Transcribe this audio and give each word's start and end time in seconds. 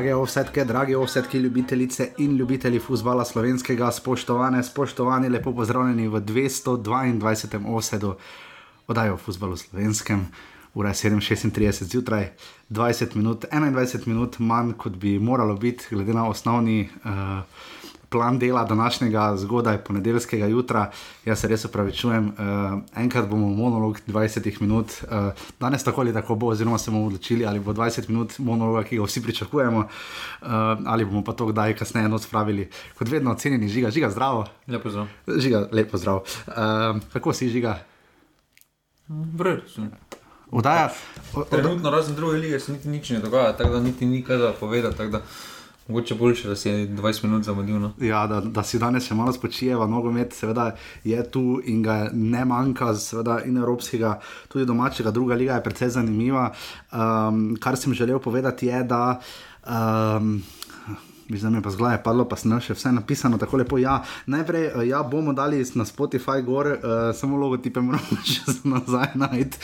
Drage 0.00 0.14
ovsetke, 0.14 0.64
drage 0.64 0.96
ovsetke, 0.96 1.38
ljubitelice 1.38 2.06
in 2.18 2.36
ljubitelji 2.36 2.78
futbola 2.78 3.24
slovenskega, 3.24 3.90
spoštovane, 3.92 4.62
spoštovani, 4.64 5.28
lepo 5.28 5.52
pozdravljeni 5.52 6.08
v 6.08 6.20
222. 6.20 7.66
ovsedu 7.68 8.14
oddaje 8.86 9.12
o 9.12 9.16
futbalu 9.16 9.56
slovenskem. 9.56 10.26
Ura 10.74 10.88
je 10.88 10.94
7:36 10.94 11.84
zjutraj, 11.84 12.30
20 12.70 13.16
minut, 13.16 13.44
21 13.52 14.06
minut 14.06 14.38
manj, 14.38 14.72
kot 14.72 14.92
bi 14.92 15.18
moralo 15.18 15.56
biti, 15.56 15.84
glede 15.90 16.14
na 16.14 16.28
osnovni 16.28 16.88
uh, 17.04 17.10
plan 18.10 18.38
dela 18.38 18.64
današnjega 18.64 19.36
zgodaj 19.36 19.78
ponedeljskega 19.78 20.46
jutra. 20.46 20.90
Jaz 21.24 21.40
se 21.40 21.48
res 21.48 21.64
opravičujem, 21.64 22.26
uh, 22.28 22.34
enkrat 22.96 23.28
bomo 23.28 23.48
monolog 23.48 23.98
20 24.06 24.60
minut, 24.60 24.86
uh, 24.86 25.32
danes 25.60 25.84
tako 25.84 26.00
ali 26.00 26.12
tako 26.12 26.34
bo, 26.34 26.46
oziroma 26.46 26.78
se 26.78 26.90
bomo 26.90 27.06
odločili, 27.06 27.46
ali 27.46 27.60
bo 27.60 27.72
20 27.72 28.08
minut 28.08 28.38
monologa, 28.38 28.82
ki 28.82 28.96
ga 28.98 29.04
vsi 29.04 29.22
pričakujemo, 29.22 29.78
uh, 29.78 30.48
ali 30.86 31.04
bomo 31.04 31.24
pa 31.24 31.32
to 31.32 31.46
kdaj 31.46 31.76
kasneje 31.76 32.08
noč 32.08 32.22
spravili. 32.22 32.68
Kot 32.98 33.08
vedno, 33.08 33.34
cenjeni 33.34 33.68
žiga, 33.68 33.90
žiga 33.90 34.10
zdravo. 34.10 34.46
Lepo 34.66 34.90
zdrav. 34.90 35.06
Žiga, 35.36 35.68
lepo 35.72 35.98
zdrav. 35.98 36.16
Uh, 36.46 36.54
kako 37.12 37.32
si 37.32 37.48
žiga? 37.48 37.78
Brr, 39.08 39.60
Udaja, 40.50 40.90
Trenutno, 41.50 41.90
razen 41.90 42.14
druge 42.14 42.38
lige, 42.38 42.60
se 42.60 42.72
niti 42.72 42.88
nič 42.88 43.10
ne 43.10 43.18
dogaja, 43.18 43.52
tako 43.56 43.70
da 43.70 43.80
niti 43.80 44.06
ni 44.06 44.22
kaj 44.24 44.38
za 44.38 44.52
povedati. 44.60 45.02
Mogoče 45.90 46.14
boljše, 46.14 46.48
da 46.48 46.56
si 46.56 46.68
je 46.68 46.88
20 46.88 47.24
minut 47.24 47.42
zamudil. 47.44 47.80
No. 47.80 47.92
Ja, 47.98 48.26
da, 48.30 48.40
da 48.40 48.62
si 48.62 48.78
danes 48.78 49.08
še 49.08 49.14
malo 49.18 49.32
spočijeva, 49.34 49.88
nogomet 49.90 50.36
seveda 50.38 50.68
je 51.04 51.24
tu 51.34 51.58
in 51.66 51.82
ga 51.82 51.96
ne 52.12 52.44
manjka, 52.46 52.92
seveda 52.94 53.40
in 53.42 53.58
evropskega, 53.58 54.12
tudi 54.52 54.68
domačega, 54.70 55.10
druga 55.10 55.34
liga 55.34 55.58
je 55.58 55.64
precej 55.66 55.90
zanimiva. 55.98 56.52
Um, 56.94 57.56
kar 57.58 57.76
sem 57.76 57.94
želel 57.94 58.22
povedati 58.22 58.70
je, 58.70 58.84
da. 58.86 59.02
Um, 59.66 60.36
Da 61.30 61.50
mi 61.50 61.56
je 61.56 61.62
pa 61.62 61.70
zgled 61.70 62.02
padlo, 62.02 62.24
pa 62.26 62.34
sem 62.36 62.50
še 62.58 62.74
vse 62.74 62.90
napisano 62.90 63.38
tako 63.38 63.60
lepo. 63.60 63.78
Ja, 63.78 64.00
najprej 64.26 64.64
eh, 64.66 64.86
ja, 64.90 65.02
bomo 65.06 65.30
dali 65.32 65.60
na 65.78 65.84
Spotify 65.86 66.40
gor, 66.42 66.66
uh, 66.66 67.10
samo 67.14 67.38
logotipe 67.38 67.78
moramo 67.80 68.18
še 68.26 68.56
nazaj 68.66 69.14
najti. 69.14 69.60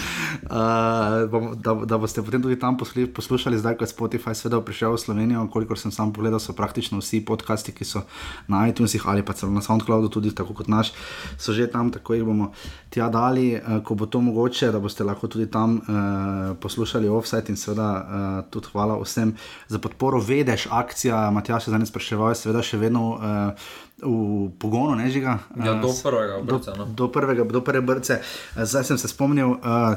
Uh, 0.46 1.56
da, 1.58 1.74
da 1.82 1.98
boste 1.98 2.22
potem 2.22 2.44
tudi 2.44 2.58
tam 2.62 2.78
posli, 2.78 3.08
poslušali, 3.10 3.58
zdaj 3.58 3.78
ko 3.80 3.86
je 3.86 3.90
Spotify 3.90 4.34
seveda 4.38 4.60
prišel 4.62 4.94
v 4.94 5.00
Slovenijo. 5.02 5.46
Kolikor 5.50 5.80
sem 5.80 5.90
sam 5.90 6.12
pogledal, 6.14 6.38
so 6.38 6.54
praktično 6.54 7.00
vsi 7.02 7.24
podcasti, 7.26 7.74
ki 7.74 7.88
so 7.88 8.04
na 8.46 8.62
iTunesih 8.70 9.02
ali 9.10 9.26
pa 9.26 9.34
celo 9.34 9.50
na 9.50 9.64
SoundCloudu, 9.64 10.12
tudi 10.12 10.30
tako 10.30 10.54
kot 10.54 10.70
naš, 10.70 10.94
so 11.34 11.50
že 11.50 11.66
tam, 11.66 11.90
tako 11.90 12.14
jih 12.14 12.22
bomo 12.22 12.52
tja 12.94 13.10
dali, 13.10 13.56
uh, 13.58 13.82
ko 13.82 13.98
bo 13.98 14.06
to 14.06 14.22
mogoče, 14.22 14.70
da 14.70 14.78
boste 14.78 15.02
lahko 15.02 15.26
tudi 15.26 15.50
tam 15.50 15.80
uh, 15.82 16.54
poslušali 16.62 17.10
offset 17.10 17.50
in 17.50 17.58
seveda 17.58 17.90
uh, 17.90 18.38
tudi 18.54 18.70
hvala 18.70 19.00
vsem 19.02 19.34
za 19.66 19.82
podporo. 19.82 20.22
Vedeš, 20.22 20.70
akcija 20.70 21.26
Matija 21.34 21.55
še 21.60 21.72
zdaj 21.72 21.88
spraševal, 21.88 22.34
seveda 22.34 22.62
še 22.64 22.78
vedno 22.80 23.02
uh, 23.14 23.66
v 24.00 24.50
pogonu, 24.60 24.94
ne 24.94 25.08
žiga. 25.10 25.38
Ja, 25.56 25.76
do 25.80 25.90
prvega 25.92 26.40
brca. 26.42 26.72
Do, 26.72 26.84
No. 26.84 26.86
do, 26.92 27.08
prvega, 27.08 27.44
do 27.44 27.60
prve 27.60 27.82
brce. 27.82 28.20
Uh, 28.54 28.64
zdaj 28.64 28.84
sem 28.84 28.98
se 28.98 29.08
spomnil, 29.08 29.56
uh, 29.56 29.96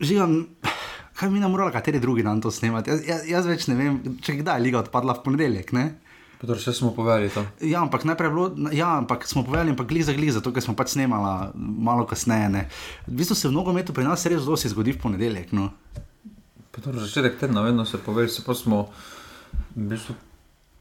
žiga. 0.00 0.28
Kaj 1.14 1.30
bi 1.30 1.38
nam 1.38 1.54
morali, 1.54 1.70
kateri 1.72 2.00
drugi 2.02 2.24
dan 2.26 2.40
to 2.42 2.50
snemati? 2.50 2.90
Jaz, 2.90 3.04
jaz, 3.06 3.20
jaz 3.30 3.46
več 3.46 3.68
ne 3.70 3.76
vem, 3.78 4.00
če 4.18 4.40
kdaj 4.40 4.58
je 4.58 4.64
liga 4.66 4.80
odpadla 4.82 5.14
v 5.14 5.22
ponedeljek. 5.22 5.70
Ne? 5.70 5.84
Petr, 6.40 6.58
še 6.58 6.74
smo 6.74 6.90
povedali 6.92 7.30
to. 7.30 7.44
Ja, 7.62 7.80
ampak 7.86 8.02
najprej 8.04 8.28
je 8.28 8.34
bilo, 8.34 8.46
ja, 8.74 8.98
ampak 8.98 9.22
smo 9.24 9.46
povedali, 9.46 9.70
ampak 9.70 9.86
gliza, 9.86 10.12
gliza, 10.12 10.42
to, 10.42 10.50
kar 10.50 10.60
smo 10.60 10.74
pač 10.74 10.92
snemali 10.92 11.54
malo 11.56 12.02
kasneje. 12.10 12.50
Ne. 12.50 12.62
V 13.06 13.14
bistvu 13.22 13.38
se 13.38 13.46
v 13.48 13.54
nogometu 13.54 13.94
pri 13.94 14.04
nas 14.04 14.26
res 14.26 14.42
zelo 14.42 14.58
zgodi 14.58 14.92
v 14.92 15.00
ponedeljek. 15.06 15.54
No. 15.54 15.70
Petr, 16.74 16.90
začetek 16.98 17.38
tedna, 17.38 17.62
vedno 17.62 17.86
se 17.86 18.02
pove, 18.02 18.26
se 18.28 18.42
pa 18.42 18.52
smo 18.52 18.90
v 19.76 19.88
bistvu 19.88 20.14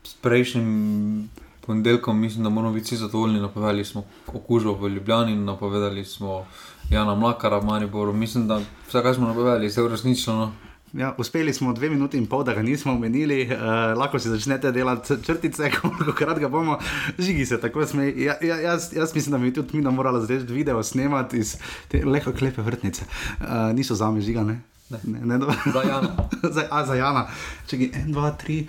s 0.03 0.13
prejšnjim 0.13 1.29
ponedeljkom, 1.65 2.19
mislim, 2.19 2.43
da 2.43 2.49
moramo 2.49 2.73
biti 2.73 2.85
vsi 2.85 2.97
zadovoljni. 2.97 3.41
Napovedali 3.41 3.85
smo 3.85 4.03
okužbo 4.27 4.73
v 4.73 4.89
Ljubljani, 4.89 5.35
napovedali 5.35 6.05
smo 6.05 6.45
Jana 6.89 7.15
Mlakara 7.15 7.57
v 7.57 7.65
Mariboru. 7.65 8.13
Mislim, 8.13 8.47
da 8.47 8.61
vse, 8.87 9.01
kar 9.01 9.15
smo 9.15 9.27
napovedali, 9.27 9.71
se 9.71 9.81
je 9.81 9.85
uresničilo. 9.85 10.35
No. 10.35 10.51
Ja, 10.93 11.15
uspeli 11.17 11.53
smo 11.53 11.73
dve 11.73 11.89
minuti 11.89 12.17
in 12.17 12.25
pol, 12.29 12.43
da 12.43 12.53
ga 12.53 12.61
nismo 12.61 12.93
omenili, 12.93 13.49
uh, 13.49 13.97
lahko 13.97 14.19
si 14.19 14.29
začnete 14.29 14.71
delati 14.71 15.15
črtice, 15.25 15.71
koliko 15.81 16.13
krat 16.13 16.39
ga 16.39 16.49
bomo, 16.49 16.77
žigi 17.19 17.45
se 17.45 17.61
tako 17.61 17.85
smej. 17.85 18.13
Ja, 18.23 18.35
ja, 18.41 18.59
jaz, 18.61 18.91
jaz 18.93 19.15
mislim, 19.15 19.31
da 19.31 19.37
bi 19.37 19.53
tudi 19.53 19.77
mi 19.77 19.91
morali 19.91 20.25
zdaj 20.25 20.37
video 20.37 20.83
snemati 20.83 21.37
iz 21.37 21.55
te 21.87 22.05
lepo 22.05 22.31
klepe 22.31 22.61
vrtnice. 22.61 23.05
Uh, 23.39 23.47
niso 23.73 23.95
za 23.95 24.11
me 24.11 24.21
žigane. 24.21 24.61
Ne. 25.03 25.19
Ne, 25.19 25.25
ne, 25.25 25.37
do... 25.39 25.47
Za 25.73 25.81
Jana. 25.83 26.09
za, 26.55 26.67
a, 26.71 26.85
za 26.85 26.95
Jana. 26.95 27.27
Čekaj, 27.67 27.89
en, 27.93 28.11
dva, 28.11 28.31
tri. 28.31 28.67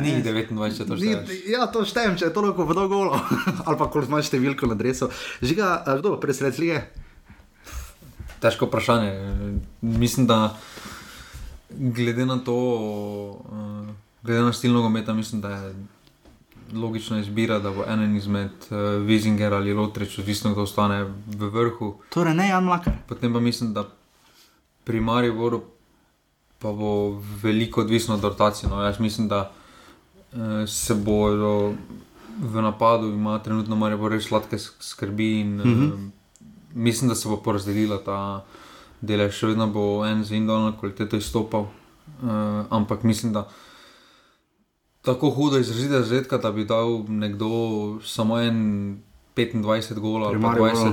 Ni 0.00 0.22
29, 0.22 0.86
to 0.86 0.94
Ni, 0.94 1.00
šteješ. 1.00 1.48
ja, 1.48 1.66
to 1.72 1.84
štejem, 1.84 2.16
če 2.20 2.30
je 2.30 2.34
toliko 2.34 2.64
vodo 2.68 2.88
golo. 2.88 3.18
Ali 3.66 3.76
pa 3.78 3.90
koliko 3.90 4.12
imaš 4.12 4.30
številko 4.30 4.68
na 4.70 4.76
dresu. 4.78 5.10
Žiga, 5.42 5.82
kdo 5.98 6.14
bo 6.14 6.20
presred 6.22 6.58
lige? 6.60 6.84
Težko 8.38 8.68
vprašanje. 8.68 9.12
Mislim, 9.82 10.28
da 10.30 10.54
glede 11.70 12.26
na 12.26 12.38
to, 12.38 12.54
uh, 13.44 13.88
glede 14.22 14.42
na 14.42 14.52
stil 14.52 14.72
nogometa, 14.72 15.14
mislim, 15.14 15.40
da 15.40 15.50
je 15.50 15.72
logična 16.72 17.18
izbira, 17.20 17.58
da 17.58 17.70
bo 17.70 17.84
enen 17.88 18.16
izmed 18.16 18.50
uh, 18.70 19.02
Vizinger 19.06 19.54
ali 19.54 19.74
Lotrič, 19.74 20.18
odvisno 20.18 20.52
kdo 20.52 20.62
ostane 20.62 21.02
v 21.26 21.50
vrhu. 21.50 21.94
Torej, 22.12 22.34
ne 22.34 22.48
Jan 22.48 22.64
Mlakar. 22.64 22.92
Potem 23.08 23.32
pa 23.32 23.40
mislim, 23.40 23.72
da 23.74 23.88
pri 24.88 25.00
Mariboru 25.04 25.60
pa 26.58 26.72
bo 26.72 27.20
veliko 27.42 27.80
odvisno 27.84 28.14
od 28.14 28.24
rotacije. 28.24 28.70
No. 28.70 28.82
Jaz 28.82 29.00
mislim, 29.00 29.28
da 29.28 29.50
uh, 30.32 30.38
se 30.66 30.94
bodo 30.94 31.72
v 32.40 32.62
napadu, 32.62 33.12
ima 33.12 33.38
trenutno 33.38 33.76
Maribor 33.76 34.12
res 34.12 34.24
sladke 34.28 34.58
skrbi 34.58 35.40
in 35.40 35.56
Mhm. 35.56 35.68
mm 35.68 35.92
-hmm. 35.92 36.10
mislim, 36.74 37.08
da 37.08 37.14
se 37.14 37.28
bo 37.28 37.36
porazdelila 37.36 37.98
ta 38.04 38.44
delež. 39.00 39.34
Še 39.34 39.46
vedno 39.46 39.66
bo 39.66 40.06
en 40.06 40.24
z 40.24 40.32
individualno 40.32 40.78
kvaliteto 40.80 41.16
izstopal, 41.16 41.60
uh, 41.60 41.68
ampak 42.70 43.02
mislim, 43.02 43.32
da 43.32 43.48
tako 45.02 45.30
hudo 45.30 45.58
izrazite 45.58 46.00
zazetka, 46.00 46.38
da 46.38 46.52
bi 46.52 46.64
dal 46.64 47.04
nekdo 47.08 47.48
samo 48.04 48.40
en 48.40 48.98
25 49.36 49.98
gola 49.98 50.28
ali 50.28 50.36
Pri 50.36 50.42
pa 50.42 50.48
Mariboru 50.48 50.74
20 50.74 50.92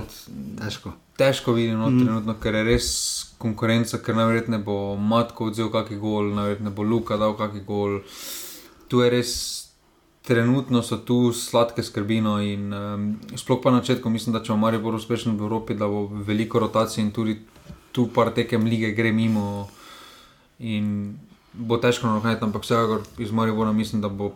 Težko. 0.63 0.91
Težko 1.17 1.53
vidim 1.53 1.79
no, 1.79 1.89
Mm. 1.89 2.05
trenutno, 2.05 2.35
ker 2.41 2.55
je 2.55 2.63
res 2.63 2.87
konkurenca, 3.37 3.97
ker 3.97 4.15
najverjetneje 4.15 4.63
bo 4.63 4.95
Matko 4.95 5.49
vzel 5.49 5.69
kakšen 5.71 5.99
gol, 5.99 6.33
najverjetneje 6.35 6.75
bo 6.75 6.83
Luka 6.83 7.17
dal 7.17 7.37
kakšen 7.37 7.65
gol. 7.65 8.01
Tu 8.87 9.01
je 9.01 9.09
res. 9.09 9.61
Trenutno 10.25 10.81
so 10.81 10.97
tu 10.97 11.29
sladke 11.33 11.83
skrbino 11.85 12.39
in 12.41 12.73
um, 12.73 13.19
sploh 13.37 13.59
pa 13.61 13.69
na 13.69 13.77
začetku 13.77 14.09
mislim, 14.09 14.33
da 14.33 14.39
če 14.41 14.53
bomo 14.55 14.65
mari 14.65 14.79
bolj 14.81 14.95
uspešni 14.97 15.35
v 15.37 15.43
Evropi, 15.45 15.75
da 15.77 15.85
bo 15.85 16.07
veliko 16.09 16.57
rotacij 16.59 17.03
in 17.03 17.11
tudi 17.11 17.35
tu 17.93 18.07
par 18.09 18.31
tekem 18.33 18.65
lige 18.65 18.89
gre 18.97 19.11
mimo 19.13 19.69
in 20.59 21.13
bo 21.53 21.77
težko 21.77 22.07
narohneti, 22.07 22.41
ampak 22.43 22.65
vsekakor 22.65 23.03
iz 23.21 23.29
Maribora 23.31 23.71
mislim, 23.71 24.01
da 24.01 24.09
bo 24.09 24.31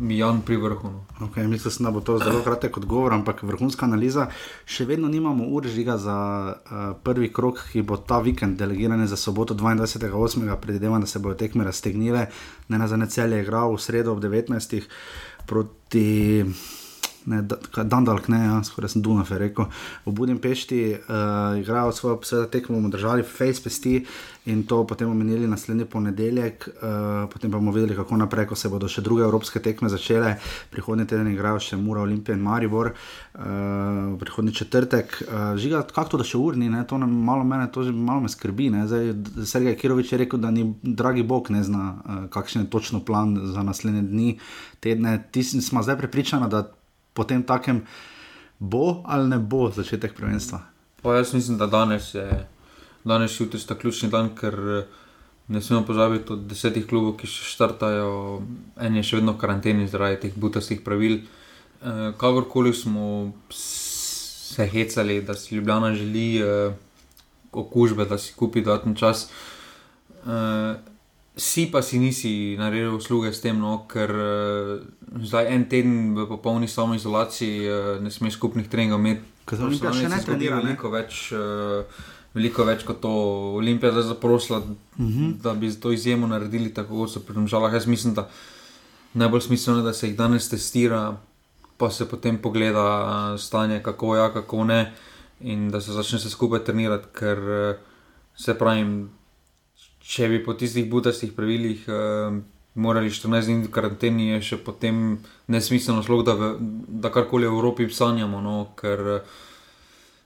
Jan 0.00 0.40
pri 0.42 0.56
vrhu. 0.56 0.90
No. 1.20 1.26
Okay, 1.26 1.46
mislim, 1.46 1.84
da 1.86 1.90
bo 1.90 2.00
to 2.00 2.18
zelo 2.18 2.42
kratek 2.42 2.76
odgovor, 2.76 3.12
ampak 3.12 3.42
vrhunska 3.42 3.86
analiza. 3.86 4.26
Še 4.66 4.84
vedno 4.84 5.08
nimamo 5.08 5.46
ur 5.54 5.68
žiga 5.70 5.96
za 5.98 6.16
uh, 6.54 6.84
prvi 7.02 7.32
krok, 7.32 7.62
ki 7.72 7.82
bo 7.82 7.96
ta 7.96 8.18
vikend 8.18 8.58
delegiran 8.58 9.06
za 9.06 9.16
soboto 9.16 9.54
22.8. 9.54 10.56
Predvidevam, 10.60 11.00
da 11.00 11.06
se 11.06 11.18
bodo 11.18 11.38
tekme 11.38 11.64
raztegnile. 11.64 12.26
Ne 12.68 12.78
na 12.78 12.88
zadnje 12.88 13.06
cel 13.06 13.32
je 13.32 13.42
igral 13.42 13.74
v 13.74 13.82
sredo 13.82 14.12
ob 14.12 14.24
19. 14.24 14.82
proti. 15.46 16.44
Ne, 17.26 17.42
da- 17.42 17.56
kaj, 17.56 17.84
Dandalk, 17.84 18.28
ne, 18.28 18.38
ja, 18.44 18.58
skoraj 18.64 18.90
sem 18.92 19.02
Dunaj 19.02 19.38
rekel. 19.40 19.64
V 20.04 20.12
Budimpešti 20.12 20.80
uh, 20.92 21.56
igrajo 21.60 21.92
svojo 21.92 22.18
seveda 22.22 22.50
tekmo, 22.50 22.76
bomo 22.76 22.88
držali 22.92 23.22
face 23.22 23.62
pesti 23.64 24.04
in 24.44 24.66
to 24.68 24.82
potem 24.86 25.08
omenili 25.08 25.48
naslednji 25.48 25.84
ponedeljek, 25.84 26.68
uh, 26.68 27.30
potem 27.32 27.50
pa 27.50 27.56
bomo 27.56 27.72
videli, 27.72 27.96
kako 27.96 28.16
naprej, 28.16 28.46
ko 28.46 28.54
se 28.54 28.68
bodo 28.68 28.88
še 28.88 29.00
druge 29.00 29.24
evropske 29.24 29.62
tekme 29.64 29.88
začele. 29.88 30.34
Prihodnji 30.70 31.06
teden 31.08 31.32
igrajo 31.32 31.62
še 31.64 31.80
Mura, 31.80 32.04
Olimpija 32.04 32.36
in 32.36 32.44
Maribor, 32.44 32.92
uh, 32.92 33.40
prihodnji 34.20 34.52
četrtek. 34.60 35.16
Uh, 35.24 35.56
žiga, 35.56 35.80
kako 35.88 36.10
to, 36.10 36.20
da 36.20 36.28
še 36.28 36.36
urni, 36.36 36.68
ne, 36.68 36.84
to 36.84 37.00
nam 37.00 37.16
malo 37.24 37.48
mene, 37.48 37.70
to 37.72 37.88
že 37.88 37.96
malo 37.96 38.20
me 38.20 38.28
skrbi. 38.28 38.68
Ne, 38.76 38.84
zdaj, 38.90 39.14
Sergej 39.48 39.78
Kirovič 39.80 40.12
je 40.12 40.20
rekel, 40.26 40.44
da 40.44 40.52
ni 40.52 40.68
dragi 40.82 41.24
bog 41.24 41.48
ne 41.48 41.64
zna, 41.64 41.88
uh, 41.96 42.22
kakšen 42.28 42.66
je 42.66 42.72
točno 42.76 43.00
plan 43.00 43.32
za 43.48 43.64
naslednje 43.64 44.04
dni, 44.12 44.30
tedne. 44.84 45.22
Ti 45.32 45.40
smo 45.44 45.80
zdaj 45.80 46.02
prepričani, 46.04 46.52
da 46.52 46.66
potem 47.14 47.42
takem 47.42 47.84
bo 48.58 49.02
ali 49.06 49.28
ne 49.28 49.38
bo 49.38 49.70
začetek 49.70 50.16
prvenstva. 50.16 50.60
Pa 51.02 51.16
jaz 51.16 51.34
mislim, 51.34 51.58
da 51.58 51.66
danes 51.66 52.14
je 52.14 52.26
danes 53.04 53.40
jutri 53.40 53.60
sta 53.60 53.74
ključni 53.74 54.10
dan, 54.10 54.30
ker 54.36 54.54
eh, 54.54 54.84
ne 55.48 55.60
smemo 55.62 55.84
pozabiti 55.86 56.32
od 56.32 56.46
desetih 56.48 56.86
klubov, 56.88 57.18
ki 57.20 57.28
še 57.28 57.50
štartajo, 57.52 58.12
en 58.80 58.96
je 58.96 59.02
še 59.04 59.18
vedno 59.20 59.34
v 59.34 59.40
karanteni 59.42 59.88
zaradi 59.88 60.22
teh 60.22 60.38
butastih 60.40 60.80
pravil. 60.80 61.18
E, 61.20 62.14
kakorkoli 62.16 62.72
smo 62.72 63.34
se 63.52 64.64
hecali, 64.72 65.20
da 65.22 65.36
si 65.36 65.54
Ljubljana 65.54 65.92
želi 65.94 66.40
e, 66.40 66.70
okužbe, 67.52 68.06
da 68.08 68.16
si 68.18 68.32
kupi 68.32 68.64
dodatni 68.64 68.96
čas. 68.96 69.26
E, 69.28 70.38
Si 71.36 71.66
pa 71.66 71.82
si 71.82 71.98
nisi 71.98 72.56
naredil 72.58 72.94
usluge 72.94 73.32
s 73.32 73.40
tem, 73.42 73.58
no, 73.58 73.86
ker 73.90 74.10
uh, 74.10 74.82
zdaj 75.22 75.48
en 75.50 75.64
teden 75.68 76.14
v 76.14 76.26
popolni 76.30 76.68
samoizolaciji 76.68 77.64
uh, 77.66 78.02
ne 78.02 78.10
smeš 78.10 78.34
skupnih 78.38 78.68
treningov 78.68 79.00
imeti. 79.00 79.22
Ker 79.44 79.58
za 79.58 79.64
Olimpijo 79.66 79.92
še 79.92 80.08
ne 80.08 80.20
trenira, 80.24 80.60
veliko 80.62 80.90
več. 80.90 81.32
Uh, 81.32 81.84
Veliko 82.34 82.64
več 82.66 82.80
kot 82.82 82.98
to 82.98 83.10
Olimpija 83.60 83.92
zdaj 83.92 84.02
zaprosila, 84.08 84.58
uh 84.58 84.64
Mhm. 84.98 85.08
-huh. 85.08 85.42
da 85.42 85.54
bi 85.54 85.74
to 85.74 85.92
izjemo 85.92 86.26
naredili 86.26 86.74
tako, 86.74 86.96
kot 86.96 87.10
so 87.10 87.20
pri 87.20 87.34
Domžalah. 87.34 87.72
Jaz 87.72 87.86
mislim, 87.86 88.14
da 88.14 88.28
najbolj 89.14 89.40
smiselno 89.40 89.80
je, 89.80 89.84
da 89.84 89.92
se 89.92 90.08
jih 90.08 90.16
danes 90.16 90.48
testira, 90.48 91.16
pa 91.76 91.90
se 91.90 92.08
potem 92.08 92.38
pogleda 92.38 93.38
stanje, 93.38 93.82
kako 93.82 94.16
ja, 94.16 94.32
kako 94.32 94.64
ne, 94.64 94.92
in 95.40 95.70
da 95.70 95.80
se 95.80 95.92
začne 95.92 96.18
se 96.18 96.30
skupaj 96.30 96.64
trenirati, 96.64 97.06
ker 97.12 97.38
eh, 97.38 97.76
se 98.36 98.54
pravi, 98.54 99.06
če 100.04 100.28
bi 100.28 100.42
po 100.44 100.54
tistih 100.58 100.88
budastih 100.90 101.32
pravilih 101.32 101.88
eh, 101.88 102.36
morali 102.74 103.10
14 103.10 103.48
dni 103.48 103.66
v 103.68 103.72
karanteni, 103.72 104.28
je 104.34 104.42
še 104.50 104.60
potem 104.64 105.18
nesmiselno 105.48 106.04
slog, 106.04 106.24
da, 106.26 106.34
v, 106.36 106.52
da 107.00 107.12
karkoli 107.14 107.48
v 107.48 107.54
Evropi 107.54 107.88
sanjamo, 107.88 108.42
no, 108.44 108.56
ker 108.76 109.02
eh, 109.16 109.34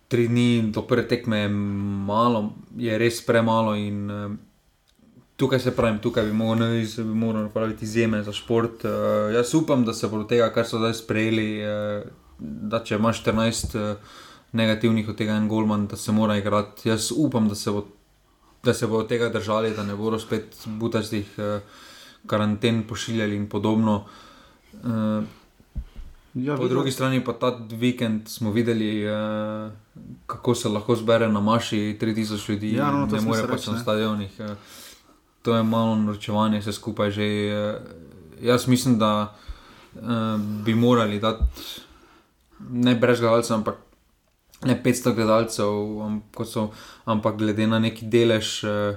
tri 0.09 0.27
dni 0.29 0.73
do 0.73 0.83
prve 0.89 1.07
tekme 1.09 1.45
je 1.45 1.49
malo, 1.53 2.51
je 2.77 2.99
res 2.99 3.23
premalo 3.25 3.77
in 3.79 4.05
eh, 4.11 4.29
Tukaj 5.39 5.61
se 5.63 5.71
pravim, 5.71 6.01
tukaj 6.03 6.25
bi 6.27 6.33
moral, 6.35 6.73
bi 6.97 7.15
moral 7.15 7.45
napraviti 7.45 7.85
izjeme 7.85 8.25
za 8.27 8.33
šport. 8.35 8.83
Uh, 8.83 8.91
jaz 9.31 9.53
upam, 9.55 9.85
da 9.87 9.93
se 9.95 10.09
bo 10.11 10.25
tega, 10.27 10.49
kar 10.51 10.67
so 10.67 10.81
zdaj 10.83 10.97
sprejeli, 10.99 11.45
uh, 11.63 12.09
da 12.39 12.81
če 12.83 12.97
imaš 12.99 13.21
14 13.23 13.77
uh, 13.79 14.17
negativnih 14.59 15.09
od 15.09 15.15
tega 15.15 15.37
en 15.39 15.47
golman, 15.49 15.87
da 15.87 15.97
se 15.97 16.13
mora 16.13 16.41
igrati. 16.43 16.89
Jaz 16.89 17.13
upam, 17.15 17.47
da 17.49 17.55
se 17.55 17.71
bo, 17.71 17.85
da 18.65 18.75
se 18.75 18.87
bo 18.87 18.99
od 18.99 19.09
tega 19.09 19.29
držali, 19.29 19.75
da 19.77 19.83
ne 19.83 19.97
bodo 19.97 20.19
spet 20.19 20.57
butastih 20.67 21.35
uh, 21.39 21.61
karanten 22.27 22.83
pošiljali 22.89 23.37
in 23.37 23.49
podobno. 23.49 24.05
Uh, 24.83 25.25
Ja, 26.35 26.57
po 26.57 26.69
drugi 26.69 26.93
strani 26.93 27.25
pa 27.25 27.33
ta 27.33 27.57
vikend 27.71 28.29
smo 28.29 28.53
videli, 28.53 29.03
uh, 29.09 29.73
kako 30.27 30.55
se 30.55 30.69
lahko 30.69 30.95
zbere 30.97 31.29
na 31.29 31.41
maši 31.41 31.99
3000 32.01 32.51
ljudi, 32.51 32.73
Ja, 32.77 32.91
no, 32.93 33.07
ne 33.07 33.21
more 33.21 33.49
pač 33.49 33.67
na 33.67 33.79
stadionih. 33.79 34.37
Uh, 34.39 34.51
to 35.43 35.57
je 35.57 35.63
malo 35.63 35.97
norčevanje, 35.97 36.61
vse 36.61 36.73
skupaj 36.73 37.11
že. 37.11 37.25
Uh, 37.25 38.45
jaz 38.45 38.69
mislim, 38.69 38.99
da 38.99 39.35
uh, 39.95 40.01
bi 40.65 40.75
morali 40.75 41.19
dati 41.21 41.45
ne 42.71 42.95
brez 42.95 43.21
gledalcev, 43.21 43.57
ampak 43.57 43.75
ne 44.65 44.75
500 44.85 45.15
gledalcev, 45.15 45.69
kot 46.35 46.49
so, 46.49 46.71
ampak 47.05 47.37
glede 47.37 47.67
na 47.67 47.79
neki 47.79 48.07
delež. 48.07 48.65
Uh, 48.65 48.97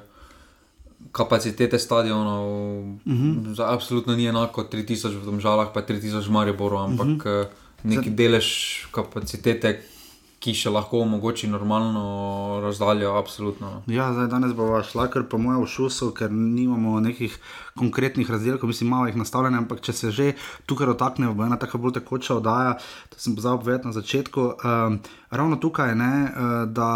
Kapacitete 1.12 1.80
stadionov, 1.80 2.46
uh 2.46 3.14
-huh. 3.14 3.56
za 3.56 3.74
absolutno 3.74 4.16
ni 4.16 4.28
enako 4.30 4.64
3000 4.64 5.18
v 5.18 5.26
Domžalah, 5.26 5.74
pa 5.74 5.82
3000 5.82 6.28
v 6.28 6.32
Mariboru, 6.32 6.78
ampak 6.78 7.08
uh 7.08 7.14
-huh. 7.16 7.48
neki 7.84 8.10
delež 8.10 8.46
kapacitete, 8.94 9.82
ki 10.42 10.54
še 10.58 10.72
lahko 10.74 11.04
omogoči 11.06 11.46
normalno 11.48 12.60
razdaljo, 12.64 13.14
absolutno. 13.20 13.70
no. 13.86 13.94
Ja, 13.94 14.10
zdaj, 14.16 14.28
danes 14.32 14.56
bomo 14.58 14.80
šla 14.82 15.06
kar 15.14 15.28
po 15.30 15.38
mojem 15.38 15.68
šusu, 15.70 16.10
ker 16.18 16.34
nimamo 16.34 16.98
nekih 17.00 17.36
konkretnih 17.78 18.30
razdelkov, 18.30 18.72
mislim, 18.72 18.90
malo 18.90 19.10
jih 19.12 19.20
nastavljenih, 19.22 19.62
ampak 19.62 19.86
če 19.86 19.94
se 19.94 20.12
že 20.12 20.32
tukaj 20.66 20.90
dotaknemo, 20.90 21.36
bo 21.38 21.46
ena 21.46 21.60
tako 21.62 21.84
bolj 21.86 22.00
tekoča 22.00 22.40
oddaja, 22.42 22.74
to 23.14 23.22
sem 23.22 23.38
pozabil 23.38 23.62
povedati 23.62 23.88
na 23.92 23.94
začetku. 23.94 24.48
Um, 24.66 25.00
ravno 25.30 25.62
tukaj, 25.62 25.96
ne, 25.96 26.12
uh, 26.26 26.58
da. 26.66 26.92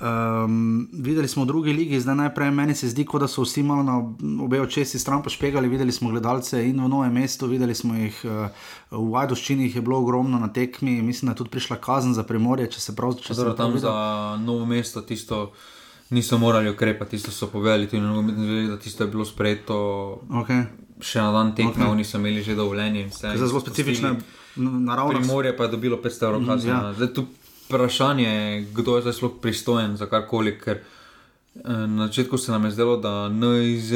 Um, 0.00 0.88
videli 0.92 1.28
smo 1.28 1.44
v 1.44 1.46
drugi 1.46 1.72
ligi, 1.72 2.00
zdaj 2.00 2.14
najprej 2.16 2.50
meni 2.50 2.74
se 2.74 2.88
zdi, 2.88 3.04
kot 3.04 3.20
da 3.20 3.28
so 3.28 3.42
vsi 3.44 3.62
malo 3.62 3.82
na 3.82 3.98
obe 4.44 4.60
očesi 4.60 4.98
stran 4.98 5.22
pošpegali. 5.22 5.68
Videli 5.68 5.92
smo 5.92 6.08
gledalce 6.10 6.62
in 6.68 6.80
v 6.80 6.88
novem 6.88 7.12
mestu, 7.12 7.46
videli 7.46 7.74
smo 7.74 7.94
jih 7.94 8.22
uh, 8.24 8.48
v 8.90 9.10
Vajdoščini, 9.12 9.68
jih 9.68 9.76
je 9.76 9.82
bilo 9.84 9.98
ogromno 10.00 10.38
na 10.38 10.48
tekmi. 10.48 11.02
Mislim, 11.02 11.28
da 11.28 11.32
je 11.32 11.42
tudi 11.42 11.50
prišla 11.50 11.76
kazen 11.76 12.14
za 12.16 12.24
premorje, 12.24 12.70
če 12.72 12.80
se 12.80 12.96
prav 12.96 13.12
če 13.20 13.34
Zdaj, 13.34 13.44
prav 13.44 13.56
tam 13.56 13.76
videl. 13.76 13.90
za 13.90 14.36
novo 14.40 14.64
mesto 14.66 15.02
tisto 15.02 15.50
niso 16.10 16.38
morali 16.38 16.70
ukrepati, 16.70 17.10
tisto 17.10 17.30
so 17.30 17.46
povedali 17.52 17.86
tudi 17.86 18.00
na 18.00 18.08
nogometni 18.08 18.46
zvezi, 18.46 18.68
da 18.68 18.78
tisto 18.78 19.04
je 19.04 19.10
bilo 19.10 19.24
sprejeto 19.24 19.76
Okay. 20.30 20.64
še 21.00 21.20
na 21.20 21.32
dan 21.32 21.52
tekme, 21.54 21.84
okay. 21.84 21.92
oni 21.92 22.04
so 22.04 22.18
imeli 22.18 22.42
že 22.42 22.56
dovoljenje. 22.56 23.10
zelo 23.12 23.60
specifične 23.60 24.16
naravne 24.56 25.20
Primorje 25.20 25.56
pa 25.56 25.64
je 25.64 25.70
dobilo 25.70 25.96
500 25.96 26.24
evrov 26.24 26.46
kazni. 26.46 26.70
ja. 26.70 26.76
Ja. 26.76 26.92
Zdaj 26.92 27.14
tu 27.14 27.26
vprašanje 27.70 28.26
je, 28.26 28.46
kdo 28.72 28.96
je 28.96 29.02
zdaj 29.02 29.12
sploh 29.14 29.32
pristojen 29.38 29.94
za 29.96 30.06
karkoli. 30.06 30.58
Ker 30.58 30.76
eh, 30.76 30.82
na 31.86 32.06
začetku 32.06 32.34
se 32.36 32.50
nam 32.50 32.64
je 32.64 32.70
zdelo, 32.72 32.96
da 32.98 33.28
NIZ 33.30 33.92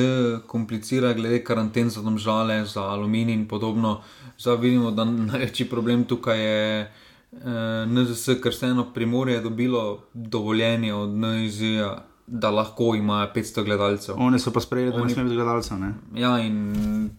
komplicira 0.46 1.12
glede 1.12 1.42
karanten 1.42 1.90
za 1.90 2.00
domžale, 2.00 2.64
za 2.64 2.82
aluminij 2.84 3.34
in 3.34 3.46
podobno. 3.46 4.00
Zdaj 4.38 4.56
vidimo, 4.58 4.90
da 4.92 5.04
največji 5.26 5.66
problem 5.66 6.04
tukaj 6.04 6.40
je. 6.40 6.90
eh, 7.34 7.50
NZS, 7.88 8.38
ker 8.38 8.52
vseeno 8.52 8.84
primorje 8.86 9.34
je 9.34 9.40
dobilo 9.42 9.82
dovoljenje 10.14 10.94
od 10.94 11.10
NIZ, 11.10 11.60
da 12.26 12.50
lahko 12.50 12.94
imajo 12.94 13.28
500 13.34 13.64
gledalcev. 13.64 14.14
Oni 14.18 14.38
so 14.38 14.50
pa 14.50 14.60
sprejeli, 14.60 14.92
da 14.92 14.96
ne 14.96 15.02
Oni- 15.02 15.12
sme 15.12 15.24
biti 15.24 15.34
gledalcev. 15.34 15.78
Ne? 15.78 15.90
Ja, 16.14 16.38
in 16.38 17.10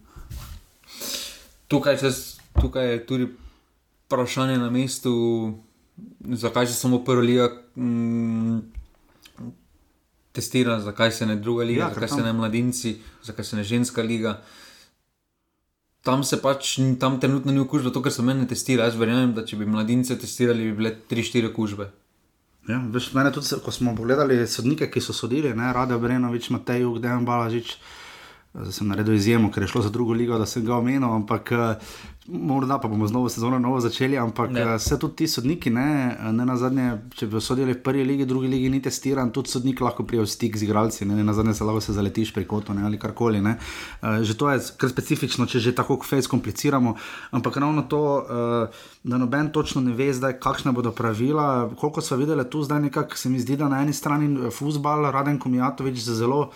tukaj, 1.68 1.98
se, 2.00 2.12
tukaj 2.56 2.88
je 2.88 3.06
tudi 3.06 3.28
vprašanje 4.06 4.58
na 4.58 4.70
mestu, 4.70 5.14
zakaj 6.34 6.68
se 6.68 6.74
samo 6.74 7.04
prva 7.04 7.22
liga 7.22 7.48
mm, 7.76 8.60
testira, 10.32 10.80
zakaj 10.80 11.12
se 11.12 11.26
ne 11.26 11.36
druga 11.36 11.64
liga, 11.64 11.82
Ja, 11.82 11.90
zakaj 11.90 12.08
tam- 12.08 12.18
se 12.18 12.24
ne 12.24 12.34
mladinci, 12.34 12.96
zakaj 13.24 13.46
se 13.46 13.56
ne 13.56 13.64
ženska 13.64 14.02
liga. 14.02 14.42
Tam 16.02 16.24
se 16.24 16.42
pač, 16.42 16.76
tam 17.00 17.20
trenutno 17.20 17.52
ni 17.52 17.60
okužba, 17.60 17.90
to, 17.90 18.02
kar 18.02 18.12
se 18.12 18.22
meni 18.22 18.48
testira. 18.48 18.84
Jaz 18.84 18.96
verjamem, 18.96 19.34
da 19.34 19.46
če 19.46 19.58
bi 19.58 19.66
mladince 19.66 20.16
testirali, 20.16 20.64
bi 20.64 20.74
bile 20.74 20.96
3-4 21.10 21.50
okužbe. 21.50 21.92
Ja, 22.68 22.82
veš, 22.90 23.14
mene 23.14 23.32
tudi, 23.32 23.48
ko 23.64 23.72
smo 23.72 23.96
pogledali 23.96 24.48
sodnike, 24.48 24.90
ki 24.90 25.02
so 25.02 25.14
sodili, 25.14 25.54
ne, 25.54 25.74
Rade 25.74 25.98
Brenovič, 25.98 26.50
Matej, 26.50 26.86
Ugdejan 26.86 27.26
Balažič. 27.26 27.66
Zdaj 27.66 28.05
sem 28.70 28.88
naredil 28.88 29.14
izjemo, 29.14 29.52
ker 29.52 29.64
je 29.64 29.68
šlo 29.68 29.82
za 29.82 29.90
drugo 29.90 30.14
ligo, 30.14 30.38
da 30.38 30.46
sem 30.46 30.66
ga 30.66 30.78
omenil, 30.78 31.10
ampak 31.12 31.52
eh, 31.52 31.76
morda 32.28 32.80
pa 32.80 32.88
bomo 32.88 33.08
z 33.08 33.12
novo 33.12 33.30
sezono 33.30 33.60
novo 33.60 33.80
začeli. 33.80 34.18
Ampak 34.18 34.52
Ne. 34.52 34.62
eh, 34.64 34.80
se 34.80 35.00
tudi 35.00 35.16
ti 35.16 35.28
sodniki, 35.28 35.70
ne, 35.70 35.88
ne 36.32 36.46
na 36.46 36.56
zadnje, 36.58 36.86
če 37.12 37.28
bi 37.28 37.42
sodili 37.42 37.74
v 37.74 37.82
prvi 37.84 38.04
ligi, 38.04 38.26
drugi 38.26 38.48
ligi 38.48 38.70
ni 38.70 38.82
testiran, 38.82 39.30
tudi 39.30 39.50
sodnik 39.50 39.82
lahko 39.82 40.04
prije 40.04 40.22
v 40.22 40.28
stik 40.28 40.58
z 40.58 40.64
igralci, 40.64 41.06
ne, 41.06 41.16
ne 41.16 41.24
na 41.24 41.34
zadnje 41.34 41.54
se 41.54 41.64
lahko 41.64 41.82
se 41.82 41.94
zaletiš 41.94 42.34
pri 42.34 42.46
kotu 42.46 42.74
ne, 42.74 42.84
ali 42.84 42.98
karkoli. 42.98 43.42
Ne. 43.42 43.58
Eh, 44.02 44.24
Že 44.24 44.34
to 44.34 44.50
je 44.50 44.60
kar 44.78 44.90
specifično, 44.90 45.46
če 45.46 45.60
že 45.60 45.76
tako 45.76 46.00
fejs 46.00 46.28
kompliciramo. 46.28 46.96
Ampak 47.32 47.58
ravno 47.58 47.82
to, 47.84 48.02
da 49.04 49.18
noben 49.18 49.52
točno 49.52 49.82
ne 49.82 49.92
ve, 49.92 50.14
zdaj, 50.14 50.40
kakšne 50.40 50.72
bodo 50.72 50.92
pravila. 50.92 51.70
Koliko 51.76 52.02
so 52.02 52.16
videli 52.16 52.46
tu 52.46 52.64
zdaj, 52.64 52.80
nekako 52.82 53.18
se 53.18 53.30
mi 53.30 53.40
zdi, 53.40 53.56
da 53.56 53.70
na 53.70 53.82
eni 53.82 53.94
strani 53.94 54.50
futbal, 54.52 55.12
Raden 55.12 55.40
Komijatovič 55.40 56.00
zelo 56.00 56.50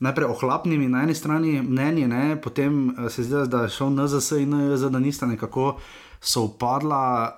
najprej 0.00 0.28
ohlapnimi 0.28 0.88
na 0.88 1.02
eni 1.02 1.14
strani 1.14 1.62
mnenji, 1.62 2.06
ne, 2.06 2.36
potem 2.42 2.90
eh, 2.90 3.10
se 3.10 3.24
zdi, 3.24 3.46
da 3.48 3.66
je 3.66 3.76
šel 3.76 3.94
NZS 3.96 4.42
in 4.42 4.58
NJZ, 4.58 4.90
da 4.90 4.98
nista 4.98 5.26
nekako 5.26 5.76
sovpadla. 6.20 7.36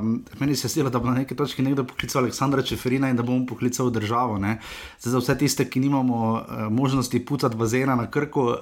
Um, 0.00 0.24
meni 0.40 0.56
se 0.56 0.66
je 0.66 0.70
zdelo, 0.70 0.90
da 0.90 0.98
bo 0.98 1.08
na 1.08 1.14
neki 1.14 1.36
točki 1.36 1.62
nekdo 1.62 1.84
poklical 1.84 2.22
Aleksandra 2.22 2.62
Čeferina 2.62 3.10
in 3.10 3.16
da 3.16 3.22
bomo 3.22 3.46
poklical 3.46 3.90
državo. 3.90 4.38
Zdaj, 4.38 4.56
za 5.00 5.18
vse 5.18 5.38
tiste, 5.38 5.68
ki 5.70 5.80
nimamo 5.80 6.32
uh, 6.32 6.72
možnosti 6.72 7.24
pucati 7.24 7.56
bazena 7.56 7.94
na 7.94 8.10
krku, 8.10 8.42
uh, 8.42 8.56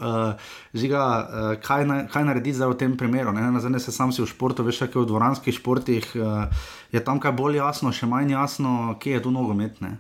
žiga, 0.75 1.03
uh, 1.03 1.63
kaj, 1.63 1.87
na, 1.87 2.07
kaj 2.07 2.25
narediti 2.25 2.57
zdaj 2.57 2.69
v 2.69 2.79
tem 2.79 2.97
primeru. 2.97 3.33
Ne? 3.33 3.51
Nazadnje 3.51 3.81
se 3.81 3.93
sam 3.93 4.13
si 4.13 4.23
v 4.23 4.29
športu, 4.31 4.63
veš, 4.63 4.85
kaj 4.85 5.03
v 5.03 5.07
dvoranskih 5.07 5.55
športih, 5.55 6.13
uh, 6.15 6.47
je 6.93 7.05
tam 7.05 7.21
kaj 7.21 7.33
bolj 7.33 7.59
jasno, 7.59 7.93
še 7.93 8.07
manj 8.07 8.33
jasno, 8.33 8.95
kje 9.01 9.19
je 9.19 9.23
tu 9.23 9.35
nogomet. 9.35 9.81
Ne? 9.81 9.97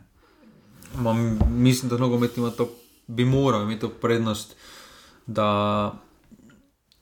Mam, 1.02 1.38
mislim, 1.50 1.90
da 1.90 1.98
nogomet 1.98 2.36
ima 2.38 2.50
to, 2.50 2.68
bi 3.06 3.24
moral 3.24 3.62
imeti 3.62 3.80
to 3.80 3.88
prednost, 3.88 4.56
da 5.26 5.92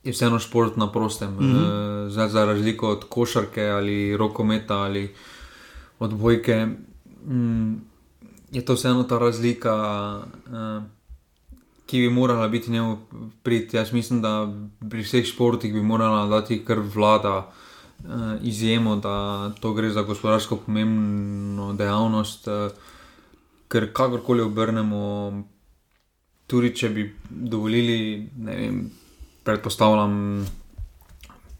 je 0.04 0.12
vseeno 0.12 0.38
šport 0.38 0.76
na 0.76 0.92
prostem. 0.92 1.30
Mm 1.30 1.38
-hmm. 1.38 2.08
za, 2.08 2.28
za 2.28 2.44
razliko 2.44 2.88
od 2.88 3.04
košarke 3.08 3.66
ali 3.66 4.16
rokometa 4.16 4.74
ali 4.74 5.14
odbojke, 5.98 6.66
mm, 7.26 7.74
je 8.50 8.64
to 8.64 8.74
vseeno 8.74 9.02
ta 9.02 9.18
razlika, 9.18 9.74
uh, 10.46 10.82
ki 11.86 11.98
bi 11.98 12.10
morala 12.10 12.48
biti 12.48 12.70
njemu 12.70 12.98
prid. 13.42 13.74
Jaz 13.74 13.92
mislim, 13.92 14.22
da 14.22 14.52
pri 14.90 15.02
vseh 15.02 15.24
športih 15.24 15.72
bi 15.74 15.82
morala 15.82 16.26
dati 16.26 16.64
kar 16.64 16.78
vlada. 16.94 17.52
Uh, 18.04 18.08
izjemo, 18.42 18.96
da 18.96 19.50
to 19.60 19.72
gre 19.72 19.90
za 19.90 20.02
gospodarsko 20.02 20.56
pomembno 20.56 21.72
dejavnost, 21.72 22.48
uh, 22.48 22.72
ker 23.68 23.92
kakorkoli 23.92 24.42
obrnemo, 24.42 25.32
tudi 26.46 26.74
če 26.76 26.88
bi 26.88 27.06
dovolili, 27.30 28.28
ne 28.38 28.56
vem, 28.56 28.80
predpostavljam, 29.44 30.16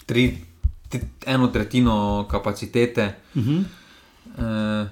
tri, 0.07 0.27
tri, 0.89 1.01
eno 1.27 1.49
tretjino 1.49 2.27
kapacitete, 2.31 3.15
Uh 3.35 3.43
-huh. 3.43 3.65
eh, 4.39 4.89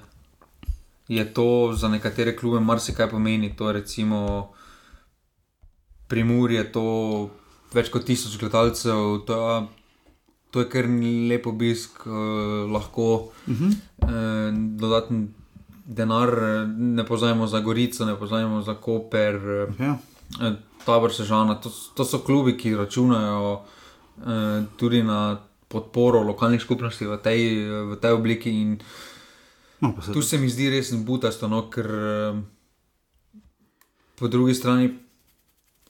je 1.07 1.33
to 1.33 1.73
za 1.75 1.87
nekatere 1.87 2.35
klube 2.35 2.59
marsikaj 2.59 3.09
pomeni. 3.09 3.55
To 3.55 3.67
je 3.67 3.73
recimo 3.73 4.51
Primur 6.07 6.51
je 6.51 6.63
to 6.71 6.85
več 7.71 7.89
kot 7.89 8.03
tisoč 8.03 8.35
gledalcev, 8.39 9.21
to, 9.27 9.67
to 10.51 10.59
je 10.59 10.69
kar 10.69 10.89
lep 11.31 11.47
obisk, 11.47 12.03
uh, 12.05 12.67
lahko 12.71 13.31
uh 13.47 13.55
-huh. 13.59 13.71
uh, 14.03 14.57
dodatni 14.79 15.27
denar, 15.91 16.31
ne 16.77 17.05
poznamo 17.05 17.47
za 17.47 17.59
Gorico, 17.59 18.05
ne 18.05 18.15
poznamo 18.15 18.61
za 18.61 18.75
Koper, 18.79 19.35
uh, 19.35 19.79
ja. 19.79 19.97
uh, 20.39 20.55
Tabor 20.85 21.13
Sežana. 21.13 21.57
To, 21.61 21.71
to 21.95 22.05
so 22.07 22.21
klubi, 22.23 22.55
ki 22.57 22.75
računajo 22.75 23.51
uh, 23.53 24.63
tudi 24.77 25.03
na 25.03 25.37
podporo 25.67 26.23
lokalnih 26.23 26.61
skupnosti 26.61 27.07
v 27.07 27.17
tej, 27.23 27.41
v 27.91 27.99
tej 27.99 28.15
obliki. 28.15 28.51
In, 28.61 28.79
no, 29.81 29.93
se 30.01 30.15
tu 30.15 30.21
se 30.21 30.39
mi 30.39 30.49
zdi 30.49 30.69
res 30.71 30.93
butasto, 30.95 31.51
no, 31.51 31.67
ker 31.71 31.87
uh, 31.91 32.39
po 34.15 34.31
drugi 34.31 34.55
strani 34.55 34.91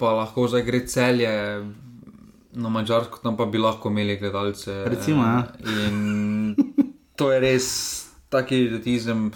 pa 0.01 0.15
lahko 0.17 0.47
zdaj 0.49 0.65
gre 0.65 0.81
celje 0.89 1.31
na 2.57 2.69
Mačarsko, 2.69 3.21
tam 3.21 3.37
pa 3.37 3.45
bi 3.45 3.61
lahko 3.61 3.93
imeli 3.93 4.17
gledalce. 4.17 4.81
Recimo, 4.89 5.23
ja. 5.23 5.45
In 5.85 6.55
to 7.15 7.29
je 7.31 7.39
res 7.39 7.67
taki 8.33 8.65
idiotizem. 8.65 9.29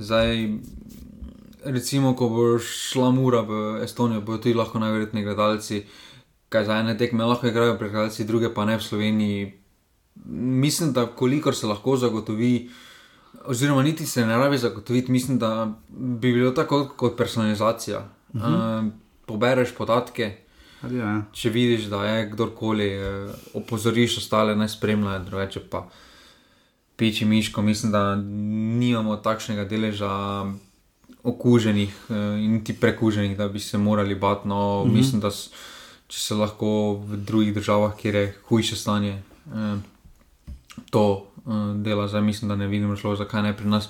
Zdaj, 0.00 0.48
recimo, 1.64 2.14
ko 2.16 2.28
bo 2.32 2.44
šla 2.58 3.10
mura 3.12 3.42
v 3.44 3.82
Estonijo, 3.84 4.22
bodo 4.24 4.40
tudi 4.40 4.56
lahko 4.56 4.80
najverjetneje 4.80 5.24
gledalci, 5.24 5.82
kaj 6.48 6.64
za 6.64 6.78
ene 6.80 6.96
tekme 6.98 7.24
lahko 7.28 7.50
igrajo, 7.50 7.76
pregledalci, 7.78 8.24
druge 8.24 8.48
pa 8.54 8.64
ne 8.64 8.78
v 8.80 8.82
Sloveniji. 8.82 9.50
Mislim, 10.64 10.94
da 10.96 11.04
kolikor 11.06 11.56
se 11.56 11.68
lahko 11.68 11.96
zagotovi, 12.00 12.70
oziroma 13.44 13.82
niti 13.82 14.06
se 14.06 14.24
ne 14.26 14.38
rabi 14.40 14.58
zagotoviti, 14.58 15.12
mislim, 15.12 15.38
da 15.38 15.68
bi 15.88 16.32
bilo 16.32 16.50
tako 16.50 16.88
kot 16.96 17.16
personalizacija. 17.16 18.08
Uh 18.32 18.40
-huh. 18.40 18.86
uh, 18.86 18.92
pobereš 19.26 19.74
podatke. 19.76 20.36
Ja. 20.90 21.22
Če 21.32 21.50
vidiš, 21.50 21.90
da 21.92 22.04
je 22.04 22.30
kdorkoli, 22.30 22.88
eh, 22.88 23.32
opozoriš 23.54 24.16
ostale, 24.18 24.56
naj 24.56 24.68
spremljajo, 24.68 25.24
drugače 25.24 25.60
pa 25.70 25.88
piči 27.00 27.24
miško. 27.24 27.62
Mislim, 27.64 27.92
da 27.92 28.14
nimamo 28.80 29.16
takšnega 29.16 29.64
deleža 29.64 30.10
okuženih 31.24 31.94
eh, 32.10 32.14
in 32.44 32.60
ti 32.64 32.76
prekuženih, 32.76 33.36
da 33.38 33.48
bi 33.48 33.60
se 33.60 33.78
morali 33.78 34.14
bati. 34.14 34.48
No, 34.48 34.84
mhm. 34.84 34.94
Mislim, 34.94 35.24
da 35.24 35.32
če 36.10 36.18
se 36.18 36.36
lahko 36.36 37.00
v 37.06 37.22
drugih 37.24 37.54
državah, 37.56 37.96
kjer 37.96 38.14
je 38.14 38.26
hujše 38.48 38.76
stanje, 38.76 39.22
eh, 39.48 39.80
to 40.90 41.26
dela, 41.74 42.08
zdaj 42.08 42.22
mislim, 42.22 42.48
da 42.48 42.56
ne 42.56 42.66
vidim 42.66 42.96
šlo, 42.96 43.16
zakaj 43.16 43.42
ne 43.42 43.56
pri 43.56 43.66
nas. 43.66 43.88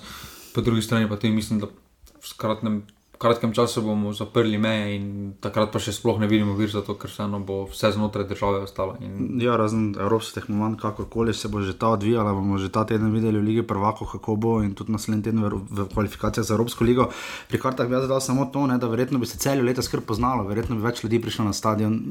Po 0.55 0.61
drugi 0.61 0.81
strani 0.81 1.09
pa 1.09 1.15
tudi 1.15 1.33
mislim, 1.33 1.59
da 1.59 1.67
v 1.67 2.27
skratnem 2.27 2.81
kratkem 3.21 3.53
času 3.53 3.83
bomo 3.85 4.13
zaprli 4.17 4.57
meje 4.57 4.95
in 4.95 5.05
takrat 5.41 5.71
pa 5.73 5.79
še 5.79 5.93
sploh 5.93 6.17
ne 6.21 6.29
vidimo 6.31 6.55
vir 6.57 6.71
za 6.73 6.81
to, 6.85 6.95
ker 6.99 7.11
se 7.13 7.21
eno 7.23 7.39
bo 7.45 7.63
vse 7.69 7.91
znotraj 7.93 8.25
države 8.31 8.63
ostalo. 8.65 8.97
In... 9.01 9.37
Ja, 9.41 9.57
razen 9.61 9.91
evropskih 9.93 10.41
tehnologij, 10.41 10.79
kakorkoli 10.81 11.33
se 11.37 11.51
bo 11.51 11.61
že 11.61 11.77
ta 11.77 11.93
odvijala, 11.93 12.33
bomo 12.33 12.57
že 12.57 12.71
ta 12.73 12.85
teden 12.89 13.13
videli 13.13 13.37
v 13.37 13.45
Ligi 13.51 13.67
prvako, 13.67 14.09
kako 14.15 14.35
bo 14.35 14.55
in 14.65 14.73
tudi 14.75 14.95
naslednji 14.97 15.29
teden 15.29 15.45
v, 15.45 15.61
v 15.69 15.87
kvalifikacijah 15.93 16.47
za 16.47 16.57
Evropsko 16.57 16.87
ligo. 16.87 17.11
Pri 17.47 17.61
kartah 17.61 17.87
bi 17.87 17.95
jaz 17.95 18.09
dal 18.09 18.21
samo 18.21 18.49
to, 18.49 18.65
ne, 18.67 18.81
da 18.81 18.89
verjetno 18.89 19.21
bi 19.21 19.29
se 19.29 19.37
celjo 19.37 19.63
leto 19.63 19.85
skrb 19.85 20.03
poznalo, 20.07 20.47
verjetno 20.49 20.75
bi 20.75 20.87
več 20.89 21.03
ljudi 21.05 21.21
prišlo 21.21 21.45
na 21.45 21.53
stadion 21.53 22.01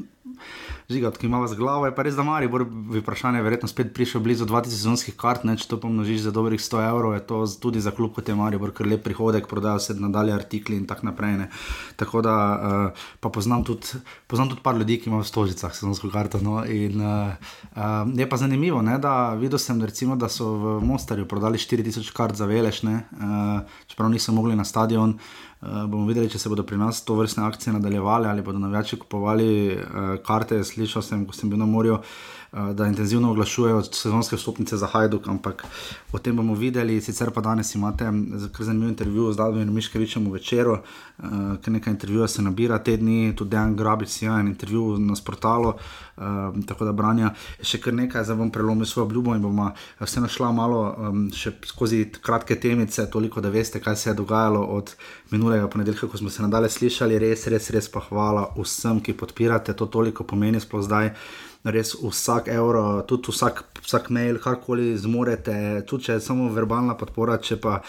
žigat, 0.91 1.17
ki 1.17 1.27
ima 1.27 1.39
vas 1.39 1.53
glavo, 1.55 1.85
je 1.87 1.95
pa 1.95 2.03
res, 2.05 2.15
da 2.17 2.23
mari, 2.27 2.49
bo 2.51 2.61
vprašanje, 2.99 3.41
verjetno 3.45 3.69
spet 3.71 3.93
prišel 3.95 4.23
blizu 4.23 4.45
2000 4.49 4.75
sezonskih 4.75 5.15
kart, 5.19 5.45
ne, 5.47 5.55
če 5.59 5.69
to 5.71 5.79
pomnožiš 5.81 6.25
za 6.27 6.33
dobrih 6.35 6.61
100 6.61 6.83
evrov, 6.89 7.15
je 7.15 7.23
to 7.27 7.41
tudi 7.63 7.83
za 7.83 7.93
klub 7.95 8.13
kot 8.15 8.29
je 8.29 8.35
mari, 8.35 8.59
bo 8.61 8.71
kar 8.75 8.89
lep 8.89 9.03
prihodek, 9.05 9.47
prodajo 9.51 9.79
se 9.79 9.95
nadalje 9.97 10.35
artikli 10.35 10.79
in 10.79 10.87
tako 10.89 11.00
naprej. 11.03 11.37
Ne. 11.37 11.49
Tako 11.95 12.21
da 12.21 12.35
uh, 12.35 13.05
pa 13.19 13.29
poznam 13.29 13.63
tudi, 13.63 14.01
poznam 14.27 14.49
tudi 14.49 14.61
par 14.63 14.77
ljudi, 14.77 14.99
ki 15.01 15.09
imajo 15.09 15.23
v 15.23 15.29
stožicah 15.29 15.75
sezonsko 15.75 16.09
karto. 16.13 16.41
No, 16.41 16.61
in, 16.65 17.01
uh, 17.01 17.35
uh, 17.75 18.09
je 18.17 18.29
pa 18.29 18.37
zanimivo, 18.37 18.81
ne, 18.81 18.97
da 19.01 19.33
videl 19.39 19.59
sem, 19.59 19.81
recimo, 19.81 20.15
da 20.15 20.29
so 20.29 20.51
v 20.57 20.75
Mostarju 20.85 21.27
prodali 21.27 21.61
4000 21.61 22.11
kart 22.15 22.35
za 22.35 22.45
velešne, 22.45 22.95
uh, 23.11 23.85
čeprav 23.87 24.09
niso 24.09 24.35
mogli 24.35 24.55
na 24.55 24.65
stadion. 24.65 25.17
Uh, 25.61 25.85
bomo 25.85 26.07
videli, 26.09 26.29
če 26.29 26.39
se 26.41 26.49
bodo 26.49 26.65
pri 26.65 26.79
nas 26.81 27.03
to 27.05 27.13
vrstne 27.13 27.43
akcije 27.45 27.73
nadaljevale 27.75 28.29
ali 28.29 28.41
bodo 28.41 28.57
navijači 28.59 28.97
kupovali 28.97 29.77
uh, 29.77 30.15
karte. 30.25 30.63
Slišal 30.63 31.05
sem, 31.05 31.25
ko 31.25 31.37
sem 31.37 31.49
bil 31.49 31.61
na 31.61 31.69
morju, 31.69 31.99
uh, 31.99 32.40
da 32.51 32.87
intenzivno 32.87 33.31
oglašujejo 33.31 33.83
sezonske 33.83 34.35
vstopnice 34.35 34.77
za 34.77 34.87
Hajduk, 34.87 35.27
ampak 35.27 35.63
o 36.11 36.19
tem 36.19 36.35
bomo 36.35 36.53
videli. 36.53 37.01
Sicer 37.01 37.31
pa 37.31 37.41
danes 37.41 37.75
imate 37.75 38.09
kar 38.51 38.65
zanimiv 38.65 38.89
intervju 38.89 39.31
z 39.33 39.37
Davijem 39.37 39.73
Miškevičem 39.73 40.25
v 40.27 40.33
večeru, 40.33 40.73
uh, 40.73 41.29
ker 41.63 41.73
nekaj 41.73 41.93
intervjuja 41.93 42.27
se 42.27 42.41
nabira 42.41 42.79
te 42.83 42.97
dni, 42.97 43.35
tudi 43.35 43.49
Dejan 43.49 43.75
Grabic, 43.75 44.21
ja, 44.21 44.39
en 44.39 44.47
intervju 44.47 44.97
na 44.99 45.15
portalu. 45.25 45.73
Uh, 46.17 46.59
tako 46.67 46.85
da 46.85 46.91
branja 46.91 47.29
še 47.63 47.79
kar 47.79 47.95
nekaj, 47.95 48.25
zdaj 48.27 48.37
bom 48.37 48.51
prelomil 48.51 48.85
svojo 48.85 49.05
obljubo 49.05 49.35
in 49.35 49.41
bomo 49.41 49.69
vse 50.01 50.21
našla 50.21 50.51
malo 50.51 50.81
um, 50.91 51.21
še 51.31 51.53
skozi 51.65 52.03
kratke 52.21 52.59
temice, 52.59 53.07
toliko 53.09 53.41
da 53.41 53.49
veste, 53.49 53.79
kaj 53.79 53.95
se 53.95 54.09
je 54.09 54.17
dogajalo 54.19 54.65
od 54.75 54.91
minulega 55.31 55.69
ponedeljka, 55.71 56.11
ko 56.11 56.19
smo 56.19 56.29
se 56.29 56.43
nadalje 56.43 56.69
slišali, 56.69 57.19
res, 57.19 57.47
res, 57.47 57.71
res 57.71 57.87
pa 57.87 58.03
hvala 58.09 58.49
vsem, 58.59 58.99
ki 58.99 59.15
podpirate, 59.15 59.73
to 59.73 59.87
toliko 59.87 60.27
pomeni 60.27 60.59
sploh 60.59 60.83
zdaj 60.83 61.15
res 61.63 61.93
vsak 62.01 62.47
evro, 62.49 63.01
tudi 63.07 63.31
vsak, 63.31 63.63
vsak 63.85 64.09
mail, 64.09 64.39
karkoli 64.41 64.95
zmorete, 64.97 65.83
tudi 65.87 66.07
če 66.07 66.17
je 66.17 66.23
samo 66.25 66.49
verbalna 66.53 66.95
podpora, 66.97 67.37
če 67.37 67.59
pa 67.61 67.79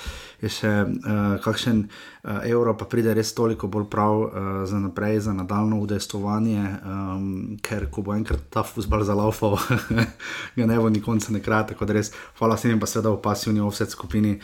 je 0.43 0.51
še 0.53 0.73
uh, 0.85 1.39
kakšen 1.45 1.87
evro, 2.23 2.77
pa 2.79 2.85
pride 2.87 3.15
res 3.15 3.33
toliko 3.35 3.67
bolj 3.67 3.89
prav 3.91 4.21
uh, 4.21 4.33
za 4.69 4.79
naprej, 4.79 5.21
za 5.21 5.33
nadaljno 5.35 5.81
udejstovanje, 5.83 6.63
um, 6.87 7.59
ker 7.63 7.89
ko 7.91 8.03
bo 8.07 8.15
enkrat 8.15 8.45
ta 8.51 8.63
fusbal 8.63 9.03
zalaufal, 9.05 9.57
ga 10.57 10.67
ne 10.67 10.79
bo 10.79 10.89
nikoli 10.89 11.19
ne 11.35 11.43
kraj. 11.43 11.67
Tako 11.73 11.89
da 11.89 11.97
res 11.99 12.13
hvala 12.39 12.55
vsem, 12.55 12.79
pa 12.81 12.87
seveda 12.87 13.11
v 13.11 13.19
pasivni 13.23 13.61
offset 13.61 13.91
skupini, 13.91 14.37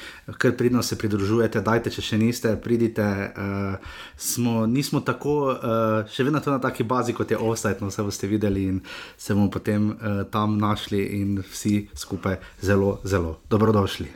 ker 0.43 0.57
pridno 0.59 0.83
se 0.83 0.99
pridružujete, 0.99 1.63
dajte, 1.63 1.95
če 1.95 2.03
še 2.03 2.19
niste, 2.19 2.57
pridite. 2.63 3.07
Uh, 3.07 3.95
smo, 4.17 4.67
nismo 4.67 5.01
tako, 5.01 5.39
uh, 5.55 6.03
še 6.11 6.27
vedno 6.27 6.43
na 6.43 6.59
taki 6.59 6.83
bazi, 6.83 7.15
kot 7.15 7.31
je 7.31 7.39
offset, 7.39 7.79
no 7.81 7.93
vse 7.93 8.03
boste 8.03 8.27
videli 8.27 8.67
in 8.73 8.83
se 9.17 9.39
bomo 9.39 9.51
potem 9.55 9.93
uh, 9.93 10.25
tam 10.33 10.59
našli 10.59 11.05
in 11.21 11.39
vsi 11.47 11.89
skupaj 11.95 12.41
zelo, 12.59 12.99
zelo 13.07 13.39
dobrodošli. 13.51 14.11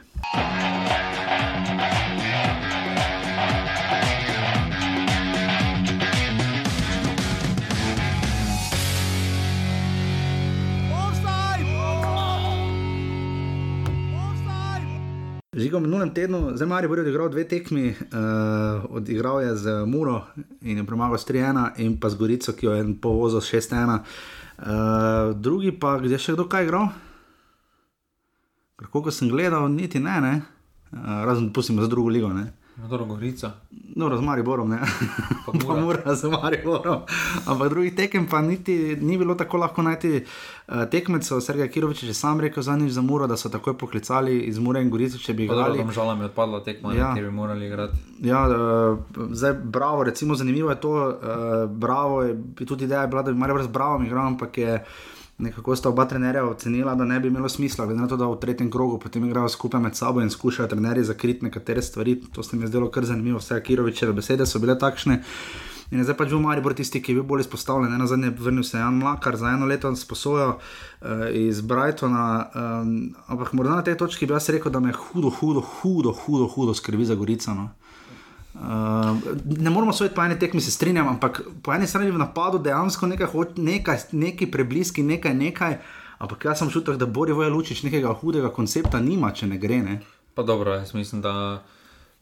Žigo, 15.62 15.78
minulem 15.80 16.10
tednu, 16.10 16.56
zdaj 16.56 16.66
Marijo 16.68 16.94
je 16.94 17.00
odigral 17.00 17.28
dve 17.28 17.44
tekmi, 17.48 17.90
uh, 17.90 18.84
odigral 18.90 19.40
je 19.40 19.56
z 19.56 19.84
Muro 19.86 20.24
in 20.62 20.76
je 20.76 20.86
premagal 20.86 21.18
s 21.18 21.26
3-1, 21.26 21.78
in 21.78 22.00
pa 22.00 22.10
z 22.10 22.18
Gorico, 22.18 22.52
ki 22.52 22.66
jo 22.66 22.72
je 22.72 22.84
povozil 23.02 23.38
6-1. 23.40 23.98
Uh, 24.58 24.66
drugi 25.38 25.70
pa, 25.70 26.00
kde 26.02 26.18
še 26.18 26.34
kdo 26.34 26.48
kaj 26.50 26.66
igral? 26.66 26.88
Kako 28.74 29.14
sem 29.14 29.30
gledal, 29.30 29.70
niti 29.70 30.02
ne, 30.02 30.18
ne? 30.20 30.34
Uh, 30.90 31.22
razen 31.30 31.52
pustimo 31.54 31.78
za 31.78 31.86
drugo 31.86 32.10
ligo. 32.10 32.32
Ne? 32.34 32.50
Dobro, 32.82 33.06
Gorica. 33.06 33.54
No, 33.96 34.16
z 34.16 34.20
Mariborom, 34.20 34.68
ne. 34.70 34.78
Pa 35.66 35.74
mora 35.74 36.14
z 36.20 36.24
Mariborom. 36.24 37.02
Ampak 37.46 37.68
drugih 37.68 37.94
tekem 37.96 38.26
pa 38.26 38.40
niti 38.40 38.96
ni 39.00 39.18
bilo 39.18 39.34
tako 39.34 39.56
lahko 39.56 39.82
najti 39.82 40.24
uh, 40.24 40.84
tekmecev. 40.90 41.40
Sergej 41.40 41.68
Kirovič 41.68 42.02
je 42.02 42.14
sam 42.14 42.40
rekel 42.40 42.62
za 42.62 42.76
njih 42.76 42.92
za 42.92 43.02
Muro, 43.02 43.26
da 43.26 43.36
so 43.36 43.48
takoj 43.48 43.78
poklicali 43.78 44.40
iz 44.40 44.58
Mure 44.58 44.82
in 44.82 44.90
Gorice, 44.90 45.18
če 45.18 45.34
bi 45.34 45.44
igrali. 45.44 45.78
Zelo 45.78 45.92
žal 45.92 46.16
mi 46.16 46.24
je 46.24 46.30
odpadla 46.32 46.62
tekma, 46.64 46.94
ja. 46.94 47.14
ki 47.14 47.20
bi 47.20 47.30
morali 47.30 47.66
igrati. 47.66 47.96
Ja, 48.22 48.46
uh, 48.48 48.98
zdaj, 49.30 49.52
bravo, 49.52 50.04
recimo 50.04 50.34
zanimivo 50.34 50.70
je 50.70 50.80
to, 50.80 50.92
uh, 50.92 51.70
bravo 51.70 52.22
je 52.22 52.36
tudi 52.66 52.84
ideja, 52.84 53.06
bila, 53.06 53.22
da 53.22 53.32
bi 53.32 53.38
Maribor 53.38 53.62
z 53.62 53.68
Bravo 53.68 54.02
igral, 54.04 54.26
ampak 54.26 54.58
je 54.58 54.84
nekako 55.38 55.76
sta 55.76 55.88
oba 55.88 56.04
trenerja 56.04 56.44
ocenila, 56.44 56.94
da 56.94 57.04
ne 57.04 57.20
bi 57.20 57.28
imelo 57.28 57.48
smisla, 57.48 57.86
glede 57.86 58.00
na 58.00 58.08
to, 58.08 58.16
da 58.16 58.26
v 58.26 58.38
tretjem 58.40 58.70
krogu 58.70 58.98
potem 58.98 59.24
igrajo 59.24 59.48
skupaj 59.48 59.80
med 59.80 59.96
sabo 59.96 60.20
in 60.20 60.30
skušajo 60.30 60.68
trenerji 60.68 61.04
zakriti 61.04 61.44
nekatere 61.44 61.82
stvari. 61.82 62.20
To 62.32 62.42
se 62.42 62.56
mi 62.56 62.62
je 62.62 62.68
zdelo 62.68 62.90
kar 62.90 63.04
zanimivo, 63.04 63.38
vse 63.38 63.62
Kirovičeve 63.62 64.12
besede 64.12 64.46
so 64.46 64.58
bile 64.58 64.78
takšne. 64.78 65.22
In 65.92 66.00
zdaj 66.00 66.16
pač 66.16 66.30
v 66.32 66.40
Mariboru 66.40 66.72
tisti, 66.72 67.02
ki 67.04 67.12
je 67.12 67.16
bil 67.18 67.24
bolj 67.28 67.42
izpostavljen, 67.44 67.92
na 68.00 68.06
zadnje 68.08 68.30
vrnil 68.38 68.64
se 68.64 68.78
Jan 68.78 68.96
Mlakar 68.96 69.36
za 69.36 69.50
eno 69.52 69.66
leto 69.68 69.90
sposojo 69.96 70.54
uh, 70.56 71.26
iz 71.36 71.60
Brightona. 71.60 72.48
Um, 72.54 73.12
ampak 73.28 73.52
morda 73.52 73.76
na 73.76 73.84
tej 73.84 73.98
točki 74.00 74.26
bi 74.26 74.32
jaz 74.32 74.48
rekel, 74.48 74.72
da 74.72 74.80
me 74.80 74.92
hudo, 74.96 75.28
hudo, 75.28 75.60
hudo, 75.60 76.14
hudo, 76.16 76.48
hudo 76.48 76.74
skrbi 76.74 77.04
za 77.04 77.14
Gorico. 77.14 77.52
No. 77.54 77.68
Uh, 78.54 78.60
ne 79.58 79.70
moramo 79.70 79.92
soditi 79.92 80.14
po 80.14 80.22
eni 80.22 80.38
tekmi, 80.38 80.60
se 80.60 80.70
strinjam, 80.70 81.08
ampak 81.08 81.40
po 81.62 81.72
eni 81.72 81.86
strani 81.86 82.10
v 82.10 82.18
napadu 82.20 82.58
dejansko 82.58 83.06
nekaj, 83.06 83.28
nekaj, 83.56 83.98
nekaj 84.12 84.50
prebliski, 84.50 85.02
nekaj, 85.02 85.34
nekaj. 85.34 85.78
Ampak 86.18 86.44
jaz 86.44 86.58
sem 86.60 86.70
čutil, 86.70 86.98
da 87.00 87.06
Borijo 87.06 87.42
je 87.42 87.50
lučič 87.50 87.82
nekega 87.82 88.12
hudega 88.12 88.50
koncepta, 88.52 89.00
nima, 89.00 89.32
če 89.32 89.48
ne 89.48 89.58
gre. 89.58 89.80
Ne? 89.82 90.00
Pa 90.34 90.44
dobro, 90.44 90.74
jaz 90.76 90.92
mislim, 90.94 91.22
da 91.24 91.62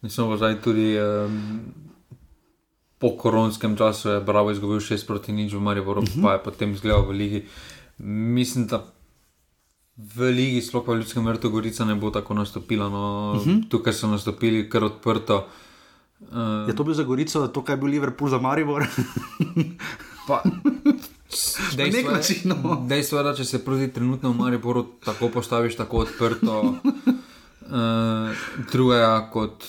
nismo 0.02 0.36
zdaj 0.36 0.60
tudi. 0.62 0.94
Um, 0.98 1.40
po 3.00 3.14
koronskem 3.16 3.76
času 3.76 4.08
je 4.08 4.20
Bravo 4.20 4.50
izgubil 4.52 4.76
6 4.84 5.06
proti 5.08 5.32
nič 5.32 5.54
v 5.56 5.60
Mariboru, 5.60 6.02
uh 6.02 6.08
-huh. 6.08 6.22
pa 6.22 6.32
je 6.32 6.42
potem 6.44 6.72
izgledal 6.72 7.06
v 7.08 7.10
Ligi. 7.10 7.44
Mislim, 7.98 8.66
da 8.66 8.84
v 9.96 10.30
Ligi, 10.30 10.60
sploh 10.60 10.84
pa 10.86 10.92
v 10.92 10.96
Ljudskem 10.96 11.26
vrtu, 11.26 11.50
Gorica 11.50 11.84
ne 11.84 11.94
bo 11.94 12.10
tako 12.10 12.34
nastopila. 12.34 12.88
No, 12.88 13.32
uh 13.36 13.46
-huh. 13.46 13.68
Tukaj 13.68 13.92
so 13.92 14.06
nastopili 14.06 14.70
kar 14.70 14.84
odprto. 14.84 15.36
Uh, 15.36 15.44
je 16.68 16.76
to 16.76 16.84
bil 16.84 16.94
za 16.94 17.02
Gorico, 17.02 17.46
to, 17.48 17.64
kaj 17.64 17.74
je 17.74 17.80
bil 17.80 17.90
Liverpool 17.96 18.30
za 18.30 18.38
Maribor? 18.38 18.86
pa, 20.28 20.42
Dejstvo 21.76 22.10
je, 22.10 22.40
no. 22.44 22.86
dejstvo 22.88 23.18
je, 23.18 23.24
da 23.24 23.34
če 23.34 23.44
se 23.44 23.60
proti 23.64 23.88
trenutnemu 23.94 24.34
Mariboru 24.34 24.82
tako 25.04 25.28
postaviš, 25.30 25.76
tako 25.78 26.02
odprto, 26.04 26.56
uh, 26.74 28.42
drugega 28.72 29.30
kot 29.32 29.66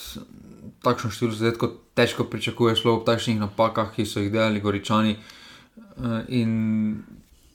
takšno 0.82 1.10
število 1.14 1.38
zlet, 1.38 1.60
kot 1.60 1.78
težko 1.94 2.26
pričakuješ 2.26 2.82
ob 2.90 3.06
takšnih 3.06 3.38
napakah, 3.38 3.92
ki 3.94 4.06
so 4.06 4.22
jih 4.22 4.32
delali 4.34 4.62
goričani. 4.64 5.14
Uh, 5.96 6.18
in 6.28 7.02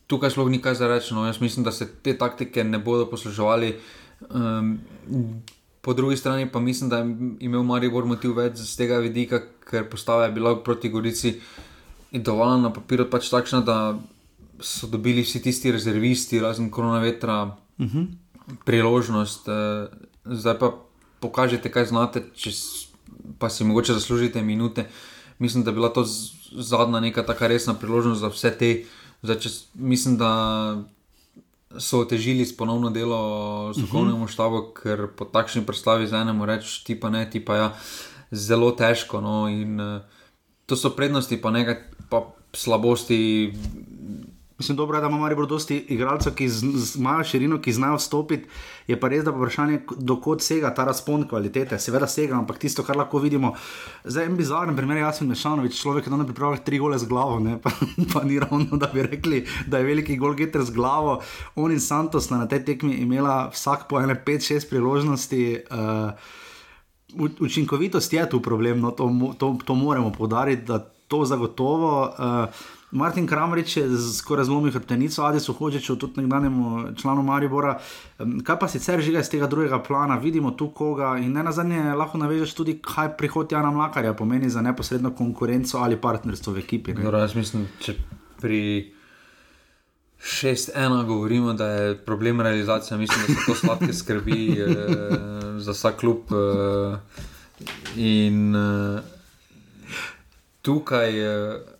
tukaj 0.08 0.32
sploh 0.32 0.48
ni 0.52 0.62
kaj 0.64 0.80
za 0.80 0.88
reči. 0.88 1.14
No. 1.14 1.26
Jaz 1.28 1.42
mislim, 1.44 1.68
da 1.68 1.76
se 1.76 1.90
te 1.92 2.16
taktike 2.18 2.64
ne 2.64 2.80
bodo 2.80 3.10
posluževali. 3.12 3.76
Um, 4.30 4.78
po 5.82 5.94
drugi 5.94 6.18
strani 6.18 6.50
pa 6.52 6.60
mislim, 6.60 6.90
da 6.90 6.98
je 6.98 7.16
imel 7.40 7.64
Maribor 7.64 8.06
motiv 8.06 8.36
več 8.38 8.60
z 8.60 8.76
tega 8.78 8.98
vidika, 9.04 9.42
ker 9.70 9.90
postava 9.90 10.26
je 10.26 10.32
bila 10.32 10.56
proti 10.64 10.90
Gorici 10.90 11.38
in 12.12 12.24
dovolj 12.24 12.62
na 12.62 12.74
papirju 12.74 13.10
pač 13.12 13.30
takšna, 13.30 13.62
da 13.62 13.78
so 14.60 14.88
dobili 14.88 15.22
vsi 15.22 15.42
tisti 15.42 15.72
rezervisti, 15.72 16.40
razen 16.40 16.70
korona 16.70 17.00
vetra, 17.00 17.44
uh 17.78 17.86
mhm. 17.86 17.98
-huh. 17.98 18.08
priložnost. 18.66 19.48
Uh, 19.48 19.88
zdaj 20.26 20.60
pa 20.60 20.74
pokažite, 21.20 21.72
kaj 21.72 21.86
znate, 21.86 22.24
če 22.36 22.52
pa 23.40 23.50
si 23.50 23.64
mogoče 23.64 23.94
zaslužite 23.94 24.42
minute. 24.42 24.86
Mislim, 25.40 25.64
da 25.64 25.70
je 25.70 25.76
bila 25.76 25.90
to 25.90 26.04
zadnja 26.52 27.00
neka 27.00 27.26
tako 27.26 27.48
resna 27.48 27.74
priložnost 27.74 28.22
za 28.22 28.28
vse 28.28 28.52
te. 28.52 28.84
Zdaj, 29.22 29.40
če, 29.40 29.50
mislim, 29.74 30.18
da 30.18 30.84
so 31.76 32.00
otežili 32.00 32.46
s 32.46 32.56
ponovno 32.58 32.90
delo 32.90 33.74
strokovnemu 33.74 34.16
uh 34.16 34.22
mhm. 34.22 34.28
-huh. 34.28 34.34
štabu, 34.34 34.74
ker 34.84 35.08
po 35.16 35.26
takšni 35.26 35.66
predstavi 35.66 36.08
za 36.08 36.22
enemu 36.22 36.46
reči, 36.46 36.86
ti 36.86 37.00
pa 37.00 37.10
ne, 37.10 37.30
ti 37.30 37.46
pa 37.46 37.56
ja, 37.56 37.76
zelo 38.32 38.72
težko. 38.72 39.22
No, 39.22 39.50
in, 39.50 39.80
uh, 39.80 40.02
to 40.66 40.76
so 40.76 40.90
prednosti, 40.90 41.42
pa 41.42 41.52
nekaj 41.52 41.76
pa 42.10 42.34
slabosti. 42.54 43.54
Mislim, 44.60 44.78
dobro, 44.78 45.02
da 45.02 45.08
imamo 45.08 45.46
dosti 45.46 45.78
igralcev, 45.78 46.34
ki 46.34 46.50
imajo 46.96 47.24
širino, 47.24 47.62
ki 47.62 47.74
znajo 47.74 47.96
vstopiti. 47.96 48.50
Je 48.88 49.00
pa 49.00 49.08
res, 49.08 49.24
da 49.24 49.32
je 49.32 49.38
vprašanje, 49.38 49.80
dokot 49.98 50.42
sega 50.42 50.74
ta 50.74 50.86
razpon 50.86 51.28
kvalitete. 51.30 51.78
Seveda 51.80 52.08
sega, 52.08 52.36
ampak 52.36 52.58
tisto, 52.58 52.84
kar 52.84 52.98
lahko 52.98 53.20
vidimo. 53.22 53.54
Zdaj, 54.04 54.26
en 54.26 54.38
bizaren 54.38 54.76
primer, 54.76 54.98
jaz 54.98 55.20
sem 55.20 55.30
Mešanovič, 55.30 55.78
človek, 55.78 56.08
ki 56.08 56.14
je 56.14 56.26
pripravil 56.32 56.64
tri 56.66 56.80
gole 56.82 56.98
z 56.98 57.06
glavo, 57.06 57.38
ne? 57.40 57.60
pa, 57.62 57.70
pa 58.14 58.24
ni 58.26 58.40
ravno, 58.40 58.80
da 58.82 58.90
bi 58.94 59.06
rekli, 59.06 59.44
da 59.68 59.78
je 59.78 59.86
veliki 59.92 60.18
gol 60.18 60.34
getter 60.34 60.66
z 60.66 60.74
glavo. 60.74 61.20
On 61.56 61.72
in 61.72 61.80
Santos 61.80 62.32
na 62.34 62.48
tej 62.48 62.64
tekmi 62.66 62.96
imela 63.06 63.52
vsak 63.54 63.86
po 63.90 64.02
ene 64.02 64.18
5-6 64.26 64.70
priložnosti. 64.70 65.44
Uh, 65.70 66.12
Učinkovitost 67.40 68.14
je 68.14 68.26
tu 68.30 68.42
problem, 68.42 68.82
no, 68.82 68.92
to, 68.92 69.06
to, 69.38 69.54
to 69.66 69.76
moramo 69.76 70.10
povdariti, 70.12 70.66
da 70.66 70.80
to 71.08 71.26
zagotovo. 71.26 72.10
Uh, 72.18 72.77
Martin 72.92 73.28
Kramrič 73.28 73.78
je 73.78 73.84
skoraj 74.16 74.46
zlomil 74.46 74.72
hrbtenico, 74.72 75.24
Adi 75.28 75.40
Suhočič, 75.40 75.88
tudi 76.00 76.22
nekdanjemu 76.22 76.96
članu 76.96 77.24
Maribora. 77.24 77.80
Kaj 78.44 78.60
pa 78.60 78.68
sicer 78.68 79.02
žiga 79.04 79.20
iz 79.20 79.30
tega 79.30 79.48
drugega 79.48 79.82
plana, 79.84 80.16
vidimo 80.16 80.52
tu 80.52 80.70
koga 80.72 81.18
in 81.20 81.34
ne 81.34 81.44
na 81.44 81.52
zadnje 81.52 81.84
lahko 82.00 82.18
navežeš 82.18 82.54
tudi, 82.56 82.78
kaj 82.80 83.18
prihod 83.18 83.52
Jana 83.52 83.72
Mlakarja 83.72 84.14
pomeni 84.14 84.50
za 84.50 84.62
neposredno 84.62 85.12
konkurenco 85.16 85.78
ali 85.78 86.00
partnerstvo 86.02 86.54
v 86.54 86.64
ekipi. 86.64 86.94
Dobro, 86.94 87.20
jaz 87.20 87.36
mislim, 87.36 87.68
če 87.84 87.96
pri 88.40 88.94
6-1 90.24 91.06
govorimo, 91.06 91.54
da 91.54 91.68
je 91.68 91.98
problem 92.06 92.42
realizacija, 92.42 92.98
mislim, 92.98 93.20
da 93.28 93.34
se 93.34 93.46
to 93.46 93.56
sladke 93.56 93.94
skrbi 93.94 94.52
eh, 94.62 94.76
za 95.60 95.72
vsak 95.72 96.00
klub. 96.00 96.32
Eh, 96.32 96.98
in 97.96 98.56
eh, 98.56 99.02
tukaj. 100.62 101.20
Eh, 101.20 101.77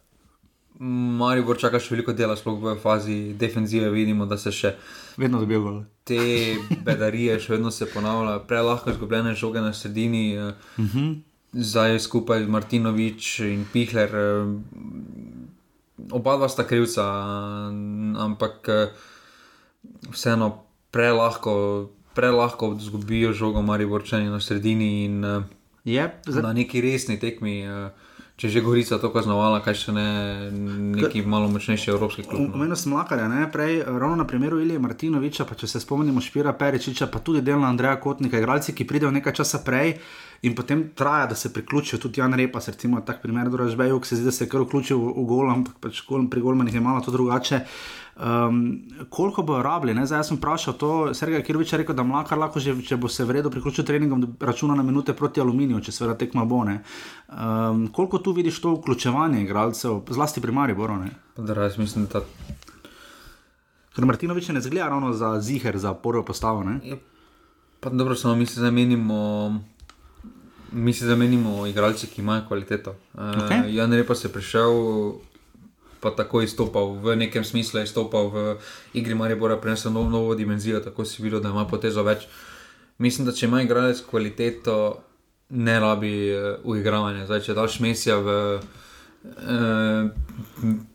Mari 0.80 1.42
bo 1.42 1.56
čakal 1.58 1.82
še 1.82 1.96
veliko 1.96 2.14
dela, 2.14 2.36
sploh 2.38 2.60
v 2.62 2.76
fazi 2.78 3.34
defenzive. 3.34 3.90
Vidimo, 3.90 4.28
da 4.30 4.38
se 4.38 4.52
še 4.54 4.76
vedno 5.18 5.40
dobijo. 5.42 5.82
Te 6.06 6.20
bedarije 6.86 7.40
še 7.42 7.56
vedno 7.56 7.72
se 7.74 7.88
ponavljajo, 7.90 8.44
prelahko 8.50 8.94
izgubljene 8.94 9.34
žoge 9.34 9.62
na 9.62 9.74
sredini, 9.74 10.38
uh 10.38 10.54
-huh. 10.78 11.18
zdaj 11.54 12.00
skupaj 12.00 12.46
Martinovič 12.46 13.40
in 13.40 13.66
Pihler. 13.74 14.16
Eh, 14.16 14.46
oba 16.12 16.38
dva 16.38 16.50
sta 16.50 16.64
krivca, 16.64 17.04
ampak 18.18 18.70
eh, 18.70 18.94
vseeno 20.14 20.62
prelahko, 20.92 21.90
prelahko 22.14 22.78
izgubijo 22.78 23.34
žogo, 23.34 23.62
Mari 23.62 23.86
vrčani 23.86 24.30
na 24.30 24.40
sredini 24.40 25.06
in 25.06 25.26
yep, 25.86 26.42
na 26.42 26.54
neki 26.54 26.82
resni 26.82 27.20
tekmi. 27.20 27.66
Uh, 27.66 28.07
če 28.38 28.52
že 28.54 28.62
Gorica 28.62 29.00
to 29.02 29.10
kaznovala, 29.10 29.64
kaj 29.66 29.76
še 29.80 29.94
ne, 29.96 30.10
neki 30.94 31.24
malo 31.26 31.50
močnejši 31.50 31.90
evropski 31.90 32.26
klub. 32.28 32.54
No. 32.54 32.78
sem 32.78 32.94
Lakarja, 32.94 33.26
ne? 33.32 33.48
prej 33.50 33.82
ravno 33.82 34.20
na 34.22 34.28
primeru 34.30 34.62
Ilija 34.62 34.82
Martinoviča, 34.84 35.48
pa 35.50 35.58
če 35.58 35.70
se 35.72 35.82
spomnimo 35.82 36.22
Špira 36.22 36.54
Peričiča, 36.54 37.10
pa 37.10 37.18
tudi 37.20 37.42
delno 37.42 37.66
Andreja 37.66 37.98
Kotnika, 38.02 38.38
igralci, 38.38 38.78
ki 38.78 38.86
pridejo 38.86 39.12
nekaj 39.16 39.42
časa 39.42 39.64
prej. 39.66 39.98
In 40.46 40.54
potem 40.54 40.92
traja, 40.94 41.32
da 41.32 41.36
se 41.36 41.50
priključijo 41.50 41.98
tudi 41.98 42.22
Jan 42.22 42.38
Repa, 42.38 42.62
recimo, 42.62 43.02
tak 43.02 43.24
primer, 43.24 43.50
da 43.50 43.66
se 44.06 44.16
zdi, 44.16 44.26
da 44.30 44.32
se 44.32 44.46
je 44.46 44.50
kar 44.52 44.62
vključil 44.62 45.00
v, 45.02 45.14
v 45.18 45.26
gol, 45.26 45.50
ampak 45.50 45.82
pač 45.82 46.04
pri 46.06 46.42
golmanih 46.46 46.78
je 46.78 46.82
malo 46.82 47.02
to 47.02 47.10
drugače. 47.12 47.64
Uh, 47.66 48.07
Um, 48.18 48.82
koliko 49.10 49.44
bo 49.44 49.62
rabili? 49.62 49.94
Zdaj 50.06 50.24
sem 50.24 50.38
vprašal 50.38 50.74
to, 50.74 51.14
Sergej 51.14 51.44
Kirvič 51.46 51.74
je 51.74 51.78
rekel, 51.78 51.96
da 51.96 52.04
mlaka 52.04 52.36
lahko 52.36 52.60
že, 52.60 52.74
če 52.82 52.98
bo 52.98 53.06
se 53.08 53.26
v 53.26 53.38
redu 53.38 53.52
priključil 53.54 53.86
treningom, 53.86 54.24
računa 54.42 54.74
na 54.76 54.82
minute 54.84 55.14
proti 55.14 55.42
aluminiju, 55.42 55.82
če 55.86 55.92
seveda 55.92 56.16
tekma 56.18 56.46
bo. 56.46 56.64
Um, 56.66 57.88
koliko 57.94 58.18
tu 58.18 58.34
vidiš 58.34 58.58
to 58.62 58.74
vključevanje 58.80 59.44
igralcev, 59.44 60.02
zlasti 60.10 60.42
pri 60.42 60.52
Mariboru? 60.52 60.98
Raz, 61.38 61.78
mislim, 61.78 62.08
da... 62.10 62.24
Ker 63.94 64.06
Martinovič 64.06 64.50
ne 64.50 64.62
zgleda 64.62 64.90
ravno 64.90 65.14
za 65.14 65.38
ziger, 65.42 65.78
za 65.78 65.94
prvo 65.94 66.24
postavo. 66.26 66.66
Ja, 66.84 66.98
pa 67.80 67.90
dobro, 67.90 68.16
samo 68.16 68.36
mi 68.36 68.46
se 68.46 68.62
zamenimo. 68.62 69.62
Mi 70.72 70.94
se 70.94 71.06
zamenimo 71.06 71.68
igralci, 71.68 72.08
ki 72.08 72.22
imajo 72.22 72.48
kvaliteto. 72.48 72.96
Okay. 73.16 73.66
Uh, 73.66 73.74
Jan 73.74 73.94
Repa 73.94 74.16
se 74.16 74.28
je 74.28 74.34
prišel 74.34 74.72
pa 76.00 76.12
tako 76.16 76.42
izstopal, 76.42 76.94
v 77.02 77.16
nekem 77.16 77.44
smislu 77.44 77.82
izstopal 77.82 78.30
v 78.30 78.58
igri 78.94 79.16
Maribora, 79.16 79.58
prenesel 79.58 79.92
nov, 79.92 80.10
novo 80.10 80.36
dimenzijo, 80.36 80.80
tako 80.80 81.06
si 81.06 81.24
videl, 81.24 81.42
da 81.42 81.50
ima 81.50 81.66
potezo 81.68 82.04
več. 82.04 82.28
Mislim, 82.98 83.28
da 83.28 83.34
če 83.34 83.46
ima 83.46 83.62
igralec 83.62 84.02
kvaliteto, 84.10 85.04
ne 85.50 85.80
rabi 85.80 86.14
uh, 86.34 86.58
uigravanja. 86.64 87.26
Zdaj, 87.26 87.46
če 87.46 87.58
daš 87.58 87.80
mesija 87.80 88.18
v. 88.18 88.36
Uh, 89.28 90.08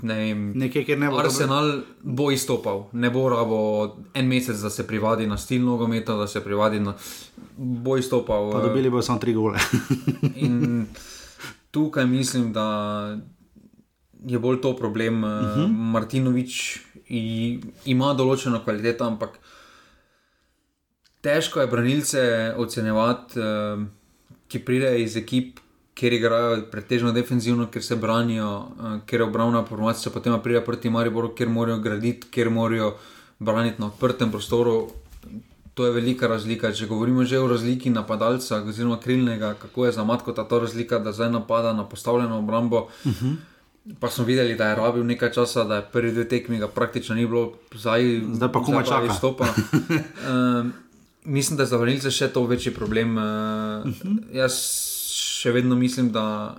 ne 0.02 0.14
vem, 0.16 0.44
nekaj, 0.56 0.86
ne 0.96 1.10
bo. 1.10 1.18
Arsenal 1.20 1.68
dobro. 1.68 2.14
bo 2.18 2.30
izstopal, 2.32 2.84
ne 2.92 3.10
bo 3.12 3.26
rabo 3.28 3.58
en 4.14 4.28
mesec, 4.28 4.56
da 4.62 4.70
se 4.70 4.86
privadi 4.86 5.26
na 5.26 5.36
stil 5.38 5.64
nogometa, 5.66 6.16
da 6.16 6.26
se 6.26 6.40
privadi 6.44 6.80
na. 6.80 6.94
bo 7.56 7.96
izstopal. 8.00 8.52
Pa 8.52 8.62
dobili 8.66 8.90
bodo 8.90 9.02
samo 9.02 9.18
tri 9.18 9.34
gole. 9.34 9.58
in 10.36 10.86
tukaj 11.70 12.06
mislim, 12.06 12.52
da 12.52 12.66
je 14.26 14.38
bolj 14.38 14.60
to 14.60 14.76
problem. 14.76 15.24
Uh 15.24 15.30
eh, 15.30 15.32
-huh. 15.32 15.66
Mhm. 15.66 15.90
Martinovič 15.92 16.80
ima 17.84 18.14
določeno 18.14 18.64
kvaliteto, 18.64 19.04
ampak 19.04 19.38
težko 21.20 21.60
je 21.60 21.66
branilce 21.66 22.22
ocenjevati, 22.56 23.40
uh, 23.40 23.84
ki 24.48 24.58
pridejo 24.64 24.98
iz 24.98 25.16
ekip, 25.16 25.60
kjer 25.94 26.12
igrajo 26.12 26.62
pretežno 26.72 27.12
defenzivno, 27.12 27.68
ker 27.70 27.84
se 27.84 27.96
branijo, 27.96 28.48
uh, 28.48 28.96
ker 29.06 29.20
je 29.20 29.26
obravna 29.26 29.64
formacija, 29.68 30.12
potem 30.12 30.40
pride 30.42 30.64
proti 30.64 30.90
Mariboru, 30.90 31.34
kjer 31.34 31.48
morajo 31.48 31.78
graditi, 31.78 32.26
kjer 32.30 32.50
morajo 32.50 32.96
braniti 33.38 33.80
na 33.80 33.86
odprtem 33.86 34.30
prostoru. 34.30 34.90
To 35.74 35.86
je 35.86 35.92
velika 35.92 36.28
razlika. 36.28 36.72
Če 36.72 36.86
govorimo 36.86 37.24
že 37.24 37.38
o 37.40 37.46
razliki 37.48 37.90
napadalca, 37.90 38.58
oziroma 38.68 38.98
krilnega, 39.00 39.54
kako 39.54 39.86
je 39.86 39.92
za 39.92 40.04
matko 40.04 40.32
ta 40.32 40.44
razlika, 40.50 40.98
da 40.98 41.12
zdaj 41.12 41.30
napada 41.30 41.72
na 41.72 41.88
postavljeno 41.88 42.38
obrambo. 42.38 42.88
Uh 43.04 43.12
mhm. 43.12 43.26
-huh. 43.26 43.51
Pa 44.00 44.10
smo 44.10 44.24
videli, 44.24 44.54
da 44.54 44.68
je 44.70 44.76
robil 44.78 45.02
nekaj 45.06 45.32
časa, 45.32 45.64
da 45.64 45.80
je 45.80 45.86
prvi 45.92 46.12
dve 46.12 46.28
tekmi, 46.28 46.58
ga 46.58 46.68
praktično 46.68 47.14
ni 47.18 47.26
bilo, 47.26 47.52
zdaj, 47.74 48.20
zdaj 48.38 48.52
pa 48.52 48.62
komaj 48.62 48.84
čaka. 48.84 49.18
um, 49.26 50.72
mislim, 51.34 51.56
da 51.56 51.62
je 51.62 51.66
za 51.66 51.76
vrnilce 51.76 52.10
še 52.10 52.28
to 52.30 52.44
večji 52.46 52.74
problem. 52.74 53.16
Uh, 53.18 53.24
uh 53.24 53.90
-huh. 53.90 54.18
Jaz 54.32 54.52
še 55.18 55.50
vedno 55.50 55.74
mislim, 55.76 56.12
da 56.12 56.54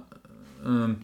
um, 0.65 0.95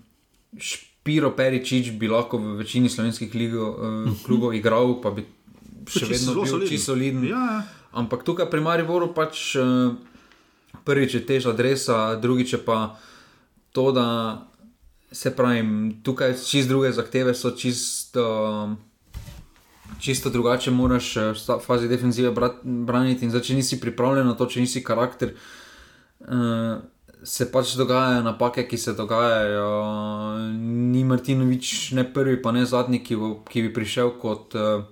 Špiro 0.58 1.32
Peričič 1.32 1.92
bi 1.92 2.08
lahko 2.08 2.38
v 2.38 2.56
večini 2.56 2.90
slovenskih 2.90 3.36
ligo, 3.36 3.70
uh, 3.70 3.78
uh 3.78 4.12
-huh. 4.12 4.26
klubov 4.26 4.54
igral, 4.54 5.02
pa 5.02 5.12
bi 5.12 5.26
še 5.88 6.06
vedno 6.06 6.34
bil 6.34 6.68
čisto 6.68 6.92
soliden. 6.92 7.24
Ja, 7.24 7.30
ja. 7.30 7.64
Ampak 7.92 8.24
tukaj 8.24 8.50
pri 8.50 8.62
Mariboru 8.62 9.14
pač 9.14 9.56
uh, 9.56 9.96
prvič 10.84 11.14
je 11.14 11.26
tež 11.26 11.46
adresa, 11.46 12.16
drugič 12.16 12.54
je 12.54 12.60
pa 12.66 13.00
to, 13.72 13.92
da 13.92 14.49
se 15.12 15.36
pravi, 15.36 15.94
tukaj 16.04 16.34
čist 16.46 16.70
druge 16.70 16.92
zahteve 16.92 17.34
so 17.34 17.52
čisto. 17.52 18.76
Čisto 20.00 20.30
drugače 20.30 20.72
moraš 20.72 21.18
eh, 21.18 21.34
v 21.34 21.60
fazi 21.66 21.88
defenzive 21.88 22.32
braniti, 22.64 23.26
in 23.26 23.32
zdaj, 23.34 23.42
če 23.42 23.56
nisi 23.58 23.80
pripravljen 23.82 24.28
na 24.28 24.36
to, 24.38 24.46
če 24.46 24.62
nisi 24.62 24.84
karakter, 24.86 25.34
uh, 26.22 26.78
se 27.24 27.48
pač 27.52 27.74
dogajajo 27.76 28.22
napake, 28.24 28.68
ki 28.70 28.78
se 28.78 28.94
dogajajo. 28.94 29.66
Ni 30.94 31.04
Martinovič 31.04 31.92
ne 31.98 32.06
prvi, 32.14 32.38
pa 32.42 32.54
ne 32.56 32.64
zadnji, 32.70 33.02
ki, 33.04 33.18
bo, 33.20 33.32
ki 33.50 33.66
bi 33.66 33.74
prišel 33.74 34.14
kot 34.22 34.56
uh, 34.56 34.86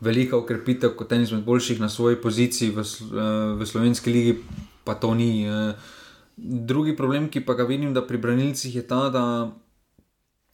velika 0.00 0.40
ukrepitev, 0.40 0.96
kot 0.96 1.12
en 1.12 1.22
izmed 1.28 1.44
boljših 1.44 1.84
na 1.84 1.92
svoji 1.92 2.16
poziciji 2.16 2.72
v, 2.72 2.80
uh, 2.80 3.20
v 3.60 3.68
slovenski 3.68 4.10
ligi, 4.10 4.38
pa 4.88 4.96
to 4.98 5.14
ni. 5.14 5.44
Uh, 5.46 5.94
drugi 6.36 6.96
problem, 6.96 7.28
ki 7.28 7.40
pa 7.40 7.54
ga 7.54 7.64
vidim, 7.64 7.94
da 7.94 8.04
pri 8.06 8.18
branilcih 8.18 8.74
je 8.76 8.82
ta, 8.86 9.08
da 9.10 9.24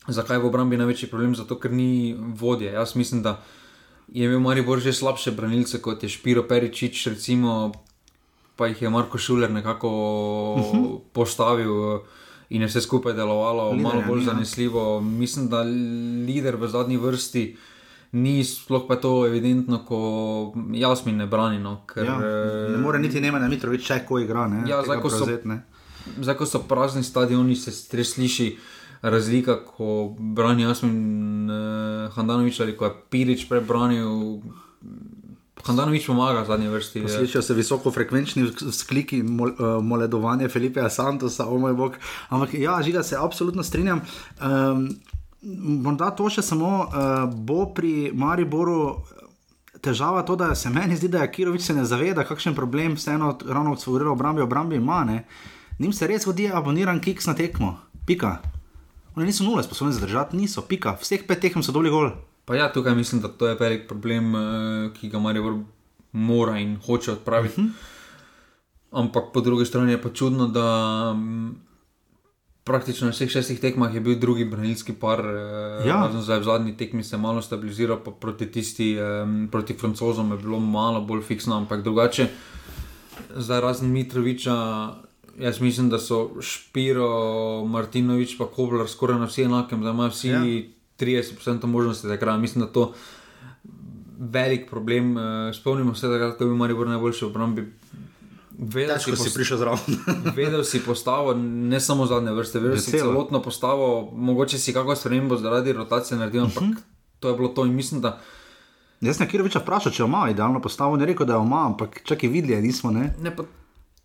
zakaj 0.08 0.38
v 0.38 0.46
obrambi 0.46 0.76
največji 0.76 1.10
problem, 1.10 1.34
zato 1.34 1.58
ker 1.58 1.72
ni 1.72 2.14
vodje. 2.18 2.72
Jaz 2.72 2.96
mislim, 2.96 3.22
da 3.22 3.40
je 4.08 4.26
imel 4.26 4.40
Maribor 4.40 4.80
že 4.80 4.92
slabše 4.92 5.30
branilce 5.30 5.82
kot 5.82 6.02
je 6.02 6.08
Špiro 6.08 6.42
Peričič, 6.42 7.06
recimo 7.06 7.72
pa 8.56 8.66
jih 8.66 8.82
je 8.82 8.90
Marko 8.90 9.18
Šuler 9.18 9.50
nekako 9.50 9.88
uh 10.54 10.60
mhm. 10.60 10.84
-huh. 10.84 10.98
postavil 11.12 12.00
in 12.50 12.62
je 12.62 12.66
vse 12.68 12.80
skupaj 12.80 13.12
delovalo 13.12 13.70
Lider, 13.70 13.82
malo 13.82 14.02
bolj 14.08 14.20
ja. 14.20 14.24
zanesljivo. 14.24 15.00
Mislim, 15.00 15.48
da 15.48 15.62
lider 16.26 16.56
v 16.56 16.68
zadnji 16.68 16.96
vrsti. 16.96 17.56
Ni 18.12 18.44
sploh 18.44 18.82
pa 18.88 18.96
to 18.96 19.26
evidentno, 19.26 19.84
ko 19.88 20.52
jaz 20.72 21.06
mi 21.06 21.12
ne 21.12 21.26
branim. 21.26 21.62
No, 21.62 21.80
ja, 21.96 22.18
ne 22.68 22.78
more 22.78 22.98
niti 22.98 23.20
ne 23.20 23.30
moreš, 23.32 23.42
da 23.42 23.48
Mitrovič 23.48 23.86
če 23.86 24.04
ko 24.08 24.18
igra. 24.18 24.48
Ne, 24.48 24.68
ja, 24.68 24.82
zdaj, 24.84 25.00
ko 25.00 25.10
so, 25.10 25.24
zdaj, 26.20 26.36
ko 26.36 26.46
so 26.46 26.62
prazni 26.68 27.02
stadioni, 27.04 27.56
se 27.56 27.72
res 27.96 28.14
sliši 28.14 28.56
razlika, 29.02 29.58
ko 29.64 30.14
brani 30.18 30.62
Jasmin 30.62 31.50
uh, 31.50 32.12
Handanovič 32.14 32.60
ali 32.60 32.76
ko 32.76 32.84
je 32.84 32.94
Pirič 33.10 33.48
prebranil. 33.48 34.40
Handanovič 35.62 36.06
pomaga 36.06 36.42
v 36.42 36.46
zadnji 36.46 36.68
vrsti. 36.68 37.04
Slišijo 37.08 37.42
se 37.42 37.54
visokofrekvenčni 37.54 38.46
skliki 38.72 39.22
mol, 39.22 39.54
uh, 39.54 39.78
moledovanje 39.82 40.48
Filipeja 40.48 40.90
Santosa, 40.90 41.46
o 41.46 41.58
moj 41.58 41.74
bog. 41.74 41.98
Ampak 42.28 42.54
ja, 42.54 42.82
žiga 42.82 43.02
se, 43.02 43.16
absolutno 43.18 43.62
strinjam. 43.62 44.02
Um, 44.42 44.88
morda 45.82 46.10
to 46.10 46.30
še 46.30 46.42
samo 46.42 46.86
uh, 46.86 47.26
bo 47.30 47.66
pri 47.74 48.10
Mariboru. 48.14 49.02
Težava 49.82 50.20
je 50.20 50.26
to, 50.26 50.36
da 50.38 50.54
se 50.54 50.70
meni 50.70 50.94
zdi, 50.96 51.08
da 51.10 51.24
je 51.24 51.30
Kirovič 51.32 51.62
se 51.66 51.74
ne 51.74 51.82
zaveda, 51.84 52.22
kakšen 52.22 52.54
problem 52.54 52.94
vseeno 52.94 53.34
ravno 53.42 53.74
v 53.74 54.12
obrambi, 54.12 54.42
obrambi 54.42 54.76
ima. 54.78 55.02
Ne? 55.04 55.24
Nim 55.82 55.90
se 55.90 56.06
res 56.06 56.26
vodi 56.28 56.46
aboniran 56.46 57.00
kiks 57.02 57.26
na 57.26 57.34
tekmo. 57.34 57.72
Pika. 58.06 58.36
Oni 59.16 59.26
niso 59.26 59.42
nule 59.42 59.64
sposobni 59.66 59.94
zdržati, 59.96 60.38
niso, 60.38 60.62
pika, 60.62 60.94
vseh 61.00 61.24
pet 61.26 61.42
tekem 61.42 61.64
so 61.66 61.74
doli 61.74 61.90
gol. 61.90 62.12
Pa 62.46 62.54
ja, 62.54 62.68
tukaj 62.72 62.94
mislim, 62.94 63.20
da 63.22 63.28
to 63.28 63.48
je 63.50 63.58
velik 63.58 63.88
problem, 63.88 64.30
eh, 64.36 64.92
ki 64.94 65.10
ga 65.10 65.18
Marijo 65.18 65.56
mora 66.12 66.58
in 66.58 66.76
hoče 66.86 67.12
odpraviti. 67.12 67.60
Uh 67.60 67.66
mhm. 67.66 67.72
-huh. 67.72 69.00
Ampak 69.02 69.32
po 69.32 69.40
drugi 69.40 69.66
strani 69.66 69.92
je 69.92 70.02
pa 70.02 70.08
čudno, 70.08 70.46
da 70.46 71.12
mm, 71.12 71.56
praktično 72.64 73.06
na 73.06 73.12
vseh 73.12 73.30
šestih 73.30 73.60
tekmah 73.60 73.94
je 73.94 74.00
bil 74.00 74.18
drugi 74.18 74.44
branilski 74.44 74.92
par. 74.92 75.20
Eh, 75.20 75.88
ja. 75.88 76.10
Zdaj 76.20 76.38
v 76.38 76.44
zadnji 76.44 76.76
tekmi 76.76 77.04
se 77.04 77.16
je 77.16 77.20
malo 77.20 77.42
stabiliziral, 77.42 77.98
pa 78.04 78.10
proti 78.10 78.46
tisti, 78.46 78.96
proti 79.50 79.74
francozom 79.74 80.30
je 80.32 80.38
bilo 80.38 80.60
malo 80.60 81.00
bolj 81.00 81.22
fiksno, 81.22 81.56
ampak 81.56 81.82
drugače, 81.82 82.28
zdaj 83.36 83.60
razen 83.60 83.90
Mitroviča. 83.90 84.54
Jaz 85.38 85.60
mislim, 85.60 85.88
da 85.88 85.98
so 85.98 86.30
Špiro, 86.40 87.64
Martinovič 87.64 88.36
in 88.40 88.46
Koblar 88.56 88.88
skoraj 88.88 89.18
na 89.18 89.26
vsi 89.26 89.42
enakem, 89.42 89.82
da 89.82 89.90
imajo 89.90 90.10
vsi 90.10 90.28
ja. 90.28 90.42
30% 90.98 91.66
možnosti 91.66 92.06
za 92.06 92.16
kraj. 92.16 92.38
Mislim, 92.38 92.60
da 92.60 92.68
je 92.68 92.72
to 92.72 92.92
velik 94.18 94.70
problem. 94.70 95.18
Eh, 95.18 95.52
spomnimo 95.54 95.94
se, 95.94 96.08
da 96.08 96.14
je 96.14 96.34
bil 96.38 96.54
Maribor 96.54 96.88
najboljši 96.88 97.24
v 97.24 97.28
obrambi. 97.28 97.72
Vedel 98.58 98.98
si, 98.98 99.16
si 99.16 99.34
prišel 99.34 99.58
zraven. 99.58 99.98
vedel 100.36 100.64
si 100.64 100.82
postavo, 100.84 101.34
ne 101.34 101.80
samo 101.80 102.06
zadnje 102.06 102.32
vrste, 102.32 102.60
vedel 102.60 102.78
si 102.78 102.90
celotno 102.90 103.42
postavo, 103.42 104.10
mogoče 104.14 104.58
si 104.58 104.72
kakšno 104.72 104.96
spremembo 104.96 105.36
zaradi 105.36 105.72
rotacije 105.72 106.18
naredil, 106.18 106.44
ampak 106.44 106.62
uh 106.62 106.68
mhm. 106.68 106.76
-huh. 106.76 106.82
to 107.20 107.28
je 107.28 107.34
bilo 107.34 107.48
to 107.48 107.64
in 107.64 107.74
mislim, 107.74 108.00
da. 108.00 108.20
Jaz 109.00 109.16
sem 109.16 109.26
nekje 109.26 109.60
vprašal, 109.60 109.92
če 109.92 110.02
ima 110.02 110.28
idealno 110.30 110.60
postavo, 110.60 110.96
ne 110.96 111.06
rekel, 111.06 111.26
da 111.26 111.34
jo 111.34 111.42
ima, 111.42 111.66
ampak 111.66 112.02
čakaj, 112.04 112.28
videli, 112.28 112.62
nismo. 112.62 112.90
Ne? 112.90 113.14
Ne, 113.22 113.36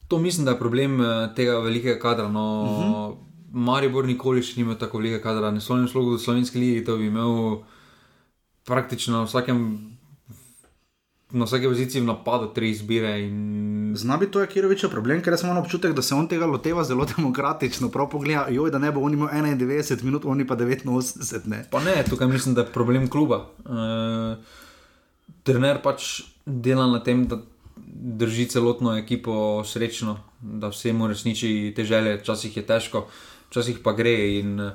To 0.07 0.19
mislim, 0.19 0.45
da 0.45 0.51
je 0.51 0.59
problem 0.59 1.01
eh, 1.01 1.29
tega 1.35 1.59
velikega 1.59 1.99
kadra. 1.99 2.29
No, 2.29 2.63
uh 2.63 2.69
mhm. 2.69 2.93
-huh. 2.93 3.15
Maribor 3.51 4.05
nikoli 4.05 4.43
še 4.43 4.53
ni 4.57 4.61
imel 4.61 4.75
tako 4.75 4.97
velikega 4.97 5.23
kadra, 5.23 5.51
ne 5.51 5.61
slovim 5.61 5.87
slogu 5.87 6.15
v 6.15 6.19
slovenski 6.19 6.59
ligi, 6.59 6.85
to 6.85 6.97
bi 6.97 7.07
imel 7.07 7.63
praktično 8.65 9.17
na 9.17 9.23
vsakem. 9.23 9.87
Na 11.31 11.45
vsake 11.45 11.67
poziciji 11.67 12.01
v 12.01 12.05
napadu 12.05 12.53
tri 12.53 12.69
izbire. 12.69 13.19
In... 13.21 13.93
Zna 13.95 14.17
biti 14.17 14.31
to, 14.31 14.45
kjer 14.45 14.65
je 14.65 14.69
večji 14.69 14.89
problem, 14.89 15.21
ker 15.21 15.37
sem 15.37 15.49
imel 15.49 15.63
občutek, 15.63 15.93
da 15.93 16.01
se 16.01 16.15
on 16.15 16.27
tega 16.27 16.45
loteva 16.45 16.83
zelo 16.83 17.05
demokratično. 17.15 17.89
Prav 17.89 18.09
pogleda, 18.09 18.45
joj, 18.49 18.71
da 18.71 18.79
ne 18.79 18.91
bo 18.91 19.01
on 19.01 19.13
imel 19.13 19.27
91 19.29 20.03
minut, 20.03 20.25
oni 20.25 20.47
pa 20.47 20.55
89. 20.55 21.45
Ne. 21.45 21.67
Pa 21.71 21.83
ne, 21.83 22.03
tukaj 22.09 22.27
mislim, 22.27 22.55
da 22.55 22.61
je 22.61 22.71
problem 22.71 23.09
kluba. 23.09 23.45
Uh, 23.65 24.37
trener 25.43 25.81
pač 25.83 26.21
dela 26.45 26.87
na 26.87 27.03
tem, 27.03 27.27
da 27.27 27.41
drži 28.01 28.45
celotno 28.45 28.97
ekipo 28.97 29.63
srečno, 29.65 30.17
da 30.41 30.69
vsem 30.69 31.01
uresniči 31.01 31.73
te 31.75 31.83
želje. 31.83 32.17
Včasih 32.17 32.57
je 32.57 32.65
težko, 32.65 33.07
včasih 33.49 33.79
pa 33.83 33.93
gre. 33.97 34.15
In 34.39 34.59
eh, 34.59 34.71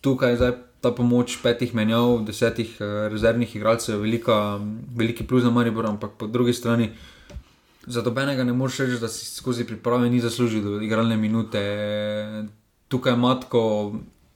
tukaj 0.00 0.32
je 0.32 0.52
ta 0.80 0.92
pomoč 0.94 1.38
petih 1.42 1.74
menjav, 1.74 2.22
desetih 2.26 2.76
eh, 2.80 3.08
rezervnih 3.12 3.56
igralcev, 3.56 4.00
velika, 4.00 4.58
veliki 4.96 5.26
plus 5.26 5.42
za 5.42 5.50
Maribor, 5.50 5.86
ampak 5.86 6.16
po 6.18 6.26
drugi 6.26 6.52
strani. 6.52 6.90
Za 7.86 8.02
dobenega 8.02 8.44
ne 8.44 8.52
moreš 8.52 8.78
reči, 8.84 9.00
da 9.00 9.08
si 9.08 9.26
skozi 9.26 9.64
priprave 9.64 10.10
ni 10.10 10.20
zaslužil 10.20 10.82
igralne 10.82 11.16
minute. 11.16 11.62
Tukaj 12.88 13.12
je 13.12 13.16
matko, 13.16 13.62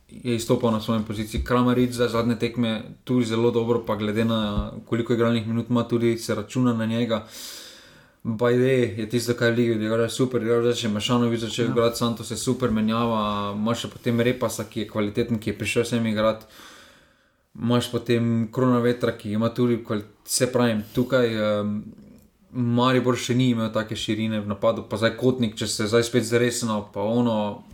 je 0.08 0.36
izstopal 0.36 0.72
na 0.72 0.80
svoji 0.80 1.04
poziciji, 1.06 1.44
Krameric 1.44 1.92
za 1.92 2.08
zadnje 2.08 2.38
tekme, 2.38 2.82
tudi 3.04 3.26
zelo 3.26 3.50
dobro, 3.50 3.84
pa 3.86 3.96
glede 3.96 4.24
na 4.24 4.72
koliko 4.86 5.12
igralnih 5.12 5.46
minut 5.46 5.70
ima, 5.70 5.84
tudi 5.88 6.18
se 6.18 6.34
računa 6.34 6.72
na 6.72 6.86
njega. 6.86 7.26
Bajde 8.22 8.72
je 8.96 9.08
tisto, 9.10 9.34
kar 9.34 9.58
je 9.58 9.74
da 9.74 10.02
je 10.02 10.10
super, 10.10 10.44
da 10.44 10.54
je 10.54 10.72
že 10.72 10.88
Mašanovič 10.88 11.40
začel 11.40 11.64
ja. 11.64 11.70
igrati, 11.70 11.98
Santos 11.98 12.30
je 12.30 12.36
super 12.36 12.70
menjava, 12.70 13.54
imaš 13.56 13.86
potem 13.90 14.20
Repasa, 14.20 14.64
ki 14.64 14.80
je 14.80 14.88
kvaliteten, 14.88 15.38
ki 15.38 15.50
je 15.50 15.58
prišel 15.58 15.84
sem 15.84 16.06
igrati. 16.06 16.46
Imáš 17.58 17.90
potem 17.90 18.48
krona 18.52 18.78
vetra, 18.78 19.12
ki 19.12 19.32
ima 19.32 19.48
tudi, 19.48 19.82
vse 20.24 20.52
pravim, 20.52 20.84
tukaj 20.94 21.34
um, 21.34 21.82
Maribor 22.52 23.16
še 23.16 23.34
ni 23.34 23.50
imel 23.50 23.72
take 23.72 23.96
širine 23.96 24.40
v 24.40 24.48
napadu, 24.48 24.86
pa 24.88 24.96
zdaj 24.96 25.16
kotnik, 25.16 25.56
če 25.56 25.66
se 25.66 25.90
zdaj 25.90 26.06
spet 26.06 26.24
zresno, 26.24 26.78
pa 26.94 27.02
ono, 27.02 27.64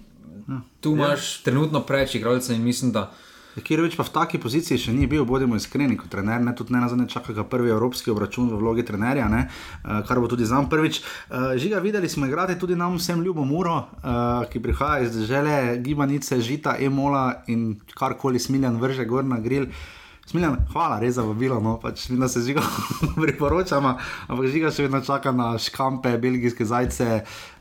Ja. 0.49 0.61
Tu 0.81 0.93
imaš 0.93 1.39
ja. 1.39 1.45
trenutno 1.45 1.81
preveč 1.81 2.15
igralcev 2.15 2.57
in 2.57 2.63
mislim, 2.63 2.93
da. 2.93 3.13
Več 3.59 3.97
pa 3.99 4.07
v 4.07 4.13
taki 4.15 4.39
poziciji 4.39 4.79
še 4.79 4.95
ni 4.95 5.07
bil, 5.11 5.25
bodimo 5.29 5.57
iskreni, 5.59 5.97
kot 5.99 6.11
trener, 6.13 6.41
ne 6.45 6.55
tudi 6.57 6.75
ne 6.75 6.83
na 6.83 6.89
zadnje 6.89 7.09
čaka 7.11 7.35
ga 7.37 7.45
prvi 7.45 7.73
evropski 7.75 8.13
obračun 8.13 8.51
v 8.53 8.61
vlogi 8.61 8.85
trenerja, 8.87 9.29
ne, 9.29 9.47
uh, 9.49 10.01
kar 10.09 10.21
bo 10.23 10.31
tudi 10.31 10.47
znam 10.49 10.71
prvič. 10.71 11.03
Uh, 11.03 11.53
žiga, 11.61 11.83
videli 11.85 12.09
smo 12.09 12.27
igrati 12.27 12.59
tudi 12.59 12.77
nam 12.79 12.97
vsem 12.97 13.23
ljubo 13.25 13.45
Muro, 13.45 13.77
uh, 13.77 14.47
ki 14.51 14.63
prihaja 14.63 15.07
iz 15.09 15.21
žele 15.29 15.79
gibanice, 15.85 16.41
žita, 16.41 16.77
emola 16.81 17.43
in 17.47 17.79
karkoli 17.95 18.39
smiljan 18.39 18.79
vrže 18.81 19.09
gor 19.09 19.25
na 19.25 19.41
grill. 19.43 19.73
Smiljan, 20.29 20.59
hvala, 20.75 20.99
res 21.01 21.15
za 21.17 21.23
vabilo, 21.25 21.57
no, 21.65 21.79
pač 21.81 22.11
mi 22.13 22.27
se 22.29 22.43
žiga 22.45 22.61
priporočamo, 23.23 23.95
ampak 24.29 24.51
žiga 24.53 24.69
še 24.69 24.85
vedno 24.85 25.01
čaka 25.01 25.33
na 25.33 25.55
škampe, 25.57 26.11
belgijske 26.21 26.67
zajce, 26.69 27.07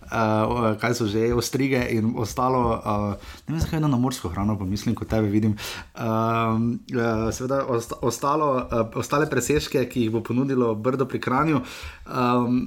uh, 0.03 0.75
kaj 0.81 0.97
so 0.99 1.07
že, 1.07 1.29
ostrige 1.31 1.79
in 1.95 2.11
ostalo. 2.19 2.63
Uh, 2.75 3.37
ne 3.47 3.55
vem, 3.55 3.61
zakaj 3.63 3.79
na 3.79 3.95
morsko 3.95 4.33
hrano, 4.33 4.57
pa 4.59 4.67
mislim, 4.67 4.97
kot 4.99 5.07
tebe 5.07 5.31
vidim. 5.31 5.55
Uh, 5.95 6.59
uh, 6.91 7.29
seveda, 7.31 7.61
osta, 7.71 8.01
ostalo, 8.03 8.49
uh, 8.59 8.83
ostale 8.99 9.29
presežke, 9.31 9.85
ki 9.87 10.03
jih 10.07 10.17
bo 10.17 10.19
ponudilo 10.19 10.73
Brdo 10.75 11.07
pri 11.07 11.23
Kranju. 11.23 11.63
Um, 12.03 12.59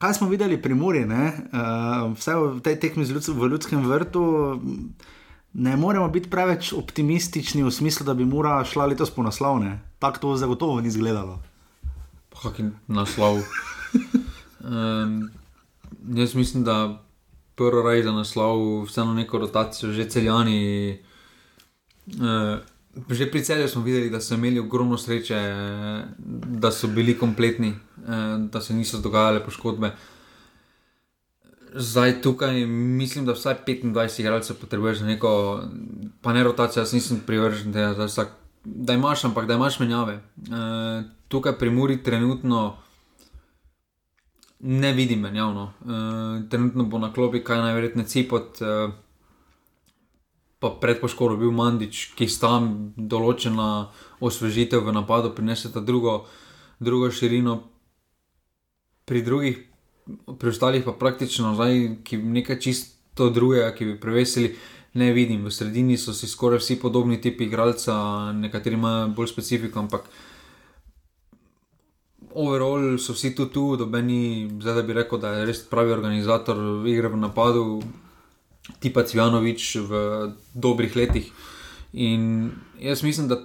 kaj 0.00 0.16
smo 0.16 0.30
videli 0.32 0.56
pri 0.56 0.80
Muri, 0.80 1.04
uh, 1.04 2.08
vse 2.16 2.40
v 2.40 2.64
tej 2.64 2.80
tekmi 2.80 3.04
v 3.04 3.52
ljudskem 3.52 3.84
vrtu. 3.84 4.24
Ne 5.58 5.76
moremo 5.76 6.08
biti 6.08 6.28
preveč 6.30 6.72
optimistični 6.72 7.62
v 7.64 7.70
smislu, 7.70 8.04
da 8.04 8.14
bi 8.14 8.24
mora 8.24 8.58
šla 8.64 8.86
letos 8.86 9.10
po 9.10 9.22
naslovne. 9.22 9.78
Tako 9.98 10.18
to 10.18 10.36
zagotovo 10.36 10.80
ni 10.80 10.88
izgledalo. 10.88 11.38
Kakšen 12.42 12.74
naslov? 12.86 13.40
um, 14.60 15.30
Jaz 16.12 16.34
mislim, 16.34 16.64
da 16.64 17.02
prvo 17.54 17.82
raj 17.82 18.02
za 18.02 18.12
naslov, 18.12 18.84
vseeno 18.84 19.14
neko 19.14 19.38
rotacijo, 19.38 19.92
že 19.92 20.08
celjani. 20.08 20.98
Uh, 22.06 22.60
že 23.10 23.30
pri 23.30 23.44
celju 23.44 23.68
smo 23.68 23.82
videli, 23.82 24.10
da 24.10 24.20
so 24.20 24.34
imeli 24.34 24.60
ogromno 24.60 24.98
sreče, 24.98 25.40
da 26.60 26.70
so 26.70 26.88
bili 26.88 27.16
kompletni, 27.18 27.72
uh, 27.96 28.44
da 28.52 28.60
se 28.60 28.74
niso 28.74 29.00
dogajale 29.00 29.44
poškodbe. 29.44 29.94
Zdaj 31.78 32.22
tukaj 32.22 32.66
mislim, 32.66 33.26
da 33.26 33.32
vsaj 33.32 33.54
25 33.66 34.20
igralcev 34.20 34.56
potrebuješ 34.56 34.98
za 34.98 35.06
neko, 35.06 35.62
pa 36.22 36.32
ne 36.32 36.44
rotacijo, 36.44 36.80
jaz 36.80 36.92
nisem 36.92 37.20
privržen, 37.26 37.72
da, 37.72 37.90
vsak, 38.06 38.32
da 38.64 38.94
imaš, 38.94 39.24
ampak 39.24 39.46
da 39.46 39.54
imaš 39.54 39.78
menjave. 39.80 40.14
Uh, 40.36 41.04
tukaj 41.28 41.58
pri 41.58 41.70
Muri 41.70 42.02
trenutno 42.02 42.76
ne 44.60 44.92
vidim 44.92 45.20
menjavno. 45.20 45.72
Uh, 45.80 46.48
trenutno 46.50 46.84
bo 46.84 46.98
na 46.98 47.12
klopi 47.12 47.44
kaj 47.44 47.58
najverjetneje 47.58 48.08
cipot. 48.08 48.60
Uh, 48.60 48.94
Pa 50.58 50.70
pred 50.80 51.00
poškodbo 51.00 51.36
bil 51.36 51.50
Mandič, 51.52 52.14
ki 52.16 52.24
sta 52.32 52.56
tam 52.56 52.94
določena 52.96 53.92
osvežitev 54.24 54.86
v 54.86 54.94
napadu, 54.96 55.34
prinesete 55.36 55.82
drugo, 55.84 56.22
drugo 56.80 57.10
širino, 57.12 57.58
pri 59.04 59.20
drugih 59.22 59.58
pri 60.38 60.48
ostalih 60.48 60.84
pa 60.84 60.92
praktično 60.92 61.54
zdaj, 61.54 62.02
ki 62.04 62.18
nekaj 62.18 62.60
čisto 62.60 63.30
drugega, 63.30 63.72
ki 63.74 63.84
bi 63.84 64.00
prevesili, 64.00 64.54
ne 64.94 65.12
vidim. 65.12 65.44
V 65.44 65.52
sredini 65.52 65.98
so 65.98 66.14
si 66.14 66.28
skoraj 66.28 66.62
vsi 66.62 66.78
podobni 66.80 67.20
tipi 67.20 67.44
igralca, 67.44 67.96
nekateri 68.32 68.78
imajo 68.78 69.08
bolj 69.16 69.32
specifiko, 69.32 69.78
ampak 69.82 70.08
overall 72.36 72.98
so 72.98 73.16
vsi 73.16 73.34
tu, 73.34 73.48
tu 73.52 73.76
dobeni, 73.76 74.48
zdaj 74.60 74.74
da 74.74 74.82
bi 74.82 74.96
rekel, 74.96 75.20
da 75.20 75.32
je 75.38 75.46
res 75.50 75.62
pravi 75.68 75.92
organizator 75.92 76.60
igre 76.88 77.08
v 77.08 77.20
napadu, 77.20 77.80
tipa 78.80 79.04
Cvjanovič 79.06 79.76
v 79.88 80.00
dobrih 80.54 80.96
letih. 80.96 81.30
In 81.92 82.50
jaz 82.80 83.02
mislim, 83.02 83.28
da 83.28 83.40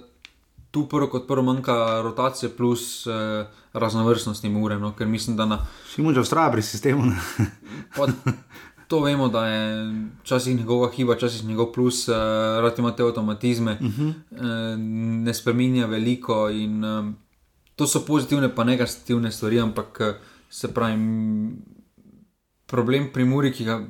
tu 0.72 0.86
prvo 0.88 1.06
kot 1.12 1.28
prvo 1.28 1.42
manjka 1.42 2.00
rotacije 2.02 2.50
plus 2.56 3.06
eh, 3.06 3.46
raznovrstnosti 3.72 4.48
ure, 4.48 4.78
no? 4.78 4.94
ker 4.96 5.06
mislim, 5.06 5.36
da 5.36 5.46
na. 5.46 5.58
Še 5.92 6.00
imaš 6.02 6.24
ustraja 6.24 6.52
pri 6.52 6.64
sistemu. 6.64 7.12
pa, 7.96 8.08
to 8.88 9.02
vemo, 9.04 9.28
da 9.28 9.46
je 9.46 9.66
včasih 10.22 10.56
njegova 10.56 10.88
hiba, 10.92 11.14
včasih 11.14 11.44
njegov 11.44 11.72
plus, 11.72 12.08
eh, 12.08 12.14
rad 12.64 12.78
ima 12.78 12.96
te 12.96 13.04
avtomatizme, 13.04 13.78
uh 13.80 13.86
-huh. 13.86 14.12
eh, 14.32 14.76
ne 15.28 15.34
spremenja 15.34 15.86
veliko 15.86 16.48
in 16.50 16.84
eh, 16.84 17.12
to 17.76 17.86
so 17.86 18.04
pozitivne, 18.06 18.54
pa 18.54 18.64
negativne 18.64 19.32
stvari, 19.32 19.60
ampak 19.60 20.00
eh, 20.00 20.14
se 20.50 20.74
pravi, 20.74 20.96
problem 22.66 23.10
pri 23.12 23.24
Muri, 23.24 23.52
ki 23.52 23.64
ga, 23.64 23.80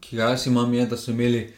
ki 0.00 0.16
ga 0.16 0.22
jaz 0.22 0.46
imam, 0.46 0.74
je, 0.74 0.86
da 0.86 0.96
so 0.96 1.10
imeli 1.10 1.52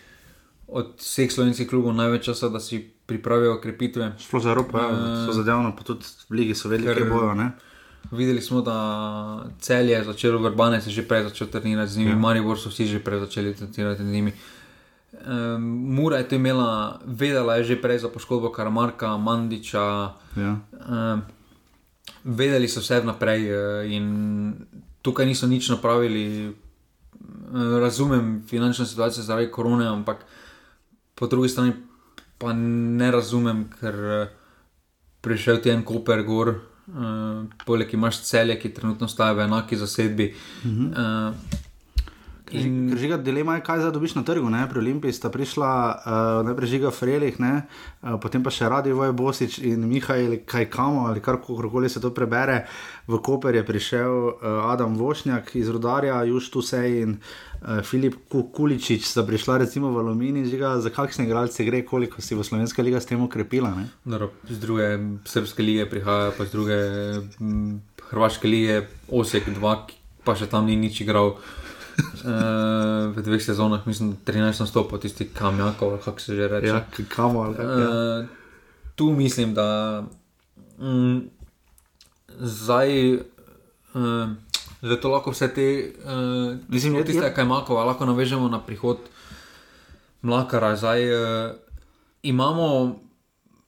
od 0.66 0.96
vseh 0.98 1.32
slovenskih 1.32 1.68
klubov 1.68 1.94
največ 1.94 2.24
časa, 2.24 2.48
da 2.48 2.60
si 2.60 2.91
pripravijo 3.06 3.54
okrepitve. 3.54 4.12
Sploh 4.18 4.42
za 4.42 4.50
Evropo, 4.50 4.78
ja, 4.78 4.88
uh, 4.88 5.26
so 5.26 5.32
zadevno, 5.32 5.76
pa 5.76 5.82
tudi 5.82 6.04
v 6.28 6.34
Ligi 6.34 6.54
so 6.54 6.68
velike 6.68 7.04
boje. 7.04 7.50
Videli 8.10 8.40
smo, 8.42 8.60
da 8.60 9.46
cel 9.60 9.88
je 9.88 10.04
začel 10.04 10.38
vrbane, 10.38 10.80
se 10.80 10.90
že 10.90 11.02
prej 11.08 11.22
začel 11.22 11.46
trenirati 11.46 11.92
z 11.92 11.96
njimi, 11.98 12.10
ja. 12.10 12.16
Maribor 12.16 12.58
so 12.58 12.68
vsi 12.68 12.86
že 12.86 12.98
prej 12.98 13.20
začeli 13.20 13.54
trenirati 13.54 14.02
z 14.02 14.12
njimi. 14.12 14.32
Um, 15.26 15.62
Mura 15.94 16.16
je 16.18 16.28
to 16.28 16.34
imela, 16.34 17.00
vedela 17.06 17.56
je 17.56 17.64
že 17.64 17.76
prej 17.82 17.98
za 17.98 18.08
poškodbo 18.08 18.50
Karamarka, 18.50 19.16
Mandiča. 19.16 20.14
Ja. 20.36 20.56
Um, 20.88 21.22
vedeli 22.24 22.68
so 22.68 22.80
vse 22.80 23.00
vnaprej 23.00 23.42
uh, 23.50 23.92
in 23.92 24.54
tukaj 25.02 25.26
niso 25.26 25.46
nič 25.46 25.68
napravili. 25.68 26.54
Razumem 27.80 28.42
finančno 28.48 28.86
situacijo 28.86 29.24
zaradi 29.24 29.50
korone, 29.50 29.86
ampak 29.86 30.24
po 31.14 31.26
drugi 31.26 31.48
strani 31.48 31.72
pa 32.42 32.52
ne 32.58 33.10
razumem, 33.14 33.64
ker 33.78 33.94
uh, 33.94 34.22
prišel 35.22 35.62
ti 35.62 35.70
en 35.70 35.84
Koper 35.86 36.24
gor, 36.26 36.56
uh, 36.90 37.44
poleg 37.66 37.94
imaš 37.94 38.24
celje, 38.26 38.58
ki 38.58 38.74
trenutno 38.74 39.08
staje 39.08 39.38
v 39.38 39.46
enaki 39.46 39.78
zasedbi. 39.78 40.32
Uh 40.34 40.70
-huh. 40.70 40.88
uh, 40.90 41.60
In... 42.52 42.96
Žiga, 42.98 43.16
dilema 43.16 43.54
je, 43.54 43.62
kaj 43.64 43.80
zdaj 43.80 43.92
dobiš 43.92 44.14
na 44.14 44.22
trgu. 44.22 44.50
Ne? 44.50 44.66
Pri 44.68 44.78
Olimpiji 44.78 45.12
sta 45.12 45.30
prišla 45.32 45.70
uh, 45.70 46.46
najprej 46.46 46.68
žiga 46.68 46.90
Frelih, 46.90 47.36
uh, 47.40 48.16
potem 48.20 48.44
pa 48.44 48.52
še 48.52 48.68
Radio 48.68 48.98
Voj 48.98 49.12
Bosič 49.16 49.58
in 49.64 49.86
Mihajl 49.88 50.42
Kajkamo 50.46 51.06
ali 51.08 51.22
karkoli 51.24 51.88
se 51.88 52.00
to 52.00 52.10
prebere. 52.10 52.66
V 53.08 53.18
Koper 53.24 53.54
je 53.54 53.64
prišel 53.64 54.12
uh, 54.12 54.68
Adam 54.72 54.96
Vošnjak 54.98 55.56
iz 55.56 55.70
Rudarja, 55.72 56.20
Juž 56.28 56.50
Tusej 56.52 57.00
in 57.02 57.16
uh, 57.16 57.80
Filip 57.82 58.20
Kuličič, 58.28 59.06
sta 59.08 59.24
prišla 59.24 59.64
recimo 59.64 59.92
v 59.94 60.04
Alumini. 60.04 60.44
Žiga, 60.44 60.76
za 60.84 60.92
kakšne 60.92 61.24
igralce 61.24 61.64
gre, 61.64 61.82
koliko 61.88 62.20
si 62.20 62.36
bo 62.36 62.44
Slovenska 62.44 62.84
liga 62.84 63.00
s 63.00 63.08
tem 63.08 63.22
ukrepila? 63.22 63.72
Dobro, 64.04 64.32
z 64.44 64.60
druge 64.60 64.86
srpske 65.24 65.64
lige 65.64 65.88
prihaja, 65.88 66.36
pa 66.36 66.44
z 66.44 66.52
druge 66.52 66.78
m, 67.40 67.80
hrvaške 68.12 68.46
lige, 68.48 68.86
Osek 69.08 69.48
2, 69.48 69.76
pa 70.22 70.36
še 70.38 70.46
tam 70.46 70.68
ni 70.68 70.76
nič 70.78 71.02
igral 71.02 71.34
uh, 71.34 71.61
v 73.14 73.22
dveh 73.22 73.42
sezonah, 73.42 73.86
mislim, 73.86 74.16
13 74.26 74.60
nastopov, 74.60 75.00
tisti 75.02 75.28
kamjakov, 75.28 75.98
kako 76.04 76.20
se 76.20 76.36
že 76.36 76.48
reče. 76.48 76.66
Ja, 76.66 76.84
kamor. 77.08 77.56
Ja. 77.58 77.66
Uh, 77.66 78.26
tu 78.94 79.10
mislim, 79.10 79.54
da 79.54 80.02
um, 80.78 81.28
zdaj. 82.40 83.14
Uh, 83.94 84.30
Zato 84.82 85.12
lahko 85.12 85.30
vse 85.30 85.46
te, 85.54 85.94
uh, 86.02 86.58
mislim, 86.68 86.96
da 86.98 87.04
tiste, 87.06 87.28
kaj 87.34 87.44
imamo, 87.44 87.74
lahko 87.86 88.06
navežemo 88.06 88.48
na 88.50 88.58
prihod 88.58 88.98
mlaka. 90.22 90.76
Zdaj 90.76 91.02
uh, 91.06 91.52
imamo 92.22 92.98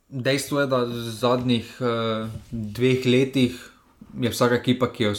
dejstvo, 0.08 0.60
je, 0.60 0.66
da 0.66 0.82
v 0.84 1.04
zadnjih 1.14 1.70
uh, 1.78 2.26
dveh 2.50 3.06
letih 3.06 3.70
je 4.20 4.30
vsaka 4.30 4.54
ekipa, 4.54 4.90
ki 4.92 5.04
je, 5.04 5.12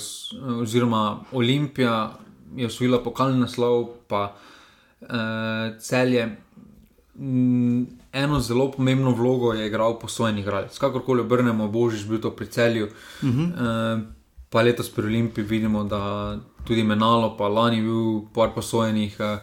oziroma 0.61 1.19
Olimpija, 1.31 2.11
je 2.55 2.67
osvojila 2.67 3.03
pokalni 3.03 3.39
naslov, 3.39 3.87
pa 4.07 4.35
uh, 5.01 5.77
celje. 5.79 6.37
Mm, 7.15 7.83
eno 8.11 8.39
zelo 8.39 8.71
pomembno 8.71 9.11
vlogo 9.11 9.53
je 9.53 9.67
igral 9.67 9.99
posojeni 9.99 10.41
igralec. 10.41 10.77
Kakorkoli 10.77 11.21
obrnemo, 11.21 11.67
božič 11.67 12.07
bil 12.07 12.21
to 12.21 12.31
pri 12.31 12.47
celju. 12.47 12.85
Uh 13.21 13.29
-huh. 13.29 13.47
uh, 13.95 14.01
pa 14.49 14.61
letos 14.61 14.89
pri 14.89 15.05
Olimpiji 15.05 15.45
vidimo, 15.45 15.83
da 15.83 16.37
tudi 16.67 16.83
menalo, 16.83 17.37
pa 17.37 17.47
lani 17.47 17.81
bil 17.81 18.21
par 18.33 18.53
posojenih, 18.55 19.17
uh, 19.19 19.39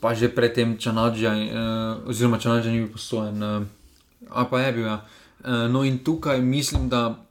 pa 0.00 0.14
že 0.14 0.28
predtem 0.28 0.78
čanadža, 0.78 1.30
uh, 1.30 2.08
oziroma 2.08 2.38
čanadža 2.38 2.70
ni 2.70 2.78
bil 2.78 2.92
posojen. 2.92 3.42
Uh, 3.42 3.62
a 4.30 4.44
pa 4.44 4.60
je 4.60 4.72
bil. 4.72 4.86
Ja. 4.86 5.04
Uh, 5.44 5.72
no 5.72 5.84
in 5.84 5.98
tukaj 5.98 6.40
mislim, 6.40 6.88
da. 6.88 7.26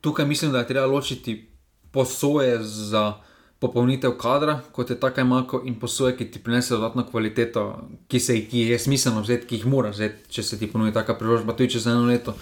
Tukaj 0.00 0.26
mislim, 0.26 0.52
da 0.52 0.58
je 0.58 0.66
treba 0.66 0.86
ločiti 0.86 1.55
posoje 1.92 2.58
za 2.62 3.14
popolnitev 3.58 4.12
kadra, 4.18 4.60
kot 4.72 4.90
je 4.90 5.00
tako 5.00 5.24
malo, 5.24 5.62
in 5.64 5.78
posoje, 5.80 6.16
ki 6.16 6.30
ti 6.30 6.38
prinesejo 6.38 6.78
dodatno 6.78 7.06
kvaliteto, 7.10 7.88
ki, 8.08 8.20
se, 8.20 8.40
ki 8.48 8.66
je 8.70 8.78
smiselno 8.78 9.20
vzeti, 9.20 9.46
ki 9.46 9.60
jih 9.60 9.66
moraš 9.66 9.96
vzeti, 9.96 10.30
če 10.30 10.42
se 10.42 10.58
ti 10.58 10.68
ponudi 10.72 10.92
taka 10.92 11.16
priložnost, 11.16 11.56
tudi 11.56 11.72
čez 11.72 11.86
eno 11.86 12.04
leto, 12.06 12.36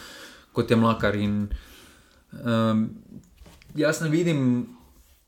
kot 0.52 0.70
je 0.70 0.76
mlakar. 0.76 1.14
In, 1.16 1.48
um, 2.32 2.88
jaz 3.78 4.02
ne 4.02 4.10
vidim 4.10 4.40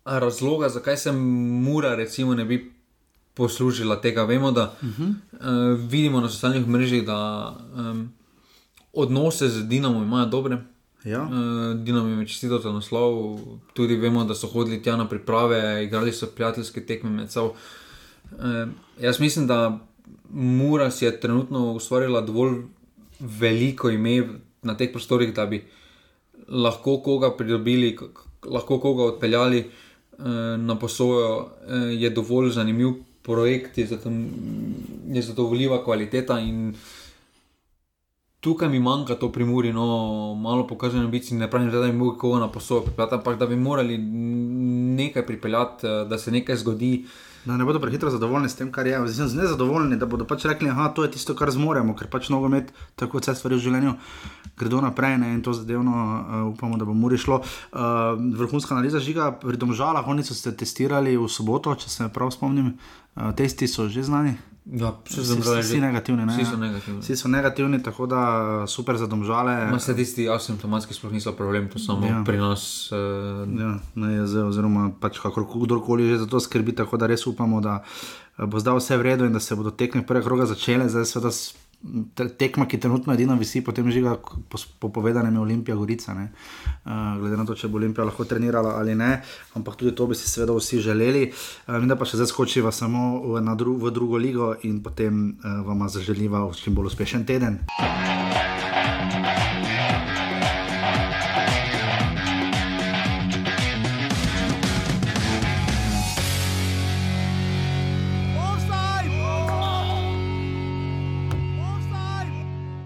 razloga, 0.05 0.69
zakaj 0.69 0.97
se 0.97 1.13
mora, 1.13 1.95
recimo, 1.95 2.35
ne 2.35 2.45
bi. 2.45 2.65
Poslužila 3.37 3.99
tega, 4.01 4.23
vemo, 4.25 4.49
da 4.51 4.63
uh 4.83 4.89
-huh. 4.89 5.09
uh, 5.33 5.81
vidimo 5.91 6.21
na 6.21 6.29
socialnih 6.29 6.69
mrežah, 6.69 7.03
da 7.05 7.19
um, 7.75 8.13
odnose 8.93 9.49
z 9.49 9.67
Dinamo 9.69 10.03
imajo 10.03 10.27
dobre, 10.27 10.57
Ja. 11.07 11.23
Uh, 11.23 11.79
Dinamo 11.81 12.21
je 12.21 12.27
čestito 12.27 12.59
za 12.59 12.73
naslov, 12.73 13.39
tudi 13.75 13.97
vemo, 13.97 14.25
da 14.25 14.35
so 14.35 14.49
hodili 14.51 14.83
tja 14.83 14.97
na 14.97 15.09
priprave, 15.09 15.85
igrali 15.85 16.13
so 16.13 16.27
prijateljske 16.27 16.87
tekme 16.87 17.11
med 17.11 17.31
sabo. 17.31 17.55
Uh, 18.33 18.69
jaz 19.01 19.21
mislim, 19.21 19.47
da 19.47 19.79
Mura 20.31 20.91
si 20.91 21.05
je 21.05 21.21
trenutno 21.21 21.73
ustvarila 21.73 22.21
dovolj 22.21 22.63
veliko 23.21 23.91
ime 23.91 24.29
na 24.63 24.77
teh 24.77 24.91
prostorih, 24.93 25.35
da 25.35 25.47
bi 25.47 25.63
lahko 26.49 26.99
koga 26.99 27.31
pridobili, 27.37 27.99
lahko 28.45 28.81
koga 28.81 29.03
odpeljali 29.03 29.65
uh, 30.19 30.27
na 30.59 30.79
posojo. 30.79 31.39
Uh, 31.39 31.47
je 32.03 32.11
dovolj 32.11 32.51
zanimiv 32.51 32.93
projekt, 33.23 33.79
je 33.79 35.23
zadovoljiva 35.23 35.85
kvaliteta 35.85 36.41
in 36.41 36.75
tukaj 38.47 38.69
mi 38.69 38.79
manjka 38.79 39.17
to 39.19 39.33
pri 39.35 39.45
Muri, 39.45 39.73
no, 39.75 39.85
malo 40.39 40.67
pokazano 40.67 41.05
ambici, 41.05 41.35
ne 41.35 41.51
pravim, 41.51 41.71
da 41.71 41.81
bi 41.83 41.93
mogli 41.93 42.19
koga 42.19 42.39
na 42.45 42.49
poslovo 42.49 42.85
pripeljati, 42.85 43.15
ampak 43.15 43.39
da 43.39 43.47
bi 43.47 43.57
morali 43.57 43.99
nekaj 43.99 45.27
pripeljati, 45.27 45.87
eh, 45.87 46.05
da 46.09 46.19
se 46.19 46.31
nekaj 46.31 46.57
zgodi. 46.57 47.07
Da 47.45 47.57
ne 47.57 47.65
bodo 47.65 47.81
prehitro 47.81 48.11
zadovoljni 48.11 48.49
s 48.49 48.57
tem, 48.57 48.71
kar 48.73 48.87
je. 48.87 49.01
Zdaj 49.09 49.29
so 49.29 49.37
nezadovoljni, 49.37 49.97
da 49.97 50.07
bodo 50.07 50.25
pač 50.25 50.45
rekli, 50.45 50.71
da 50.71 50.89
to 50.95 51.03
je 51.03 51.11
tisto, 51.11 51.35
kar 51.35 51.51
zmoremo, 51.51 51.95
ker 51.99 52.07
pač 52.11 52.31
nogomet, 52.31 52.71
tako 52.95 53.19
vse 53.19 53.35
stvari 53.35 53.59
v 53.59 53.67
življenju 53.67 53.99
gredo 54.59 54.81
naprej 54.81 55.19
ne? 55.19 55.35
in 55.35 55.43
to 55.43 55.53
zadevno 55.53 55.93
uh, 55.93 56.55
upamo, 56.55 56.79
da 56.79 56.85
bo 56.85 56.95
Muri 56.95 57.19
šlo. 57.19 57.43
Uh, 57.43 57.79
vrhunska 58.39 58.75
analiza 58.75 59.03
žiga 59.03 59.33
pri 59.43 59.59
domžalah, 59.59 60.07
oni 60.07 60.25
so 60.25 60.35
se 60.35 60.57
testirali 60.57 61.17
v 61.17 61.29
soboto, 61.29 61.75
če 61.75 61.91
se 61.91 62.09
prav 62.15 62.31
spomnim, 62.31 62.75
uh, 63.15 63.33
testi 63.35 63.67
so 63.67 63.89
že 63.89 64.07
znani. 64.07 64.39
Ja, 64.67 64.91
vsi, 65.05 65.21
vsi, 65.21 65.61
vsi 65.63 65.81
negativni. 65.81 66.25
Ne? 66.27 66.33
Vsi 66.33 66.45
so 66.45 66.57
negativni. 66.57 67.01
Vsi 67.01 67.17
so 67.17 67.29
negativni, 67.29 67.83
tako 67.83 68.07
da 68.07 68.65
super 68.67 68.97
za 68.97 69.07
domžale. 69.07 69.71
Ma 69.71 69.79
se 69.79 69.95
tisti 69.97 70.29
asimptomatski 70.29 70.95
sploh 70.95 71.13
niso 71.13 71.33
problem, 71.33 71.69
to 71.71 71.79
samo 71.79 72.07
ja. 72.07 72.23
pri 72.27 72.39
nas. 72.39 72.91
Uh... 72.93 72.99
Ja, 73.61 73.79
ne, 73.95 74.27
zdaj, 74.27 74.43
oziroma 74.51 74.91
pač 75.01 75.21
kakorkoli 75.23 76.09
že 76.09 76.19
za 76.19 76.27
to 76.27 76.41
skrbi, 76.41 76.75
tako 76.75 76.99
da 76.99 77.07
res 77.07 77.27
upamo, 77.27 77.61
da 77.61 77.85
bo 78.43 78.59
zdaj 78.59 78.81
vse 78.81 78.99
v 78.99 79.07
redu 79.07 79.31
in 79.31 79.39
da 79.39 79.41
se 79.41 79.55
bodo 79.55 79.71
tekme 79.71 80.03
prvega 80.07 80.27
kroga 80.27 80.47
začele. 80.51 80.89
Zdaj 80.91 81.07
seveda 81.15 81.31
tekma, 82.39 82.67
ki 82.67 82.81
trenutno 82.81 83.15
edina 83.15 83.35
visi, 83.35 83.63
potem 83.65 83.91
žiga 83.91 84.17
po, 84.19 84.59
po 84.81 84.89
povedanem 84.89 85.35
je 85.35 85.41
Olimpija 85.41 85.77
Gorica. 85.77 86.15
Uh, 86.17 87.19
glede 87.21 87.37
na 87.37 87.45
to, 87.47 87.55
če 87.55 87.69
bo 87.69 87.79
Olimpija 87.79 88.07
lahko 88.09 88.25
trenirala 88.25 88.77
ali 88.81 88.95
ne, 88.95 89.21
ampak 89.55 89.77
tudi 89.77 89.95
to 89.95 90.07
bi 90.07 90.19
si 90.19 90.29
seveda 90.29 90.57
vsi 90.57 90.81
želeli. 90.81 91.31
Uh, 91.67 91.79
mi 91.81 91.87
da 91.91 91.97
pa 91.97 92.09
še 92.09 92.19
zdaj 92.21 92.33
skočiva 92.33 92.73
samo 92.73 93.23
v, 93.23 93.45
dru 93.57 93.77
v 93.79 93.95
drugo 93.95 94.17
ligo 94.19 94.55
in 94.67 94.83
potem 94.83 95.37
uh, 95.37 95.63
vam 95.67 95.87
zaželiva 95.89 96.47
čim 96.57 96.75
bolj 96.75 96.95
uspešen 96.95 97.27
teden. 97.29 97.61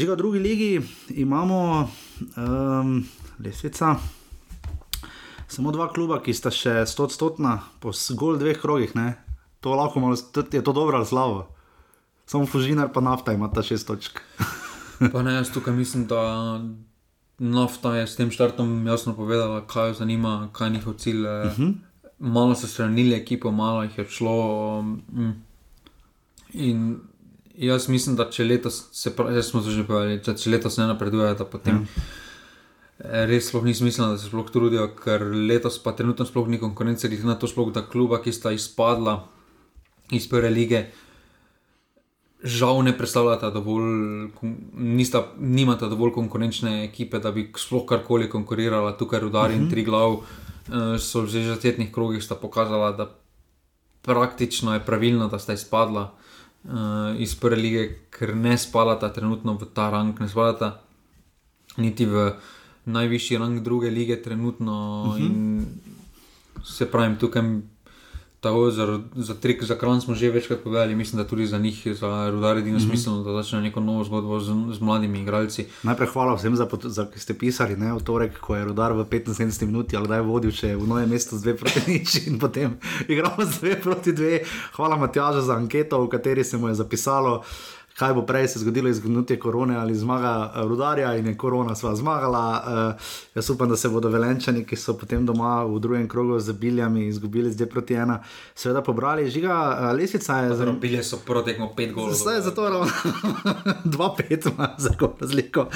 Že 0.00 0.06
v 0.06 0.16
drugi 0.16 0.38
ligi 0.40 0.80
imamo 1.12 1.84
um, 2.36 3.04
lesvica. 3.36 4.00
Samo 5.44 5.68
dva 5.76 5.92
kluba, 5.92 6.22
ki 6.24 6.32
sta 6.32 6.48
še 6.48 6.88
stotstotna, 6.88 7.58
po 7.84 7.92
zgolj 7.92 8.40
dveh 8.40 8.56
krogih. 8.56 8.96
Ne? 8.96 9.20
To 9.60 9.76
lahko 9.76 10.00
malo, 10.00 10.16
je 10.16 10.62
to 10.64 10.72
dobro 10.72 10.96
ali 10.96 11.04
slabo. 11.04 11.52
Samo 12.24 12.48
Fužinar 12.48 12.88
pa 12.96 13.04
nafta 13.04 13.36
ima 13.36 13.52
ta 13.52 13.60
šest 13.60 13.84
točk. 13.92 14.24
pa 15.12 15.20
ne, 15.20 15.36
jaz 15.36 15.52
tukaj 15.52 15.76
mislim, 15.76 16.08
da 16.08 16.64
nafta 17.36 18.00
je 18.00 18.08
s 18.08 18.16
tem 18.16 18.32
štartom 18.32 18.88
jasno 18.88 19.12
povedala, 19.12 19.66
kaj 19.68 19.92
jo 19.92 20.00
zanima, 20.00 20.48
kaj 20.56 20.72
je 20.72 20.76
njihov 20.80 20.96
cilj. 20.96 21.28
Uh 21.28 21.52
mhm. 21.52 21.60
-huh. 21.60 21.74
Malo 22.18 22.56
so 22.56 22.64
stranili 22.66 23.20
ekipo, 23.20 23.52
malo 23.52 23.82
jih 23.82 23.98
je 23.98 24.08
šlo. 24.08 24.80
Um, 24.80 25.44
in 26.52 27.04
Jaz 27.60 27.90
mislim, 27.92 28.16
da 28.16 28.24
če 28.32 28.44
letos, 28.46 28.86
se 28.96 29.12
pravi, 29.12 29.42
smo 29.44 29.60
že 29.60 29.82
povedali, 29.84 30.22
če, 30.24 30.32
če 30.40 30.52
letos 30.54 30.78
ne 30.80 30.86
napreduje, 30.88 31.28
da 31.36 31.44
potem 31.44 31.82
ja. 31.84 33.26
res 33.28 33.50
sploh 33.50 33.66
ni 33.68 33.74
smisla, 33.76 34.14
da 34.14 34.20
se 34.20 34.30
sploh 34.30 34.48
trudijo, 34.48 34.86
ker 34.96 35.26
letos 35.28 35.76
pa 35.84 35.92
trenutno 35.96 36.24
sploh 36.24 36.48
ni 36.48 36.56
konkurence, 36.62 37.10
glede 37.12 37.28
na 37.28 37.36
to, 37.36 37.50
sploh, 37.50 37.68
da 37.74 37.84
kluba, 37.84 38.22
ki 38.24 38.32
sta 38.32 38.54
izpadla 38.56 39.18
iz 40.16 40.24
prve 40.30 40.48
lige, 40.54 40.80
žal 42.40 42.80
ne 42.86 42.94
predstavljata 42.96 43.50
dovolj, 43.52 44.30
nista, 44.80 45.26
nimata 45.36 45.90
dovolj 45.92 46.14
konkurenčne 46.16 46.78
ekipe, 46.86 47.20
da 47.20 47.28
bi 47.36 47.50
sploh 47.60 47.84
karkoli 47.84 48.30
konkurirala, 48.32 48.96
tukaj 48.96 49.20
uh 49.20 49.32
-huh. 49.32 49.52
in 49.52 49.66
mhm. 49.66 49.70
tri 49.70 49.84
glav 49.84 50.16
eh, 50.16 50.96
so 50.98 51.26
že 51.26 51.44
v 51.44 51.52
začetnih 51.52 51.92
krogih 51.92 52.24
pokazala, 52.40 52.92
da 52.92 53.10
praktično 54.02 54.74
je 54.74 54.80
pravilno, 54.80 55.28
da 55.28 55.38
sta 55.38 55.52
izpadla 55.52 56.16
uh, 56.64 57.16
iz 57.18 57.34
prve 57.34 57.56
lige, 57.56 57.84
ker 58.10 58.34
ne 58.36 58.58
spadata 58.58 59.12
trenutno 59.12 59.56
v 59.58 59.68
ta 59.74 59.90
rang, 59.90 60.20
ne 60.20 60.28
spadata 60.28 60.80
niti 61.76 62.06
v 62.06 62.32
najvišji 62.84 63.38
rang 63.38 63.60
druge 63.60 63.90
lige, 63.90 64.22
trenutno. 64.22 65.04
Uh 65.08 65.18
mhm. 65.18 65.58
-huh. 65.58 65.64
Se 66.64 66.84
pravi, 66.90 67.16
tukaj 67.16 67.42
Tako, 68.40 68.70
za, 68.70 69.00
za 69.16 69.34
trik 69.34 69.64
za 69.64 69.74
kron 69.74 70.00
smo 70.00 70.14
že 70.14 70.30
večkrat 70.30 70.60
povedali, 70.64 70.94
mislim, 70.94 71.22
da 71.22 71.28
tudi 71.28 71.46
za 71.46 71.58
njih, 71.58 71.86
za 71.94 72.30
rudare, 72.30 72.62
ni 72.62 72.72
mm 72.72 72.76
-hmm. 72.76 72.88
smiselno, 72.88 73.22
da 73.22 73.32
začnejo 73.32 73.62
neko 73.62 73.80
novo 73.80 74.04
zgodbo 74.04 74.40
z, 74.40 74.52
z 74.72 74.80
mladimi 74.80 75.20
igralci. 75.20 75.66
Najprej 75.82 76.08
hvala 76.08 76.34
vsem, 76.34 76.56
za, 76.56 76.68
za, 76.82 77.06
ki 77.06 77.20
ste 77.20 77.34
pisali, 77.38 77.76
ne, 77.76 77.92
v 77.92 78.00
torek, 78.00 78.40
ko 78.40 78.56
je 78.56 78.64
rudar 78.64 78.92
v 78.92 79.04
75 79.04 79.66
minuti, 79.66 79.96
ali 79.96 80.08
da 80.08 80.14
je 80.16 80.22
vodil 80.22 80.50
še 80.50 80.76
v 80.76 80.86
noje 80.88 81.06
mesto 81.06 81.36
z 81.36 81.42
dve 81.42 81.56
proti 81.56 81.80
nič 81.86 82.26
in 82.26 82.38
potem 82.38 82.78
igramo 83.12 83.44
z 83.44 83.60
dve 83.60 83.76
proti 83.80 84.12
dve. 84.12 84.40
Hvala 84.72 84.96
Matjažu 84.96 85.40
za 85.40 85.54
anketo, 85.54 86.04
v 86.04 86.08
kateri 86.08 86.44
se 86.44 86.56
mu 86.56 86.68
je 86.68 86.74
zapisalo 86.74 87.44
kaj 88.00 88.14
bo 88.16 88.22
prej 88.22 88.48
se 88.48 88.58
zgodilo, 88.58 88.88
izgnutje 88.88 89.38
korone 89.38 89.76
ali 89.76 89.94
zmaga 89.94 90.52
uh, 90.54 90.68
rudarja 90.68 91.16
in 91.16 91.26
je 91.26 91.36
korona 91.36 91.74
sva 91.74 91.94
zmagala. 91.96 92.44
Uh, 92.66 93.02
jaz 93.34 93.50
upam, 93.50 93.68
da 93.68 93.76
se 93.76 93.88
bodo 93.88 94.08
velenčani, 94.08 94.64
ki 94.64 94.76
so 94.76 94.94
potem 94.96 95.26
doma 95.26 95.64
v 95.68 95.78
drugem 95.84 96.06
krogu 96.08 96.38
z 96.40 96.52
biljami 96.52 97.06
izgubili 97.06 97.52
zdaj 97.52 97.68
proti 97.68 97.94
ena, 97.94 98.22
seveda 98.54 98.82
pobrali. 98.82 99.28
Žiga, 99.30 99.56
uh, 99.80 99.90
lesica 99.98 100.38
je 100.38 100.56
zelo. 100.56 100.72
Bilje 100.72 101.02
so 101.04 101.18
protekmo 101.26 101.68
pet 101.76 101.92
golov. 101.92 102.14
Zdaj 102.16 102.38
je 102.38 102.42
zato 102.48 102.68
ravno 102.70 102.88
dva 103.94 104.14
pet, 104.16 104.46
ima 104.46 104.70
za 104.78 104.94
razliko. 105.20 105.66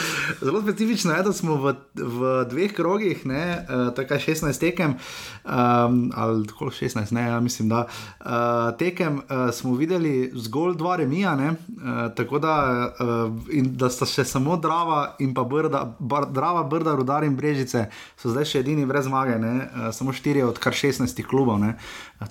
Zelo 0.40 0.62
specifično 0.62 1.12
je, 1.12 1.22
da 1.22 1.32
smo 1.32 1.58
v, 1.60 1.74
v 1.94 2.32
dveh 2.50 2.72
krogih, 2.72 3.26
ne, 3.26 3.66
uh, 3.68 3.92
tako 3.94 4.14
16 4.14 4.60
tekem, 4.60 4.96
um, 5.44 6.10
ali 6.14 6.46
tako 6.46 6.72
16, 6.72 7.12
ne, 7.12 7.28
ja, 7.28 7.40
mislim, 7.40 7.68
da 7.68 7.84
uh, 7.84 8.78
tekem 8.78 9.18
uh, 9.18 9.52
smo 9.52 9.76
videli 9.76 10.32
zgolj 10.34 10.76
dva 10.80 10.96
remija. 10.96 11.36
Ne, 11.36 11.50
uh, 11.50 12.13
tako 12.16 12.38
da, 12.38 12.54
uh, 13.00 13.62
da 13.78 13.90
sta 13.90 14.06
še 14.08 14.24
samo 14.28 14.56
Drava 14.56 15.16
in 15.22 15.34
pa 15.34 15.44
Brda, 15.44 15.84
bar, 15.98 16.26
Drava, 16.30 16.64
Brda, 16.64 16.94
Rudar 16.98 17.24
in 17.24 17.36
Brežice, 17.36 17.88
so 18.20 18.32
zdaj 18.32 18.48
še 18.50 18.64
edini 18.64 18.86
brez 18.86 19.08
zmage, 19.08 19.38
uh, 19.38 19.88
samo 19.92 20.14
štiri 20.16 20.44
od 20.46 20.60
kar 20.62 20.76
16 20.76 21.22
klubov. 21.28 21.60
Ne. 21.62 21.74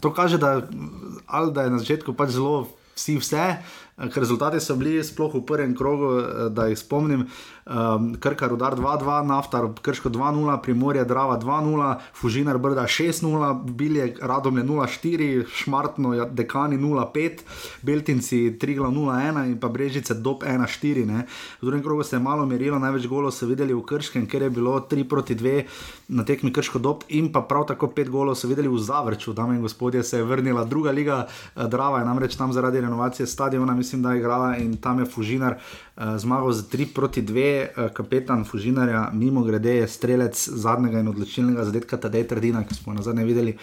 To 0.02 0.14
kaže, 0.14 0.42
da, 0.42 0.62
da 0.64 1.68
je 1.68 1.76
na 1.76 1.82
začetku 1.84 2.16
pač 2.18 2.36
zelo 2.38 2.68
vsi 2.96 3.18
vse. 3.18 3.46
Ker 3.94 4.24
rezultati 4.26 4.58
so 4.62 4.76
bili 4.76 5.04
sploh 5.06 5.36
v 5.38 5.44
prvem 5.46 5.76
krogu, 5.78 6.10
da 6.50 6.66
jih 6.70 6.80
spomnim. 6.80 7.28
Um, 7.64 8.16
Krka, 8.20 8.48
Rudar 8.48 8.76
2-2, 8.76 9.24
Naftar, 9.24 9.70
Krško 9.82 10.10
2-0, 10.10 10.62
Primorje, 10.62 11.06
Drava 11.06 11.40
2-0, 11.40 11.96
Fužinar, 12.14 12.58
Brda 12.58 12.84
6-0, 12.84 13.64
Bilje, 13.72 14.16
Radomlje 14.22 14.64
0-4, 14.64 15.46
Šmartno, 15.48 16.14
ja, 16.14 16.26
Dekani 16.26 16.78
0-5, 16.78 17.40
Beltinci 17.82 18.58
3-0-1 18.60 19.46
in 19.48 19.60
pa 19.60 19.70
Brežice 19.72 20.14
Dop 20.14 20.44
1-4. 20.44 21.24
V 21.62 21.66
drugem 21.66 21.84
krogu 21.84 22.04
se 22.04 22.16
je 22.16 22.20
malo 22.20 22.46
merilo, 22.46 22.80
največ 22.80 23.08
golo 23.08 23.32
so 23.32 23.48
videli 23.48 23.74
v 23.74 23.86
Krškem, 23.88 24.28
ker 24.28 24.44
je 24.44 24.50
bilo 24.50 24.76
3-2 24.84 25.64
na 26.08 26.28
tekmi 26.28 26.52
Krško 26.52 26.84
Dop 26.84 27.08
in 27.08 27.32
pa 27.32 27.42
prav 27.48 27.68
tako 27.72 27.88
5 27.96 28.10
golo 28.10 28.36
so 28.36 28.52
videli 28.52 28.68
v 28.68 28.76
Zavrču, 28.76 29.34
dame 29.34 29.56
in 29.56 29.62
gospodje, 29.62 30.04
se 30.04 30.20
je 30.20 30.28
vrnila 30.28 30.66
druga 30.66 30.92
liga, 30.92 31.28
eh, 31.56 31.68
Drava 31.68 32.00
je 32.00 32.06
namreč 32.06 32.36
tam 32.36 32.54
zaradi 32.54 32.82
renovacije 32.82 33.28
stadiona, 33.28 33.74
mislim, 33.74 34.02
da 34.02 34.12
je 34.12 34.20
igrala 34.20 34.58
in 34.58 34.76
tam 34.78 35.00
je 35.00 35.06
Fužinar 35.06 35.56
uh, 35.56 36.18
zmagal 36.18 36.52
z 36.52 36.64
3-2. 36.70 37.53
Eh, 37.62 37.90
kapetan 37.94 38.46
Fužinarja, 38.46 39.10
mimo 39.14 39.44
grede, 39.44 39.76
je 39.76 39.88
strelec 39.88 40.50
zadnjega 40.50 41.00
in 41.00 41.08
odločilnega 41.08 41.66
zadetka, 41.66 41.98
Tadej 41.98 42.28
Trdina, 42.28 42.64
ki 42.68 42.76
smo 42.76 42.94
na 42.94 43.02
zadnje 43.02 43.26
videli. 43.26 43.58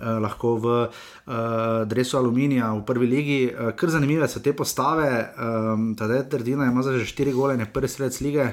Uh, 0.00 0.16
lahko 0.22 0.54
v 0.56 0.66
uh, 0.88 1.32
Dresu 1.84 2.16
Aluminija 2.16 2.70
v 2.72 2.84
prvi 2.88 3.06
legi. 3.06 3.40
Uh, 3.52 3.72
kar 3.76 3.90
zanimive 3.92 4.28
so 4.28 4.40
te 4.40 4.54
postave. 4.56 5.10
Um, 5.36 5.90
Tadej 5.98 6.24
Trdina 6.32 6.70
ima 6.70 6.82
zdaj 6.82 7.02
že 7.02 7.10
štiri 7.10 7.34
gole, 7.36 7.58
ne 7.60 7.66
prvi 7.68 7.88
strelec 7.88 8.20
lige. 8.20 8.46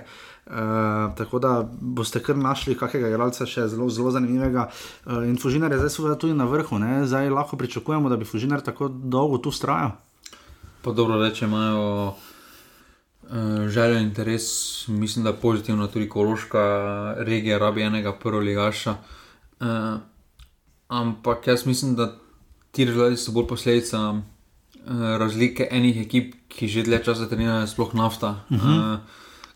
Uh, 0.47 1.15
tako 1.15 1.39
da 1.39 1.53
boste 1.63 2.19
kar 2.19 2.35
našli 2.35 2.75
kakega 2.75 3.07
igralca 3.07 3.47
še 3.47 3.67
zelo, 3.71 3.87
zelo 3.89 4.11
zanimivega. 4.11 4.67
Uh, 5.05 5.23
in 5.27 5.39
Fužinar 5.39 5.71
je 5.71 5.79
zdaj 5.79 5.93
seveda 5.95 6.19
tudi 6.19 6.35
na 6.35 6.49
vrhu. 6.51 6.79
Ne? 6.79 7.05
Zdaj 7.07 7.31
lahko 7.31 7.55
pričakujemo, 7.55 8.09
da 8.09 8.19
bi 8.19 8.27
Fužinar 8.27 8.63
tako 8.63 8.91
dolgo 8.91 9.39
tu 9.39 9.51
strajal. 9.51 9.95
Pa 10.83 10.91
dobro 10.91 11.21
reče, 11.21 11.45
imajo. 11.45 12.15
Eh, 13.31 13.69
želja 13.69 13.99
in 13.99 14.07
interes, 14.07 14.43
mislim, 14.87 15.23
da 15.23 15.29
je 15.29 15.35
pozitivna 15.35 15.87
tudi 15.87 16.05
ekološka 16.05 16.59
regija, 17.17 17.57
rabi 17.57 17.81
enega 17.81 18.13
prvega 18.13 18.43
ligaša. 18.43 18.95
Uh, 19.59 19.67
ampak 20.87 21.47
jaz 21.47 21.65
mislim, 21.65 21.95
da 21.95 22.15
ti 22.71 22.85
rezultati 22.85 23.17
so 23.17 23.31
bolj 23.31 23.47
posledica 23.47 24.09
uh, 24.09 24.21
razlike 25.17 25.67
enih 25.71 26.01
ekip, 26.05 26.35
ki 26.47 26.67
že 26.67 26.83
dlje 26.83 27.03
časa 27.03 27.27
trenirajo, 27.29 27.67
sploh 27.67 27.93
nafta, 27.93 28.29
uh 28.49 28.57
-huh. 28.57 28.93
uh, 28.93 28.99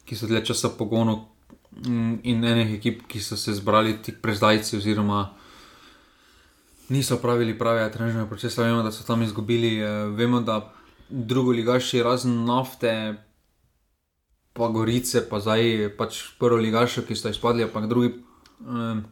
ki 0.06 0.16
so 0.16 0.28
dlje 0.28 0.46
časa 0.46 0.70
pogonov, 0.70 1.20
um, 1.88 2.20
in 2.24 2.44
enih 2.44 2.74
ekip, 2.74 3.08
ki 3.08 3.20
so 3.20 3.38
se 3.38 3.54
zbrali 3.54 3.98
tik 4.04 4.22
pred 4.22 4.36
zdajci, 4.36 4.78
oziroma 4.78 5.30
niso 6.90 7.18
pravili 7.18 7.60
pravi 7.60 7.92
trenerji 7.92 8.28
procesa. 8.28 8.64
Vemo, 8.64 8.84
da 8.84 8.92
so 8.92 9.04
tam 9.04 9.22
izgubili, 9.22 9.84
uh, 9.84 10.18
vemo, 10.18 10.42
da 10.42 10.74
drugo 11.10 11.52
ligaši 11.52 12.04
razen 12.04 12.46
nafte 12.46 13.16
pa 14.54 14.68
Gorice, 14.68 15.24
pa 15.30 15.40
zdaj 15.40 15.92
pač 15.98 16.22
prvo 16.40 16.60
ligašo, 16.60 17.06
ki 17.08 17.16
so 17.16 17.32
izpadli, 17.32 17.68
pa 17.72 17.82
drugi 17.88 18.14
um, 18.60 19.04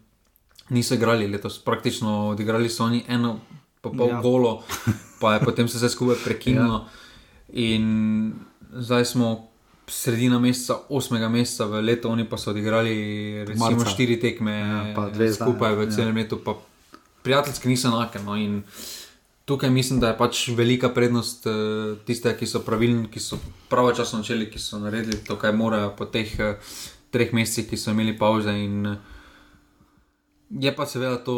niso 0.70 0.96
igrali 0.96 1.28
letos. 1.28 1.60
Praktično 1.64 2.30
odigrali 2.36 2.70
so 2.70 2.86
oni 2.86 3.04
eno, 3.08 3.40
pa 3.82 3.90
pol 3.90 4.10
ja. 4.10 4.22
golo, 4.22 4.64
pa 5.22 5.36
je 5.36 5.46
potem 5.46 5.68
se 5.68 5.78
vse 5.78 5.90
skupaj 5.90 6.24
prekinilo. 6.26 6.84
Ja. 6.86 6.90
In 7.54 8.34
zdaj 8.74 9.06
smo. 9.06 9.46
Sredina 9.90 10.38
meseca, 10.38 10.76
osmega 10.94 11.32
meseca 11.34 11.66
v 11.66 11.80
letu, 11.82 12.12
oni 12.14 12.22
pa 12.30 12.38
so 12.38 12.52
odigrali 12.52 12.92
recimo 13.42 13.72
Marca. 13.72 13.90
štiri 13.90 14.20
tekme, 14.22 14.52
ja, 14.54 14.82
pa 14.94 15.08
dve 15.10 15.32
skupaj 15.34 15.74
v 15.80 15.88
ja. 15.88 15.96
celem 15.96 16.20
letu, 16.22 16.38
pa 16.46 16.54
prijateljski 17.26 17.72
niso 17.72 17.90
enake. 17.90 18.22
No, 18.22 18.38
tukaj 19.50 19.70
mislim, 19.74 20.00
da 20.00 20.12
je 20.12 20.18
pač 20.18 20.48
velika 20.54 20.92
prednost 20.94 21.48
uh, 21.50 21.98
tiste, 22.06 22.36
ki 22.38 22.46
so 22.46 22.62
pravilni, 22.62 23.08
ki 23.10 23.22
so 23.24 23.40
pravočasno 23.70 24.22
začeli, 24.22 24.46
ki 24.54 24.62
so 24.62 24.78
naredili 24.78 25.18
to, 25.26 25.40
kar 25.42 25.56
morajo 25.58 25.96
po 25.98 26.06
teh 26.06 26.36
uh, 26.38 26.76
treh 27.10 27.34
mesecih, 27.34 27.66
ki 27.72 27.80
so 27.82 27.96
imeli 27.96 28.14
pauze. 28.18 28.54
In, 28.54 28.86
uh, 28.86 29.18
je 30.50 30.76
pa 30.76 30.86
seveda 30.86 31.18
to 31.26 31.38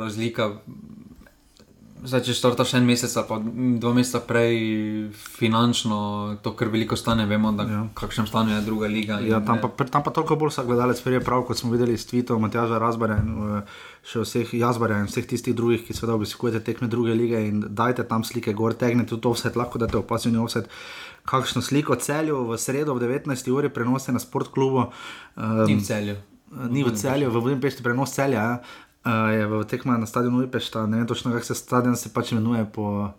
razlika. 0.00 0.50
Zdaj, 1.98 2.20
če 2.28 2.34
štartaš 2.36 2.76
en 2.78 2.84
mesec, 2.86 3.10
pa 3.26 3.40
dva 3.42 3.90
meseca 3.96 4.20
prej, 4.22 4.58
finančno, 5.38 5.98
to 6.44 6.52
kar 6.58 6.70
veliko 6.70 6.94
stane, 6.98 7.24
vemo, 7.26 7.50
da 7.58 7.66
ja. 7.66 7.80
kakšnem 7.98 8.28
stanju 8.30 8.54
je 8.54 8.60
druga 8.66 8.90
liga. 8.92 9.18
Ja, 9.24 9.40
tam, 9.44 9.58
pa, 9.58 9.86
tam 9.88 10.04
pa 10.06 10.12
toliko 10.14 10.36
bolj 10.38 10.52
vsak 10.52 10.68
gledalec, 10.70 11.02
ker 11.02 11.16
je 11.16 11.22
prav, 11.26 11.42
kot 11.48 11.58
smo 11.58 11.72
videli 11.74 11.98
s 11.98 12.06
Twitom, 12.06 12.44
Matjaža 12.44 12.78
Razbarja 12.78 13.18
in 13.24 13.34
še 14.06 14.22
vseh 14.22 14.54
Jazbarja 14.60 15.02
in 15.02 15.10
vseh 15.10 15.26
tistih 15.26 15.56
drugih, 15.58 15.82
ki 15.86 15.96
seveda 15.96 16.14
obiskujete 16.20 16.62
tekme 16.70 16.86
druge 16.92 17.18
lige 17.18 17.42
in 17.50 17.64
dajte 17.66 18.06
tam 18.06 18.22
slike, 18.24 18.54
gor 18.54 18.78
tegnete 18.78 19.16
tudi 19.16 19.26
to 19.26 19.34
vse, 19.34 19.52
lahko 19.58 19.82
da 19.82 19.90
te 19.90 19.98
opazujete 19.98 20.46
vse. 20.46 20.66
Kakšno 21.28 21.60
sliko 21.66 21.98
celju 21.98 22.46
v 22.52 22.62
sredo 22.62 22.94
ob 22.94 23.02
19. 23.02 23.50
uri 23.52 23.74
prenosite 23.74 24.14
na 24.14 24.22
sportklubu? 24.22 24.86
Um, 25.34 25.64
ni 25.66 25.76
v 25.76 25.84
celju. 25.84 26.20
Ni 26.72 26.80
v 26.80 26.94
celju, 26.96 27.28
v 27.28 27.42
Budimpešti 27.44 27.84
prenos 27.84 28.14
celja. 28.16 28.44
Ja. 28.56 28.86
Uh, 29.06 29.30
je 29.32 29.46
v 29.46 29.64
tekmah 29.64 29.96
na 30.00 30.06
stadionu 30.06 30.42
Ipešta, 30.42 30.86
ne 30.86 31.00
vem 31.00 31.06
točno, 31.06 31.32
kako 31.32 31.46
se 31.46 31.54
stadion 31.54 31.96
se 31.96 32.10
pač 32.12 32.32
imenuje 32.32 32.66
po, 32.74 33.10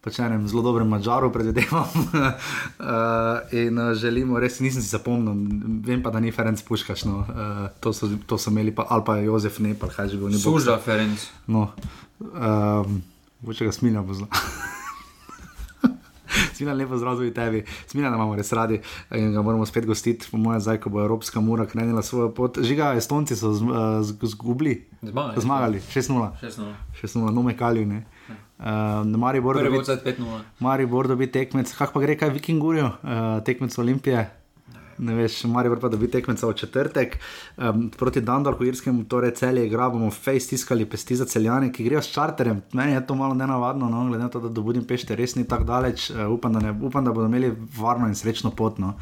po 0.00 0.10
enem 0.18 0.48
zelo 0.48 0.62
dobrem 0.62 0.88
mačaru, 0.88 1.30
predvidevam. 1.32 1.84
uh, 1.92 3.52
in 3.52 3.78
uh, 3.78 3.92
želimo, 3.94 4.40
res 4.40 4.60
nisem 4.60 4.82
si 4.82 4.88
zapomnil, 4.88 5.36
vem 5.84 6.02
pa, 6.02 6.10
da 6.10 6.20
ni 6.20 6.32
Ferenc 6.32 6.62
Puškaš, 6.62 7.04
no, 7.04 7.18
uh, 7.28 7.68
to, 7.80 7.92
so, 7.92 8.08
to 8.26 8.38
so 8.38 8.50
imeli, 8.50 8.74
pa, 8.74 8.86
ali 8.88 9.04
pa 9.06 9.18
Jozef 9.20 9.60
Nepal, 9.60 9.92
kaj 9.92 10.08
že 10.08 10.16
bilo. 10.16 10.32
Služa 10.32 10.78
Ferenc. 10.80 11.28
No, 11.46 11.68
um, 12.20 13.02
če 13.52 13.68
ga 13.68 13.76
smilja 13.76 14.02
bo 14.02 14.16
znal. 14.16 14.32
Smina 16.56 16.72
lepo 16.72 16.98
zrazu 16.98 17.30
tebi, 17.34 17.64
smina 17.86 18.10
nam 18.10 18.20
imamo 18.20 18.36
res 18.36 18.52
radi 18.52 18.80
in 19.14 19.32
ga 19.32 19.42
moramo 19.42 19.66
spet 19.66 19.86
gostiti, 19.86 20.28
po 20.30 20.36
mojem, 20.36 20.60
zdaj, 20.60 20.80
ko 20.80 20.90
bo 20.90 21.00
Evropska 21.00 21.40
mura 21.40 21.66
krenila 21.66 22.02
svojo 22.02 22.30
pot. 22.34 22.58
Žiga, 22.58 22.94
Estonci 22.96 23.36
so 23.36 23.52
zgubili, 24.26 24.86
zmagali, 25.02 25.40
zmagali 25.40 25.78
6-0. 25.78 26.32
6-0, 27.02 27.30
no 27.34 27.42
me 27.42 27.56
kalijo. 27.56 28.02
Uh, 28.56 29.04
Maribor 30.60 31.08
dobi 31.08 31.26
tekmec, 31.26 31.72
kako 31.76 31.92
pa 31.92 32.00
gre, 32.00 32.16
kaj 32.16 32.30
vikingurijo, 32.30 32.86
uh, 32.86 33.44
tekmec 33.44 33.78
Olimpije 33.78 34.30
ne 34.98 35.14
veš, 35.14 35.44
Marijo 35.44 35.76
pa 35.80 35.88
da 35.88 35.96
bi 35.96 36.10
tekmeca 36.10 36.46
v 36.46 36.54
četrtek 36.54 37.18
um, 37.56 37.90
proti 37.90 38.20
Dandalku, 38.20 38.64
irskemu, 38.64 39.04
torej 39.04 39.34
celje 39.38 39.66
igra, 39.66 39.88
bomo 39.90 40.10
face 40.10 40.48
tiskali 40.48 40.86
pesti 40.86 41.16
za 41.16 41.24
celjane, 41.24 41.72
ki 41.72 41.84
grejo 41.84 42.02
s 42.02 42.12
čarterjem. 42.14 42.62
Meni 42.72 42.92
je 42.92 43.06
to 43.06 43.14
malo 43.14 43.34
nenavadno, 43.34 43.88
no, 43.88 44.06
glede 44.08 44.24
na 44.24 44.28
to, 44.28 44.40
da 44.40 44.48
do 44.48 44.62
Budimpešte 44.62 45.16
res 45.16 45.36
ni 45.36 45.44
tako 45.48 45.64
daleč. 45.64 46.10
Uh, 46.10 46.26
upam, 46.32 46.52
da 46.52 46.60
ne, 46.60 46.74
upam, 46.82 47.04
da 47.04 47.12
bodo 47.12 47.26
imeli 47.26 47.54
varno 47.78 48.08
in 48.08 48.14
srečno 48.14 48.50
pot. 48.50 48.78
No 48.78 48.94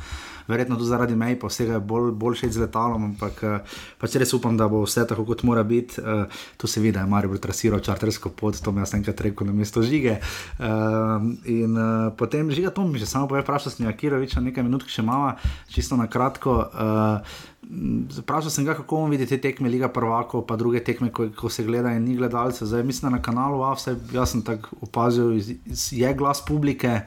verjetno 0.48 0.76
tudi 0.76 0.88
zaradi 0.88 1.16
meja, 1.16 1.38
pa 1.40 1.48
vsega 1.50 1.78
bolj, 1.80 2.12
bolj 2.18 2.40
še 2.42 2.50
z 2.54 2.64
letalom, 2.64 3.08
ampak 3.12 3.42
eh, 3.44 3.78
pač 4.00 4.18
res 4.20 4.34
upam, 4.36 4.58
da 4.60 4.68
bo 4.70 4.82
vse 4.84 5.06
tako, 5.08 5.26
kot 5.28 5.44
mora 5.48 5.64
biti. 5.64 6.00
Uh, 6.00 6.24
tu 6.60 6.68
se 6.70 6.80
vidi, 6.80 6.94
da 6.96 7.04
je 7.04 7.10
Marijo 7.10 7.38
trasiral 7.40 7.80
čartersko 7.84 8.32
pot, 8.36 8.58
to 8.60 8.72
mi 8.72 8.82
je 8.82 8.90
enkrat 8.98 9.20
rekel 9.24 9.48
na 9.48 9.54
mesto 9.56 9.82
žige. 9.82 10.18
Uh, 10.58 11.24
in 11.50 11.76
uh, 11.78 12.12
potem 12.18 12.50
žiga 12.54 12.70
to 12.74 12.84
mi 12.86 13.00
že 13.00 13.08
samo 13.08 13.28
pove, 13.30 13.42
vprašal 13.44 13.72
sem 13.72 13.88
Akiroviča 13.88 14.42
nekaj 14.44 14.66
minut, 14.66 14.86
še 14.88 15.02
malo, 15.02 15.34
čisto 15.72 15.98
na 16.00 16.08
kratko. 16.10 16.60
Uh, 16.70 17.50
Vprašal 17.64 18.52
sem 18.52 18.64
ga, 18.66 18.74
kako 18.76 19.06
on 19.06 19.12
vidi 19.14 19.26
te 19.26 19.38
tekme, 19.40 19.70
Liga 19.72 19.88
Prvako, 19.88 20.42
pa 20.44 20.56
druge 20.60 20.82
tekme, 20.84 21.08
ko, 21.08 21.30
ko 21.32 21.48
se 21.48 21.64
gleda 21.64 21.94
in 21.96 22.04
ni 22.04 22.16
gledalcev. 22.16 22.68
Zdaj 22.68 22.84
mislim, 22.84 23.08
da 23.08 23.16
na 23.16 23.22
kanalu 23.24 23.62
AFS, 23.64 23.88
jaz 24.12 24.34
sem 24.34 24.42
tako 24.44 24.76
opazil, 24.84 25.32
je 25.72 26.14
glas 26.14 26.44
publike 26.44 27.00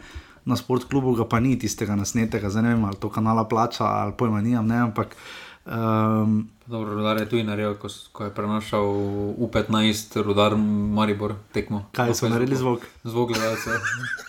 na 0.47 0.55
sportklubu, 0.55 1.13
ga 1.19 1.27
pa 1.27 1.41
ni 1.43 1.57
tistega 1.59 1.97
nasnetega, 1.99 2.49
zdaj 2.49 2.63
ne 2.63 2.75
vem, 2.75 2.85
ali 2.87 2.99
to 3.01 3.11
kanala 3.11 3.43
plača 3.49 3.85
ali 3.85 4.15
pojma 4.17 4.41
nimam, 4.41 4.67
ne, 4.67 4.79
ampak. 4.89 5.15
Um, 5.67 6.47
Dobro, 6.67 6.95
rudar 6.95 7.19
je 7.19 7.29
tu 7.29 7.39
in 7.39 7.47
naredil, 7.47 7.75
ko, 7.79 7.91
ko 8.11 8.27
je 8.27 8.31
prenašal 8.35 8.87
v 9.35 9.47
15, 9.51 10.19
rudar 10.23 10.55
Maribor 10.59 11.35
tekmo. 11.55 11.85
Kaj 11.95 12.15
so 12.15 12.31
naredili 12.31 12.59
zvok? 12.59 12.87
Zvok 13.03 13.35
gledalcev. 13.35 13.75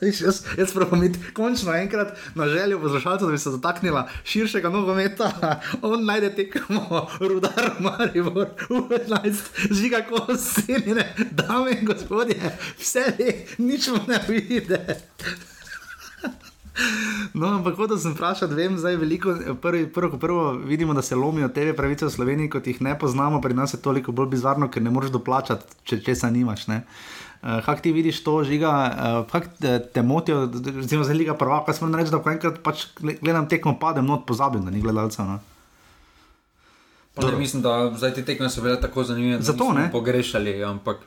Jaz, 0.00 0.44
jaz 0.56 0.70
pravim, 0.72 1.12
končno 1.36 1.74
enkrat 1.76 2.16
na 2.34 2.46
željo 2.48 2.78
poslušalcev, 2.80 3.26
da 3.26 3.32
bi 3.32 3.38
se 3.38 3.50
dotaknila 3.50 4.08
širšega 4.24 4.68
nogometa, 4.68 5.32
on 5.82 6.04
najde 6.04 6.30
tekmo, 6.34 7.08
rudar, 7.28 7.70
maribor, 7.80 8.46
uvečnajst, 8.70 9.44
žiga 9.70 10.00
kosinine, 10.08 11.14
dame 11.30 11.76
in 11.80 11.86
gospodje, 11.86 12.56
vse 12.78 13.12
je, 13.18 13.46
nič 13.58 13.88
mu 13.88 13.98
ne 14.08 14.20
vidi. 14.28 14.78
No, 17.34 17.46
ampak 17.58 17.76
kot 17.78 17.92
sem 18.00 18.14
vprašal, 18.14 18.50
vem, 18.54 18.76
zdaj 18.78 18.96
veliko, 18.98 19.34
prvi, 19.62 19.86
prvo, 19.92 20.18
prvo 20.18 20.44
vidimo, 20.52 20.94
da 20.94 21.02
se 21.02 21.18
lomijo 21.18 21.48
TV 21.48 21.74
pravice 21.76 22.06
v 22.06 22.10
Sloveniji, 22.10 22.50
kot 22.50 22.66
jih 22.66 22.80
ne 22.82 22.96
poznamo, 22.98 23.40
pri 23.40 23.54
nas 23.54 23.74
je 23.74 23.82
toliko 23.82 24.12
bolj 24.12 24.30
bizarno, 24.34 24.70
ker 24.70 24.82
ne 24.82 24.90
moreš 24.90 25.12
doplačati, 25.14 25.78
če 25.84 26.00
česa 26.06 26.30
nimaš. 26.30 26.66
Uh, 26.68 27.60
kako 27.64 27.80
ti 27.80 27.92
vidiš 27.92 28.22
to, 28.24 28.42
žiga, 28.44 28.70
uh, 28.70 29.30
kako 29.30 29.46
te, 29.60 29.78
te 29.94 30.02
motijo, 30.02 30.48
recimo 30.80 31.04
za 31.04 31.12
Liga 31.12 31.34
Prva, 31.34 31.62
kaj 31.64 31.78
smo 31.78 31.90
reči, 31.96 32.10
da 32.10 32.22
ko 32.22 32.30
enkrat 32.30 32.58
pač 32.62 32.86
gledam 33.00 33.48
tekmo, 33.48 33.78
padem 33.80 34.06
not, 34.06 34.26
pozabim, 34.26 34.64
da 34.64 34.70
ni 34.70 34.82
gledalcev. 34.82 35.26
No? 35.26 35.38
Ne, 37.20 37.36
mislim, 37.38 37.62
da 37.62 37.92
zdaj 37.96 38.14
te 38.14 38.24
tekme 38.24 38.50
so 38.50 38.62
bile 38.62 38.80
tako 38.80 39.04
zanimive, 39.04 39.38
da 39.38 39.52
smo 39.52 39.74
pogrešali, 39.92 40.62
ampak. 40.64 41.06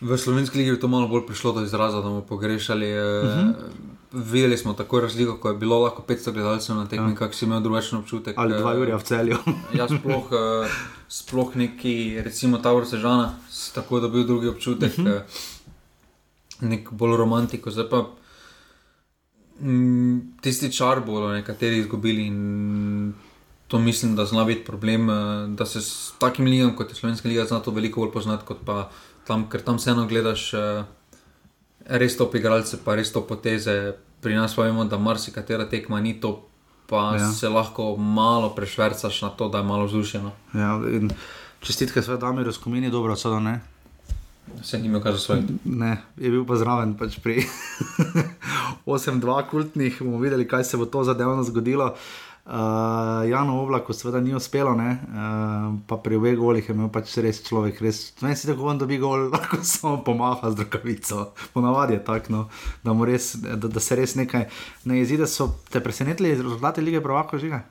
V 0.00 0.18
slovenski 0.18 0.58
ligi 0.58 0.70
je 0.70 0.80
to 0.80 0.88
malo 0.88 1.08
bolj 1.08 1.26
prišlo 1.26 1.52
do 1.52 1.62
izraza, 1.64 1.96
da 1.96 2.08
bomo 2.08 2.20
pogrešali. 2.20 2.86
Uh 2.92 3.28
mhm. 3.28 3.50
-huh 3.50 3.96
videli 4.16 4.58
smo 4.58 4.72
tako 4.72 5.00
razliko, 5.00 5.36
ko 5.36 5.48
je 5.48 5.56
bilo 5.56 5.78
lahko 5.78 6.02
500 6.08 6.32
gledalcev 6.32 6.76
na 6.76 6.88
tekmi, 6.88 7.10
ja. 7.10 7.14
kako 7.14 7.34
si 7.34 7.44
imel 7.44 7.60
drugačen 7.60 7.98
občutek. 7.98 8.38
Ali 8.38 8.58
dva 8.58 8.74
eh, 8.74 8.78
ura 8.78 8.96
v 8.96 9.02
celju. 9.02 9.38
jaz 9.80 9.90
sploh, 10.00 10.30
eh, 10.32 10.76
sploh 11.08 11.56
neki, 11.56 12.22
recimo 12.24 12.58
ta 12.58 12.72
vrsta 12.72 12.96
žana, 12.96 13.34
si 13.50 13.74
tako 13.74 14.00
dobil 14.00 14.24
drugi 14.24 14.48
občutek, 14.48 14.92
uh 14.92 15.04
mhm. 15.04 15.08
eh, 15.08 15.22
-huh. 15.22 16.68
nek 16.68 16.90
bolj 16.90 17.16
romantiko. 17.16 17.70
Zdaj 17.70 17.88
pa 17.90 18.06
mm, 19.60 20.20
tisti 20.40 20.72
čar 20.72 21.00
bodo 21.00 21.28
nekateri 21.28 21.78
izgubili 21.78 22.26
in 22.26 23.14
to 23.68 23.78
mislim, 23.78 24.16
da 24.16 24.24
zna 24.24 24.44
biti 24.44 24.64
problem, 24.64 25.06
da 25.56 25.66
se 25.66 25.80
s 25.80 26.12
takim 26.18 26.44
ligam, 26.44 26.76
kot 26.76 26.88
je 26.90 26.94
Slovenska 26.94 27.28
liga, 27.28 27.44
zna 27.44 27.60
to 27.60 27.70
veliko 27.70 28.00
bolj 28.00 28.12
poznati 28.12 28.44
kot 28.46 28.58
pa 28.64 28.90
tam, 29.26 29.48
ker 29.50 29.62
tam 29.62 29.80
vseeno 29.80 30.06
gledaš. 30.06 30.50
Res 31.86 32.16
to 32.18 32.26
igralce, 32.34 32.80
pa 32.82 32.96
res 32.98 33.12
to 33.14 33.22
poteze, 33.22 33.94
pri 34.20 34.34
nas 34.34 34.56
pa 34.58 34.66
vemo, 34.66 34.84
da 34.90 34.98
marsikatera 34.98 35.68
tekma 35.70 36.00
ni 36.02 36.16
to, 36.20 36.48
pa 36.90 37.14
ja. 37.14 37.30
se 37.30 37.48
lahko 37.48 37.94
malo 37.96 38.50
prešvrcaš 38.54 39.22
na 39.22 39.30
to, 39.30 39.48
da 39.48 39.62
je 39.62 39.68
malo 39.70 39.86
zrušeno. 39.88 40.32
Ja, 40.54 40.80
čestitke 41.60 42.02
svoje 42.02 42.18
dame, 42.18 42.44
razkomini, 42.44 42.90
dobro, 42.90 43.16
so 43.16 43.30
da 43.30 43.40
ne. 43.40 43.60
Se 44.62 44.78
ni 44.78 44.86
imel 44.86 45.02
kar 45.02 45.12
za 45.12 45.18
svoj. 45.18 45.42
Ne, 45.64 45.96
je 46.16 46.30
bil 46.30 46.44
pa 46.46 46.56
zraven 46.56 46.94
pač 46.98 47.18
pri 47.22 47.42
8-2 48.86 49.48
kultnih, 49.50 49.96
bomo 50.00 50.18
videli, 50.22 50.46
kaj 50.48 50.64
se 50.64 50.76
bo 50.76 50.86
to 50.86 51.04
zadevno 51.04 51.42
zgodilo. 51.42 51.94
Uh, 52.46 53.26
Jano 53.26 53.58
Oblak, 53.62 53.88
seveda 53.90 54.20
ni 54.20 54.30
uspelo, 54.34 54.70
uh, 54.70 55.74
pa 55.86 55.96
pri 55.98 56.14
obeh 56.14 56.36
golih 56.38 56.62
je 56.62 56.74
imel 56.74 56.92
pač 56.94 57.16
res 57.18 57.40
človek, 57.42 57.80
res. 57.82 58.14
Ne 58.22 58.36
si 58.38 58.46
tako, 58.46 58.70
da 58.78 58.86
bi 58.86 59.00
gol 59.02 59.26
lahko 59.34 59.58
samo 59.66 60.04
pomaha 60.06 60.52
z 60.54 60.62
rokavico. 60.62 61.32
Ponavadi 61.50 61.98
je 61.98 62.04
tako, 62.06 62.32
no, 62.32 62.42
da, 62.86 62.94
res, 63.02 63.34
da, 63.42 63.66
da 63.66 63.80
se 63.82 63.98
res 63.98 64.14
nekaj 64.14 64.46
ne 64.86 65.00
izide. 65.02 65.26
So 65.26 65.56
te 65.74 65.82
presenetili 65.82 66.36
rezultati 66.38 66.86
lige 66.86 67.02
Provako 67.02 67.38
žiga? 67.42 67.64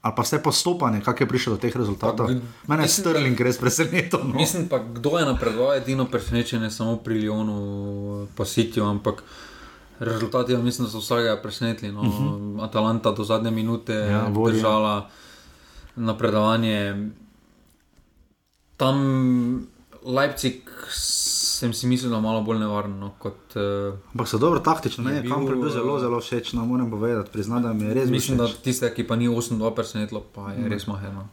Ali 0.00 0.14
pa 0.16 0.22
vse 0.22 0.40
postopanje, 0.42 1.02
kako 1.04 1.22
je 1.22 1.28
prišlo 1.28 1.54
do 1.54 1.60
teh 1.60 1.76
rezultatov? 1.76 2.26
Pa, 2.26 2.72
Mene 2.72 2.88
je 2.88 2.88
Sterling 2.88 3.40
res 3.40 3.58
presenetil. 3.60 4.24
No. 4.24 4.32
Mislim 4.32 4.68
pa, 4.68 4.78
kdo 4.78 5.18
je 5.18 5.26
napredoval, 5.28 5.76
edino 5.76 6.08
presenečenje 6.08 6.70
samo 6.70 6.96
pri 6.96 7.20
Lionu, 7.20 8.28
pa 8.32 8.48
Sitiju, 8.48 8.88
ampak. 8.88 9.22
Rezultati, 9.98 10.52
ja, 10.52 10.58
mislim, 10.58 10.88
so 10.88 10.98
vsega 10.98 11.36
presenetili. 11.42 11.92
No. 11.92 12.00
Uh 12.00 12.06
mhm. 12.06 12.24
-huh. 12.24 12.64
Atalanta 12.64 13.12
do 13.12 13.24
zadnje 13.24 13.50
minute 13.50 13.92
je 13.92 14.10
ja, 14.10 14.30
držala 14.44 15.08
napredovanje. 15.96 17.10
Tam 18.76 18.96
Leipzig 20.04 20.70
sem 21.58 21.72
si 21.72 21.86
mislil, 21.86 22.10
da 22.10 22.16
je 22.16 22.22
malo 22.22 22.42
bolj 22.42 22.58
nevaren. 22.58 22.98
No, 22.98 23.10
kot, 23.18 23.47
Ampak 24.12 24.28
so 24.28 24.38
dobro 24.38 24.60
taktično, 24.60 25.04
ne, 25.04 25.22
bil, 25.22 25.32
kam 25.32 25.46
je 25.64 25.72
zelo, 25.72 25.98
zelo 26.00 26.20
všeč, 26.20 26.52
no, 26.52 26.66
moram 26.66 26.90
povedati, 26.90 27.30
priznam, 27.32 27.62
da 27.62 27.72
mi 27.72 27.84
je 27.84 27.94
res. 27.94 28.10
Mislim, 28.10 28.38
da 28.38 28.48
tiste, 28.48 28.90
ki 28.94 29.06
pa 29.06 29.16
ni 29.16 29.28
8-2 29.28 29.74
presenetilo, 29.74 30.24
pa 30.34 30.52
je 30.52 30.64
mm. 30.64 30.72
res 30.72 30.86
maheno. 30.86 31.28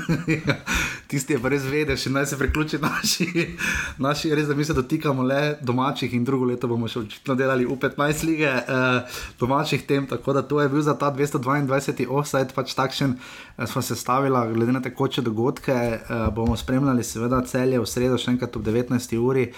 tisti 1.10 1.34
je 1.34 1.40
pa 1.42 1.50
res 1.50 1.64
vedeš 1.66 2.06
in 2.06 2.14
naj 2.14 2.26
se 2.30 2.38
priključi 2.38 2.78
naši, 2.78 3.26
naši 4.06 4.34
res, 4.34 4.46
da 4.48 4.54
mi 4.54 4.64
se 4.64 4.74
dotikamo 4.74 5.22
le 5.26 5.56
domačih 5.60 6.14
in 6.14 6.24
drugo 6.24 6.46
leto 6.46 6.70
bomo 6.70 6.88
še 6.88 7.02
očitno 7.02 7.34
delali 7.34 7.66
v 7.66 7.76
15 7.82 8.24
lige 8.28 8.50
uh, 8.50 9.18
domačih 9.40 9.82
tem, 9.86 10.06
tako 10.06 10.36
da 10.36 10.42
to 10.46 10.60
je 10.62 10.68
bil 10.68 10.82
za 10.86 10.94
ta 10.98 11.10
222. 11.14 12.06
offside 12.08 12.54
pač 12.54 12.74
takšen, 12.78 13.16
uh, 13.16 13.66
smo 13.66 13.82
se 13.82 13.98
stavila, 13.98 14.46
glede 14.54 14.76
na 14.76 14.82
tekoče 14.84 15.26
dogodke, 15.26 15.74
uh, 15.74 16.28
bomo 16.34 16.56
spremljali 16.56 17.04
seveda 17.04 17.42
celje 17.46 17.82
v 17.82 17.90
sredo 17.90 18.18
še 18.18 18.36
enkrat 18.36 18.56
ob 18.56 18.66
19. 18.66 19.18
uri 19.18 19.50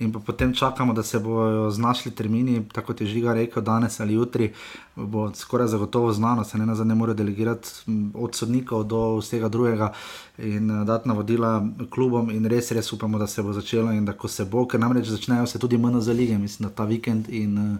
in 0.00 0.12
potem 0.12 0.54
čakamo, 0.54 0.92
da 0.92 1.02
se 1.02 1.18
bodo 1.18 1.70
znašli 1.70 2.10
termini, 2.10 2.62
tako 2.72 2.86
kot 2.86 3.00
je 3.00 3.06
Žiga 3.06 3.34
rekel, 3.34 3.62
danes 3.62 4.00
ali 4.00 4.14
jutri, 4.14 4.52
bo 4.96 5.30
skoraj 5.34 5.66
zagotovo 5.66 6.12
znano, 6.12 6.44
se 6.44 6.58
ne 6.58 6.66
na 6.66 6.74
zadnje 6.74 6.94
more 6.94 7.14
delegirati 7.14 7.68
od 8.14 8.34
sodnikov 8.34 8.84
do 8.84 9.16
vsega 9.16 9.48
drugega 9.48 9.92
in 10.38 10.70
uh, 10.70 10.86
dati 10.86 11.08
navodila 11.08 11.66
klubom 11.90 12.30
in 12.30 12.46
res, 12.46 12.72
res 12.72 12.92
upamo, 12.92 13.18
da 13.18 13.26
se 13.26 13.42
bo 13.42 13.52
začelo 13.52 13.92
in 13.92 14.04
da 14.04 14.12
ko 14.12 14.28
se 14.28 14.44
bo, 14.44 14.64
ker 14.66 14.80
namreč 14.80 15.06
začnejo 15.06 15.46
se 15.46 15.58
tudi 15.58 15.78
MNZ 15.78 16.08
lige, 16.08 16.38
mislim, 16.38 16.68
da 16.68 16.74
ta 16.74 16.84
vikend 16.84 17.28
in 17.28 17.58
uh, 17.58 17.76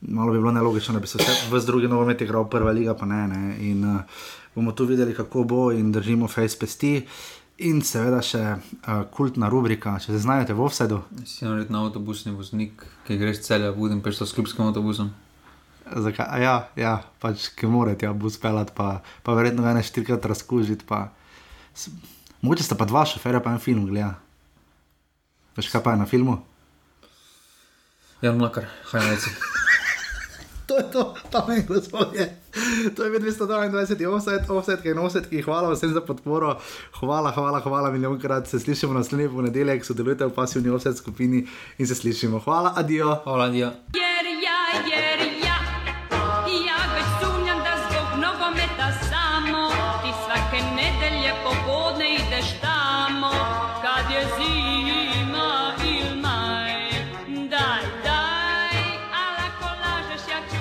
malo 0.00 0.32
bi 0.32 0.38
bilo 0.38 0.52
nelogično, 0.52 0.94
da 0.94 1.00
bi 1.00 1.06
se 1.06 1.18
vse 1.52 1.66
drugi 1.66 1.88
nogomet 1.88 2.20
igral 2.20 2.48
prva 2.50 2.72
liga, 2.72 2.94
pa 2.94 3.06
ne, 3.06 3.28
ne. 3.28 3.56
in 3.60 3.84
uh, 3.84 4.00
bomo 4.54 4.72
tu 4.72 4.84
videli, 4.84 5.14
kako 5.14 5.44
bo 5.44 5.70
in 5.72 5.92
držimo 5.92 6.28
face 6.28 6.58
pesti. 6.58 7.06
In 7.60 7.82
seveda 7.84 8.22
še 8.24 8.40
uh, 8.56 9.02
kultna 9.12 9.50
rubrika, 9.52 9.98
če 10.00 10.14
se 10.14 10.22
znajdete 10.24 10.56
v 10.56 10.64
offsetu. 10.64 11.02
Si 11.28 11.44
naredno 11.44 11.84
avtobusni 11.84 12.32
voznik, 12.32 12.86
ki 13.06 13.18
greš 13.20 13.42
celja, 13.44 13.74
budim 13.76 14.00
peš 14.02 14.24
s 14.24 14.36
klubskim 14.36 14.64
avtobusom. 14.66 15.12
Zakaj? 15.84 16.26
A 16.26 16.40
Ja, 16.40 16.54
ja, 16.76 16.94
pač 17.20 17.50
ki 17.58 17.68
morate 17.68 18.08
ja, 18.08 18.12
bus 18.16 18.38
pelati, 18.40 18.72
pa, 18.74 19.02
pa 19.22 19.36
verjetno 19.36 19.62
ga 19.66 19.76
ne 19.76 19.84
štirikrat 19.84 20.24
razkužiti. 20.24 20.88
Pa... 20.88 21.10
Mogoče 22.42 22.64
sta 22.64 22.78
pa 22.78 22.88
dva 22.88 23.04
šoferja, 23.06 23.42
pa 23.44 23.52
en 23.52 23.62
film 23.62 23.86
gleda. 23.86 24.16
Veš 25.56 25.68
kaj 25.68 25.84
pa 25.84 25.94
je 25.94 26.02
na 26.02 26.08
filmu? 26.08 26.40
Jan 28.22 28.40
Mlakar, 28.40 28.70
haj 28.90 29.10
reci. 29.12 29.60
To 30.72 30.78
je 30.78 30.84
to, 30.92 31.14
tam 31.30 31.52
je 31.52 31.62
gospodje. 31.62 32.36
To 32.96 33.04
je 33.04 33.10
bil 33.10 33.20
222. 33.20 34.08
offset, 34.08 34.50
offset, 34.50 34.86
in 34.86 34.98
offset, 34.98 35.26
ki 35.28 35.42
hvala 35.44 35.68
vsem 35.74 35.92
za 35.92 36.00
podporo. 36.00 36.56
Hvala, 37.00 37.30
hvala, 37.30 37.60
hvala 37.60 37.90
milijonkrat. 37.90 38.48
Se 38.48 38.60
slišimo 38.60 38.92
naslednji 38.92 39.28
ponedeljek, 39.28 39.84
sodelujte 39.84 40.26
v 40.26 40.32
pasivni 40.32 40.70
offset 40.70 40.96
skupini 40.96 41.44
in 41.78 41.86
se 41.86 41.94
slišimo. 41.94 42.40
Hvala, 42.40 42.72
adijo. 42.76 43.20
Hvala, 43.24 43.48
Dija. 43.48 43.72
Yeah. 43.92 45.11